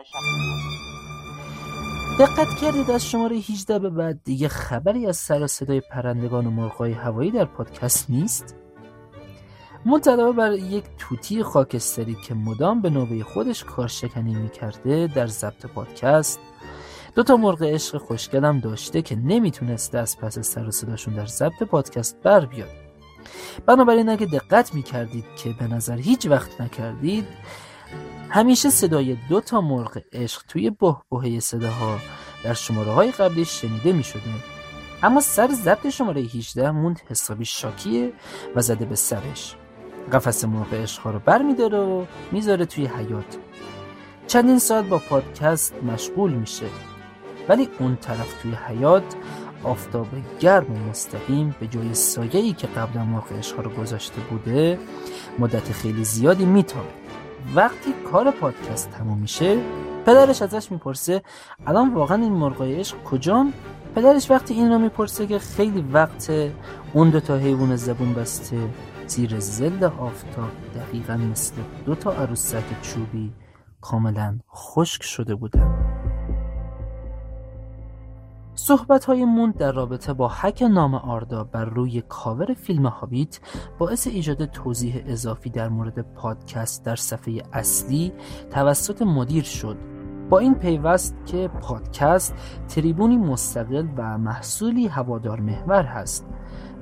دقت 2.19 2.55
کردید 2.61 2.91
از 2.91 3.05
شماره 3.05 3.35
18 3.35 3.79
به 3.79 3.89
بعد 3.89 4.19
دیگه 4.23 4.47
خبری 4.47 5.07
از 5.07 5.17
سر 5.17 5.43
و 5.43 5.47
صدای 5.47 5.81
پرندگان 5.91 6.45
و 6.47 6.51
مرغای 6.51 6.91
هوایی 6.91 7.31
در 7.31 7.45
پادکست 7.45 8.09
نیست؟ 8.09 8.55
منتدابه 9.85 10.31
بر 10.31 10.51
یک 10.51 10.83
توتی 10.97 11.43
خاکستری 11.43 12.15
که 12.15 12.33
مدام 12.33 12.81
به 12.81 12.89
نوبه 12.89 13.23
خودش 13.23 13.63
کارشکنی 13.63 14.35
می‌کرده 14.35 15.07
در 15.07 15.27
ضبط 15.27 15.65
پادکست 15.65 16.39
دو 17.15 17.23
تا 17.23 17.37
مرغ 17.37 17.63
عشق 17.63 17.97
خوشگلم 17.97 18.59
داشته 18.59 19.01
که 19.01 19.15
نمی‌تونسته 19.15 19.97
از 19.97 20.17
پس 20.17 20.39
سر 20.39 20.67
و 20.67 20.71
صداشون 20.71 21.13
در 21.13 21.25
ضبط 21.25 21.63
پادکست 21.63 22.17
بر 22.23 22.45
بیاد. 22.45 22.69
بنابراین 23.65 24.09
اگه 24.09 24.25
دقت 24.25 24.73
می‌کردید 24.73 25.25
که 25.43 25.49
به 25.59 25.67
نظر 25.67 25.97
هیچ 25.97 26.25
وقت 26.25 26.61
نکردید 26.61 27.27
همیشه 28.29 28.69
صدای 28.69 29.17
دو 29.29 29.41
تا 29.41 29.61
مرغ 29.61 30.01
عشق 30.13 30.41
توی 30.47 30.69
بهبهه 30.69 31.39
صداها 31.39 31.99
در 32.43 32.53
شماره 32.53 32.91
های 32.91 33.11
قبلی 33.11 33.45
شنیده 33.45 33.93
می 33.93 34.03
شده 34.03 34.21
اما 35.03 35.21
سر 35.21 35.47
ضبط 35.47 35.89
شماره 35.89 36.21
18 36.21 36.71
موند 36.71 37.01
حسابی 37.09 37.45
شاکیه 37.45 38.13
و 38.55 38.61
زده 38.61 38.85
به 38.85 38.95
سرش. 38.95 39.55
قفس 40.13 40.45
مرغ 40.45 40.73
عشق 40.73 41.07
رو 41.07 41.19
بر 41.19 41.41
می 41.41 41.55
داره 41.55 41.77
و 41.77 42.05
می‌ذاره 42.31 42.65
توی 42.65 42.85
حیات 42.85 43.37
چندین 44.27 44.59
ساعت 44.59 44.85
با 44.85 44.97
پادکست 44.97 45.73
مشغول 45.83 46.31
میشه. 46.31 46.65
ولی 47.49 47.69
اون 47.79 47.95
طرف 47.95 48.41
توی 48.41 48.51
حیات 48.67 49.15
آفتاب 49.63 50.07
گرم 50.39 50.71
و 50.71 50.89
مستقیم 50.89 51.55
به 51.59 51.67
جای 51.67 51.93
سایه‌ای 51.93 52.53
که 52.53 52.67
قبلا 52.67 53.03
مرغ 53.05 53.33
عشق 53.33 53.59
رو 53.59 53.69
گذاشته 53.69 54.21
بوده 54.21 54.79
مدت 55.39 55.71
خیلی 55.71 56.03
زیادی 56.03 56.45
میتابه. 56.45 57.06
وقتی 57.55 57.93
کار 58.11 58.31
پادکست 58.31 58.91
تموم 58.91 59.17
میشه 59.17 59.57
پدرش 60.05 60.41
ازش 60.41 60.71
می‌پرسه 60.71 61.21
الان 61.67 61.93
واقعا 61.93 62.23
این 62.23 62.33
مرغای 62.33 62.75
عشق 62.75 63.03
کجان؟ 63.03 63.53
پدرش 63.95 64.31
وقتی 64.31 64.53
این 64.53 64.71
رو 64.71 64.79
می‌پرسه 64.79 65.27
که 65.27 65.39
خیلی 65.39 65.81
وقت 65.81 66.31
اون 66.93 67.09
دو 67.09 67.19
تا 67.19 67.37
حیوان 67.37 67.75
زبون 67.75 68.13
بسته 68.13 68.57
زیر 69.07 69.39
زل 69.39 69.83
آفتاب 69.83 70.51
دقیقا 70.75 71.17
مثل 71.17 71.55
دو 71.85 71.95
تا 71.95 72.11
عروسک 72.11 72.81
چوبی 72.81 73.33
کاملا 73.81 74.39
خشک 74.55 75.03
شده 75.03 75.35
بودن. 75.35 76.16
صحبت 78.59 79.05
های 79.05 79.25
موند 79.25 79.57
در 79.57 79.71
رابطه 79.71 80.13
با 80.13 80.27
حک 80.27 80.61
نام 80.61 80.95
آردا 80.95 81.43
بر 81.43 81.65
روی 81.65 82.03
کاور 82.09 82.53
فیلم 82.53 82.85
هابیت 82.85 83.39
باعث 83.77 84.07
ایجاد 84.07 84.45
توضیح 84.45 85.03
اضافی 85.07 85.49
در 85.49 85.69
مورد 85.69 86.13
پادکست 86.13 86.85
در 86.85 86.95
صفحه 86.95 87.43
اصلی 87.53 88.13
توسط 88.51 89.01
مدیر 89.01 89.43
شد. 89.43 89.77
با 90.29 90.39
این 90.39 90.55
پیوست 90.55 91.15
که 91.25 91.47
پادکست 91.61 92.35
تریبونی 92.67 93.17
مستقل 93.17 93.87
و 93.97 94.17
محصولی 94.17 94.87
هوادار 94.87 95.39
محور 95.39 95.83
هست 95.83 96.25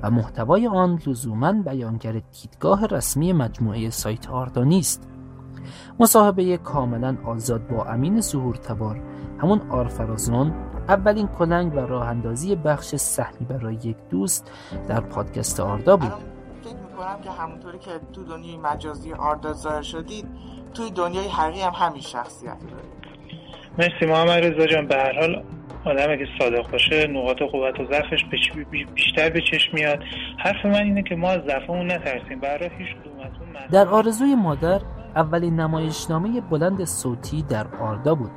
و 0.02 0.10
محتوای 0.10 0.66
آن 0.66 1.00
لزوما 1.06 1.52
بیانگر 1.52 2.12
دیدگاه 2.42 2.86
رسمی 2.86 3.32
مجموعه 3.32 3.90
سایت 3.90 4.30
آردا 4.30 4.64
نیست. 4.64 5.08
مصاحبه 6.00 6.56
کاملا 6.56 7.16
آزاد 7.24 7.66
با 7.66 7.84
امین 7.84 8.20
ظهور 8.20 8.56
تبار 8.56 9.00
همون 9.38 9.60
آرفرازون 9.70 10.52
اولین 10.88 11.26
کلنگ 11.26 11.74
و 11.74 11.78
راه 11.78 12.08
اندازی 12.08 12.56
بخش 12.56 12.94
سهمی 12.94 13.46
برای 13.48 13.74
یک 13.74 13.96
دوست 14.10 14.52
در 14.88 15.00
پادکست 15.00 15.60
آردا 15.60 15.96
بود. 15.96 16.08
فکر 16.08 16.74
می‌کنم 16.74 17.20
که 17.24 17.30
همونطوری 17.30 17.78
که 17.78 17.90
تو 18.12 18.24
دنیای 18.24 18.56
مجازی 18.56 19.12
آردا 19.12 19.52
ظاهر 19.52 19.82
شدید 19.82 20.26
توی 20.74 20.90
دنیای 20.90 21.28
حقیقی 21.28 21.60
هم 21.60 21.72
همین 21.74 22.02
شخصیت 22.02 22.58
دارید 22.58 22.96
مرسی 23.78 24.06
محمد 24.06 24.44
رضا 24.44 24.66
جان. 24.66 24.86
به 24.86 24.94
هر 24.96 25.20
حال 25.20 25.44
آدمی 25.84 26.18
که 26.18 26.26
صادق 26.38 26.70
باشه 26.70 27.06
نقاط 27.06 27.42
قوت 27.42 27.80
و 27.80 27.84
ضعفش 27.84 28.24
بیشتر 28.94 29.30
به 29.30 29.40
چشم 29.40 29.70
میاد. 29.74 29.98
حرف 30.38 30.66
من 30.66 30.74
اینه 30.74 31.02
که 31.02 31.16
ما 31.16 31.30
از 31.30 31.42
ضعفمون 31.42 31.92
نترسیم. 31.92 32.40
برای 32.40 32.70
هیچ 32.78 32.88
در 33.72 33.88
آرزوی 33.88 34.34
مادر 34.34 34.80
اولین 35.16 35.60
نمایشنامه 35.60 36.40
بلند 36.40 36.84
صوتی 36.84 37.42
در 37.42 37.66
آردا 37.80 38.14
بود 38.14 38.30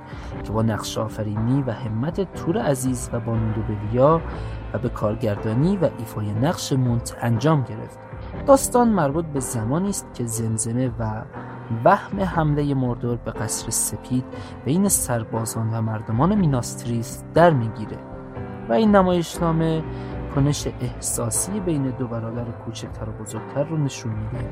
که 0.44 0.52
با 0.52 0.62
نقش 0.62 0.98
آفرینی 0.98 1.64
و 1.68 1.72
همت 1.72 2.34
تور 2.34 2.58
عزیز 2.58 3.10
و 3.14 3.20
بانو 3.20 3.54
دوبلیا 3.54 4.22
و 4.74 4.78
به 4.78 4.90
کارگردانی 4.90 5.78
و 5.78 5.90
ایفای 5.98 6.34
نقش 6.34 6.74
مونت 6.74 7.18
انجام 7.22 7.64
گرفت. 7.64 8.00
داستان 8.46 8.90
مربوط 8.90 9.26
به 9.26 9.40
زمانی 9.40 9.90
است 9.90 10.08
که 10.14 10.26
زمزمه 10.26 10.92
و 11.00 11.22
وهم 11.84 12.20
حمله 12.20 12.74
مردور 12.74 13.18
به 13.18 13.32
قصر 13.32 13.70
سپید 13.70 14.24
بین 14.66 14.90
سربازان 14.90 15.74
و 15.74 15.82
مردمان 15.82 16.36
میناستریس 16.36 17.24
در 17.34 17.50
می‌گیره 17.50 17.98
و 18.70 18.74
این 18.74 18.96
نمایشنامه 18.96 19.84
کنش 20.36 20.68
احساسی 20.82 21.60
بین 21.60 21.84
دو 21.90 22.08
برادر 22.08 22.44
کوچکتر 22.44 23.10
و 23.10 23.12
بزرگتر 23.12 23.64
رو 23.64 23.78
نشون 23.78 24.12
میده. 24.12 24.50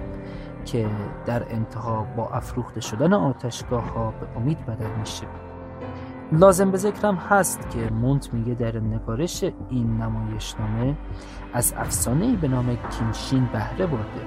که 0.67 0.85
در 1.25 1.43
انتها 1.49 2.07
با 2.17 2.29
افروخته 2.29 2.81
شدن 2.81 3.13
آتشگاه 3.13 3.93
ها 3.93 4.11
به 4.11 4.27
امید 4.37 4.65
بدل 4.65 4.99
میشه. 4.99 5.27
لازم 6.31 6.71
به 6.71 6.77
ذکرم 6.77 7.15
هست 7.15 7.69
که 7.69 7.89
مونت 7.93 8.33
میگه 8.33 8.53
در 8.53 8.79
نگارش 8.79 9.43
این 9.69 9.97
نمایشنامه 9.97 10.95
از 11.53 11.73
افسانه‌ای 11.77 12.35
به 12.35 12.47
نام 12.47 12.77
کینشین 12.91 13.49
بهره 13.53 13.85
برده. 13.85 14.21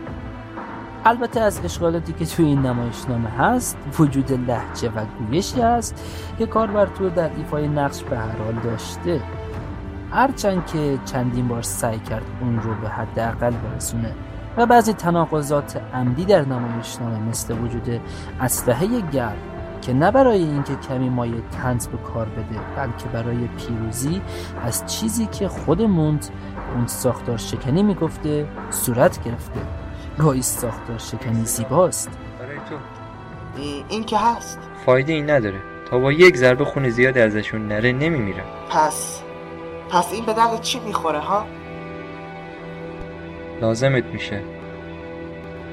البته 1.05 1.41
از 1.41 1.64
اشکالاتی 1.64 2.12
که 2.12 2.26
توی 2.26 2.45
این 2.47 2.59
نمایشنامه 2.59 3.28
هست 3.28 3.78
وجود 3.99 4.32
لحجه 4.32 4.91
و 4.91 5.05
گویشی 5.18 5.61
هست 5.61 6.05
که 6.38 6.47
کاربرتور 6.47 7.11
در 7.11 7.30
ایفای 7.36 7.68
نقش 7.68 8.03
به 8.03 8.18
هر 8.18 8.36
حال 8.45 8.55
داشته. 8.55 9.20
هرچند 10.11 10.66
که 10.66 10.99
چندین 11.05 11.49
بار 11.49 11.62
سعی 11.62 11.99
کرد 11.99 12.24
اون 12.41 12.61
رو 12.62 12.74
به 12.74 12.88
حداقل 12.88 13.51
برسونه. 13.51 14.14
و 14.57 14.66
بعضی 14.66 14.92
تناقضات 14.92 15.82
عمدی 15.94 16.24
در 16.24 16.44
نمایشنامه 16.44 17.18
مثل 17.18 17.59
وجود 17.59 18.01
اسلحه 18.40 19.01
گرم 19.01 19.36
که 19.82 19.92
نه 19.92 20.11
برای 20.11 20.42
اینکه 20.42 20.76
کمی 20.88 21.09
مایه 21.09 21.42
تنز 21.62 21.88
به 21.88 21.98
کار 21.98 22.26
بده 22.26 22.61
بلکه 22.76 23.09
برای 23.12 23.48
پیروزی 23.48 24.22
از 24.62 24.86
چیزی 24.86 25.26
که 25.26 25.48
خود 25.48 25.82
موند 25.82 26.26
اون 26.74 26.86
ساختار 26.86 27.36
شکنی 27.36 27.82
می‌گفته 27.82 28.48
صورت 28.70 29.24
گرفته. 29.24 29.61
گاهی 30.18 30.42
ساختار 30.42 30.98
شکنی 30.98 31.44
زیباست. 31.44 32.11
برای 32.38 32.57
تو. 32.57 32.74
این 33.88 34.05
که 34.05 34.18
هست. 34.18 34.59
فایده 34.86 35.12
این 35.12 35.30
نداره. 35.30 35.61
تا 35.90 35.98
با 35.98 36.12
یک 36.12 36.36
ضربه 36.36 36.64
خون 36.64 36.88
زیاد 36.88 37.18
ازشون 37.18 37.68
نره 37.68 37.92
نمیمیرن. 37.92 38.44
پس 38.70 39.22
پس 39.90 40.12
این 40.12 40.24
به 40.24 40.32
درد 40.32 40.61
چی 40.61 40.80
می‌خوره 40.80 41.18
ها؟ 41.18 41.46
لازمت 43.61 44.04
میشه. 44.04 44.40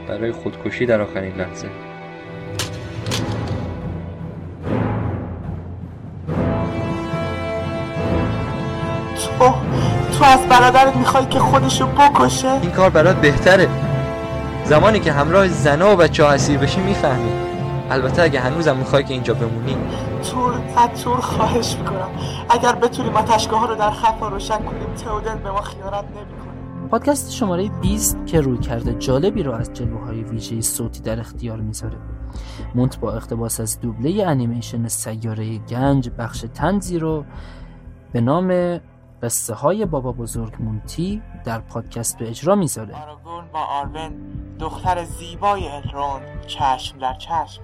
برای 0.07 0.31
خودکشی 0.31 0.85
در 0.85 1.01
آخرین 1.01 1.35
لحظه. 1.35 1.67
تو 9.15 9.53
تو 10.17 10.23
از 10.25 10.47
برادرت 10.49 10.95
می‌خوای 10.95 11.25
که 11.25 11.39
خودشو 11.39 11.88
بکشه؟ 11.88 12.51
این 12.51 12.71
کار 12.71 12.89
برات 12.89 13.15
بهتره. 13.15 13.69
زمانی 14.65 14.99
که 14.99 15.11
همراه 15.11 15.47
زنا 15.47 15.93
و 15.93 15.95
بچه 15.95 16.23
ها 16.23 16.29
اسیر 16.29 16.59
بشی 16.59 16.81
می‌فهمی. 16.81 17.31
البته 17.89 18.21
اگه 18.21 18.39
هنوزم 18.39 18.75
می‌خوای 18.75 19.03
که 19.03 19.13
اینجا 19.13 19.33
بمونی. 19.33 19.77
تور 20.31 20.53
از 20.77 21.03
تور 21.03 21.17
خواهش 21.17 21.75
می‌کنم. 21.75 22.09
اگر 22.49 22.71
بتونیم 22.71 23.15
آتشگاه 23.15 23.59
ها 23.59 23.65
رو 23.65 23.75
در 23.75 23.91
خفا 23.91 24.27
روشن 24.27 24.57
کنیم 24.57 24.93
تئودن 25.05 25.39
به 25.43 25.51
ما 25.51 25.61
خیانت 25.61 25.93
نمی‌کنه. 25.93 26.36
پادکست 26.88 27.31
شماره 27.31 27.69
20 27.81 28.25
که 28.25 28.41
روی 28.41 28.57
کرده 28.57 28.93
جالبی 28.93 29.43
رو 29.43 29.51
از 29.53 29.73
جلوهای 29.73 30.23
ویژه 30.23 30.61
صوتی 30.61 31.01
در 31.01 31.19
اختیار 31.19 31.59
می‌ذاره 31.61 31.97
مونت 32.75 32.99
با 32.99 33.13
اقتباس 33.13 33.59
از 33.59 33.81
دوبله 33.81 34.27
انیمیشن 34.27 34.88
سیاره 34.88 35.57
گنج 35.57 36.09
بخش 36.17 36.45
تنزی 36.53 36.99
رو 36.99 37.25
به 38.13 38.21
نام 38.21 38.79
قصه 39.23 39.53
های 39.53 39.85
بابا 39.85 40.11
بزرگ 40.11 40.53
مونتی 40.59 41.21
در 41.45 41.59
پادکست 41.59 42.17
به 42.17 42.29
اجرا 42.29 42.55
می‌ذاره 42.55 42.95
با 43.53 43.59
آرون 43.59 44.11
دختر 44.59 45.03
زیبای 45.03 45.67
الروند 45.67 46.45
چشم 46.47 46.97
در 46.99 47.13
چشم. 47.13 47.61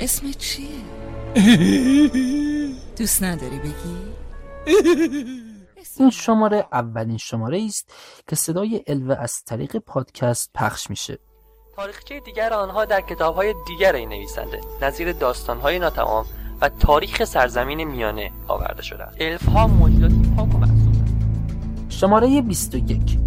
اسم 0.00 0.30
چیه؟ 0.38 0.68
دوست 2.98 3.22
نداری 3.22 3.58
بگی؟ 3.58 3.96
این 5.98 6.10
شماره 6.10 6.66
اولین 6.72 7.16
شماره 7.16 7.64
است 7.66 7.92
که 8.28 8.36
صدای 8.36 8.82
الوه 8.86 9.16
از 9.20 9.44
طریق 9.44 9.76
پادکست 9.76 10.50
پخش 10.54 10.90
میشه. 10.90 11.18
تاریخچه 11.76 12.20
دیگر 12.20 12.52
آنها 12.52 12.84
در 12.84 13.00
کتابهای 13.00 13.54
دیگر 13.66 13.92
این 13.92 14.08
نویسنده 14.08 14.60
نظیر 14.82 15.12
داستانهای 15.12 15.78
ناتمام 15.78 16.26
و 16.60 16.68
تاریخ 16.68 17.24
سرزمین 17.24 17.84
میانه 17.84 18.32
آورده 18.48 18.82
شده 18.82 19.02
است 19.02 19.16
الفها 19.20 19.66
موجوداتی 19.66 20.32
پاک 20.36 20.54
و 20.54 20.66
شماره 21.88 22.42
21 22.42 23.18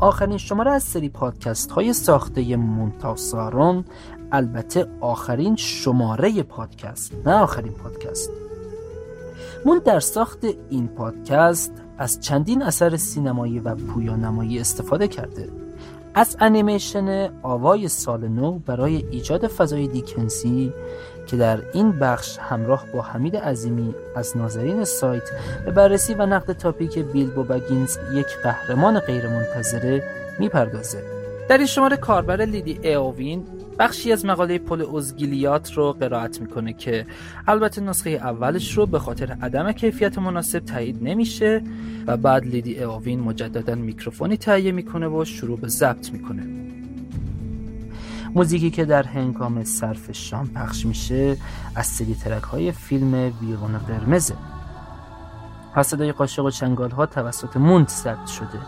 آخرین 0.00 0.38
شماره 0.38 0.70
از 0.70 0.82
سری 0.82 1.08
پادکست 1.08 1.70
های 1.70 1.92
ساخته 1.92 2.56
مونتاسارون 2.56 3.84
البته 4.32 4.86
آخرین 5.00 5.56
شماره 5.56 6.42
پادکست 6.42 7.12
نه 7.26 7.34
آخرین 7.34 7.72
پادکست. 7.72 8.30
مون 9.64 9.78
در 9.84 10.00
ساخت 10.00 10.44
این 10.70 10.88
پادکست 10.88 11.72
از 11.98 12.20
چندین 12.20 12.62
اثر 12.62 12.96
سینمایی 12.96 13.58
و 13.58 13.74
پویانمایی 13.74 14.60
استفاده 14.60 15.08
کرده. 15.08 15.48
از 16.14 16.36
انیمیشن 16.40 17.30
آوای 17.42 17.88
سال 17.88 18.28
نو 18.28 18.58
برای 18.58 19.04
ایجاد 19.10 19.46
فضای 19.46 19.88
دیکنسی 19.88 20.72
که 21.26 21.36
در 21.36 21.62
این 21.72 21.92
بخش 21.92 22.38
همراه 22.38 22.84
با 22.94 23.02
حمید 23.02 23.36
عظیمی 23.36 23.94
از 24.16 24.36
ناظرین 24.36 24.84
سایت 24.84 25.30
به 25.64 25.70
بررسی 25.70 26.14
و 26.14 26.26
نقد 26.26 26.52
تاپیک 26.52 26.98
بیلبو 26.98 27.42
بگینز 27.42 27.96
یک 28.14 28.26
قهرمان 28.42 29.00
غیرمنتظره 29.00 30.02
می‌پردازه. 30.38 31.02
در 31.48 31.58
این 31.58 31.66
شماره 31.66 31.96
کاربر 31.96 32.44
لیدی 32.44 32.80
ایوین 32.82 33.44
بخشی 33.78 34.12
از 34.12 34.26
مقاله 34.26 34.58
پل 34.58 34.82
اوزگیلیات 34.82 35.72
رو 35.72 35.92
قرائت 35.92 36.40
می‌کنه 36.40 36.72
که 36.72 37.06
البته 37.48 37.80
نسخه 37.80 38.10
اولش 38.10 38.76
رو 38.76 38.86
به 38.86 38.98
خاطر 38.98 39.36
عدم 39.42 39.72
کیفیت 39.72 40.18
مناسب 40.18 40.58
تایید 40.58 40.98
نمیشه 41.02 41.62
و 42.06 42.16
بعد 42.16 42.46
لیدی 42.46 42.78
ایوین 42.78 43.20
مجددا 43.20 43.74
میکروفونی 43.74 44.36
تهیه 44.36 44.72
می‌کنه 44.72 45.08
و 45.08 45.24
شروع 45.24 45.58
به 45.60 45.68
ضبط 45.68 46.12
می‌کنه. 46.12 46.42
موزیکی 48.34 48.70
که 48.70 48.84
در 48.84 49.02
هنگام 49.02 49.64
صرف 49.64 50.12
شام 50.12 50.48
پخش 50.48 50.86
میشه 50.86 51.36
از 51.74 51.86
سری 51.86 52.14
track 52.14 52.42
های 52.42 52.72
فیلم 52.72 53.32
ویولن 53.40 53.78
قرمزه. 53.78 54.34
و 55.76 55.82
صدای 55.82 56.12
قاشق 56.12 56.44
و 56.44 56.50
چنگال 56.50 56.90
ها 56.90 57.06
توسط 57.06 57.56
موند 57.56 57.88
ضبط 57.88 58.26
شده 58.26 58.58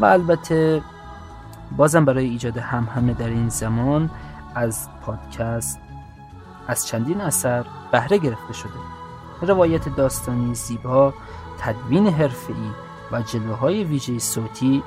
و 0.00 0.04
البته 0.04 0.82
بازم 1.76 2.04
برای 2.04 2.24
ایجاد 2.24 2.58
همهمه 2.58 3.14
در 3.14 3.28
این 3.28 3.48
زمان 3.48 4.10
از 4.56 4.88
پادکست 5.02 5.80
از 6.68 6.86
چندین 6.86 7.20
اثر 7.20 7.64
بهره 7.92 8.18
گرفته 8.18 8.52
شده. 8.52 8.70
روایت 9.42 9.96
داستانی 9.96 10.54
زیبا 10.54 11.14
تدوین 11.60 12.06
حرفه‌ای 12.06 12.70
و 13.12 13.22
جلوه 13.22 13.56
های 13.56 13.84
ویژه 13.84 14.18
صوتی 14.18 14.82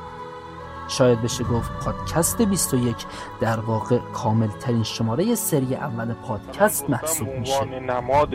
شاید 0.88 1.22
بشه 1.22 1.44
گفت 1.44 1.72
پادکست 1.86 2.42
21 2.42 2.96
در 3.42 3.60
واقع 3.60 3.98
کامل 4.14 4.48
ترین 4.48 4.84
شماره 4.84 5.36
سری 5.36 5.76
اول 5.76 6.14
پادکست 6.14 6.90
محسوب 6.90 7.28
میشه. 7.28 7.80
نماد 7.80 8.34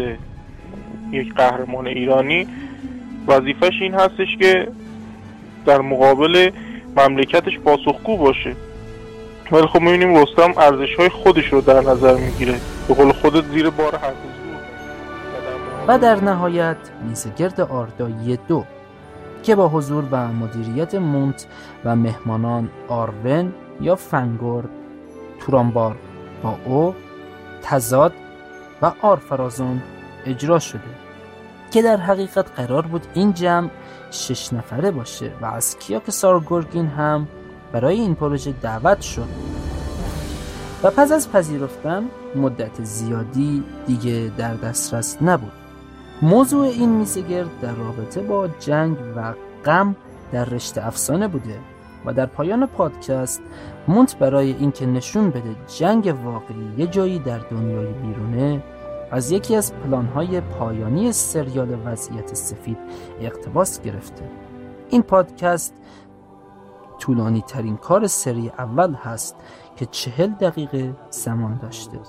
یک 1.11 1.35
قهرمان 1.35 1.87
ایرانی 1.87 2.49
وظیفش 3.26 3.72
این 3.80 3.95
هستش 3.95 4.37
که 4.41 4.68
در 5.66 5.80
مقابل 5.80 6.51
مملکتش 6.97 7.59
پاسخگو 7.59 8.16
باشه. 8.16 8.57
ولی 9.53 9.66
خب 9.66 9.80
می‌بینیم 9.80 10.16
رستم 10.16 10.55
ارزش 10.57 10.95
های 10.95 11.09
خودش 11.09 11.53
رو 11.53 11.61
در 11.61 11.80
نظر 11.80 12.14
می‌گیره. 12.14 12.55
به 12.88 12.95
قول 12.95 13.12
خودت 13.12 13.45
زیر 13.45 13.70
بار 13.70 13.97
هر 13.97 14.12
و 15.88 15.99
در 15.99 16.24
نهایت 16.24 16.76
میزگرد 17.09 17.61
آردایی 17.61 18.38
دو 18.49 18.64
که 19.42 19.55
با 19.57 19.68
حضور 19.68 20.05
و 20.11 20.28
مدیریت 20.28 20.95
مونت 20.95 21.47
و 21.84 21.97
مهمانان 21.97 22.70
آرون 22.88 23.53
یا 23.80 23.97
فنگورد 23.97 24.68
تورانبار 25.40 25.97
با 26.42 26.59
او 26.64 26.95
تزاد 27.62 28.12
و 28.82 28.92
آرفرازون 29.03 29.82
اجرا 30.26 30.59
شده 30.59 30.80
که 31.70 31.82
در 31.82 31.97
حقیقت 31.97 32.51
قرار 32.51 32.82
بود 32.82 33.07
این 33.14 33.34
جمع 33.34 33.68
شش 34.11 34.53
نفره 34.53 34.90
باشه 34.90 35.30
و 35.40 35.47
از 35.47 35.78
کیاک 35.78 36.11
سارگورگین 36.11 36.86
هم 36.86 37.28
برای 37.74 38.00
این 38.00 38.14
پروژه 38.14 38.52
دعوت 38.62 39.00
شد. 39.00 39.28
و 40.82 40.90
پس 40.90 41.12
از 41.12 41.32
پذیرفتن 41.32 42.04
مدت 42.36 42.84
زیادی 42.84 43.64
دیگه 43.86 44.32
در 44.38 44.54
دسترس 44.54 45.22
نبود. 45.22 45.52
موضوع 46.22 46.66
این 46.66 46.88
میزگرد 46.88 47.60
در 47.62 47.72
رابطه 47.72 48.20
با 48.20 48.48
جنگ 48.48 48.96
و 49.16 49.34
غم 49.64 49.96
در 50.32 50.44
رشته 50.44 50.86
افسانه 50.86 51.28
بوده 51.28 51.58
و 52.06 52.12
در 52.12 52.26
پایان 52.26 52.66
پادکست 52.66 53.42
مونت 53.88 54.18
برای 54.18 54.52
اینکه 54.52 54.86
نشون 54.86 55.30
بده 55.30 55.56
جنگ 55.78 56.14
واقعی 56.24 56.74
یه 56.78 56.86
جایی 56.86 57.18
در 57.18 57.38
دنیای 57.38 57.92
بیرونه 57.92 58.62
از 59.10 59.30
یکی 59.30 59.56
از 59.56 59.74
پلانهای 59.74 60.40
پایانی 60.40 61.12
سریال 61.12 61.76
وضعیت 61.84 62.34
سفید 62.34 62.78
اقتباس 63.20 63.80
گرفته. 63.80 64.22
این 64.90 65.02
پادکست 65.02 65.74
طولانی 66.99 67.40
ترین 67.40 67.76
کار 67.76 68.07
سری 68.07 68.49
اول 68.49 68.95
هست 68.95 69.36
که 69.76 69.86
چهل 69.86 70.30
دقیقه 70.30 70.97
زمان 71.11 71.59
داشته. 71.59 72.01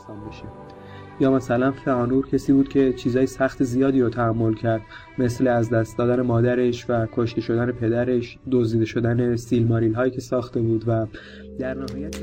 یا 1.20 1.32
مثلا 1.32 1.72
فانور 1.72 2.30
کسی 2.30 2.54
بود 2.54 2.70
که 2.70 2.94
چیزای 2.94 3.28
سخت 3.28 3.64
زیادی 3.64 4.02
رو 4.02 4.10
تحمل 4.10 4.54
کرد 4.54 4.82
مثل 5.18 5.48
از 5.48 5.70
دست 5.70 5.98
دادن 5.98 6.22
مادرش 6.22 6.86
و 6.90 7.08
کشته 7.16 7.42
شدن 7.42 7.72
پدرش 7.72 8.38
دزدیده 8.52 8.86
شدن 8.86 9.36
سیلماریل 9.36 9.96
هایی 9.96 10.12
که 10.12 10.22
ساخته 10.22 10.62
بود 10.62 10.84
و 10.88 11.08
در 11.60 11.74
نهایت 11.74 12.16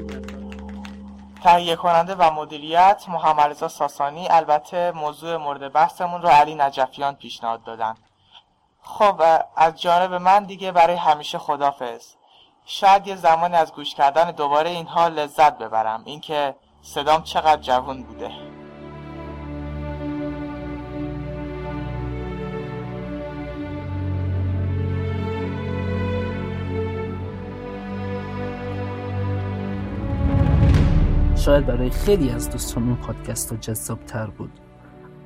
تهیه 1.45 1.77
کننده 1.77 2.15
و 2.15 2.31
مدیریت 2.31 3.05
محمد 3.09 3.51
رضا 3.51 3.69
ساسانی. 3.69 4.29
البته 4.31 4.93
موضوع 4.93 5.37
مورد 5.37 5.73
بحثمون 5.73 6.23
رو 6.23 6.29
علی 6.29 6.55
نجفیان 6.55 7.15
پیشنهاد 7.15 7.65
دادن. 7.65 7.95
خب 8.83 9.23
از 9.57 9.81
جانب 9.81 10.15
من 10.15 10.45
دیگه 10.45 10.73
برای 10.73 10.97
همیشه 10.97 11.39
خدافظ 11.39 12.15
شاید 12.65 13.07
یه 13.07 13.17
زمانی 13.17 13.55
از 13.55 13.73
گوش 13.73 13.95
کردن 13.95 14.31
دوباره 14.31 14.71
اینها 14.71 15.09
لذت 15.09 15.59
ببرم. 15.59 16.03
اینکه 16.05 16.55
صدام 16.83 17.23
چقدر 17.23 17.63
جوون 17.63 18.03
بوده. 18.03 18.31
شاید 31.37 31.67
برای 31.67 31.91
خیلی 31.91 32.31
از 32.31 32.51
دوستان 32.51 32.83
اون 32.83 32.97
پادکست 32.97 33.55
جذاب 33.55 34.05
تر 34.05 34.27
بود. 34.27 34.51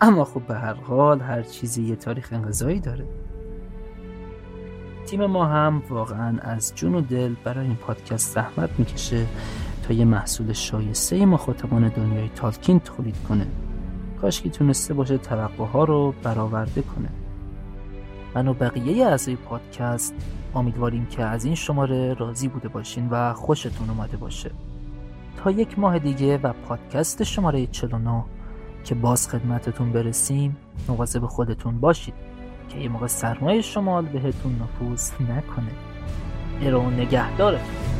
اما 0.00 0.24
خب 0.24 0.42
به 0.42 0.54
هر 0.54 0.74
حال 0.74 1.20
هر 1.20 1.42
چیزی 1.42 1.82
یه 1.82 1.96
تاریخ 1.96 2.28
انقضایی 2.32 2.80
داره. 2.80 3.06
تیم 5.06 5.26
ما 5.26 5.46
هم 5.46 5.82
واقعا 5.88 6.38
از 6.40 6.74
جون 6.74 6.94
و 6.94 7.00
دل 7.00 7.34
برای 7.44 7.66
این 7.66 7.76
پادکست 7.76 8.34
زحمت 8.34 8.70
می‌کشه 8.78 9.26
تا 9.82 9.94
یه 9.94 10.04
محصول 10.04 10.52
شایسته 10.52 11.26
مخاطبان 11.26 11.88
دنیای 11.88 12.28
تالکین 12.28 12.80
تولید 12.80 13.16
کنه. 13.28 13.46
کاش 14.20 14.40
که 14.40 14.50
تونسته 14.50 14.94
باشه 14.94 15.18
توقع 15.18 15.64
ها 15.64 15.84
رو 15.84 16.14
برآورده 16.22 16.82
کنه. 16.82 17.08
من 18.34 18.48
و 18.48 18.54
بقیه 18.54 19.06
اعضای 19.06 19.36
پادکست 19.36 20.14
امیدواریم 20.54 21.06
که 21.06 21.22
از 21.22 21.44
این 21.44 21.54
شماره 21.54 22.14
راضی 22.14 22.48
بوده 22.48 22.68
باشین 22.68 23.08
و 23.10 23.34
خوشتون 23.34 23.90
اومده 23.90 24.16
باشه. 24.16 24.50
تا 25.36 25.50
یک 25.50 25.78
ماه 25.78 25.98
دیگه 25.98 26.38
و 26.38 26.52
پادکست 26.52 27.22
شماره 27.22 27.66
49 27.66 28.24
که 28.84 28.94
باز 28.94 29.28
خدمتتون 29.28 29.92
برسیم 29.92 30.56
مواظب 30.88 31.26
خودتون 31.26 31.80
باشید. 31.80 32.25
که 32.68 32.78
یه 32.78 32.88
موقع 32.88 33.06
سرمایه 33.06 33.60
شمال 33.60 34.04
بهتون 34.04 34.60
نفوذ 34.62 35.10
نکنه. 35.20 35.72
ارو 36.62 36.90
نگهدارتون. 36.90 37.95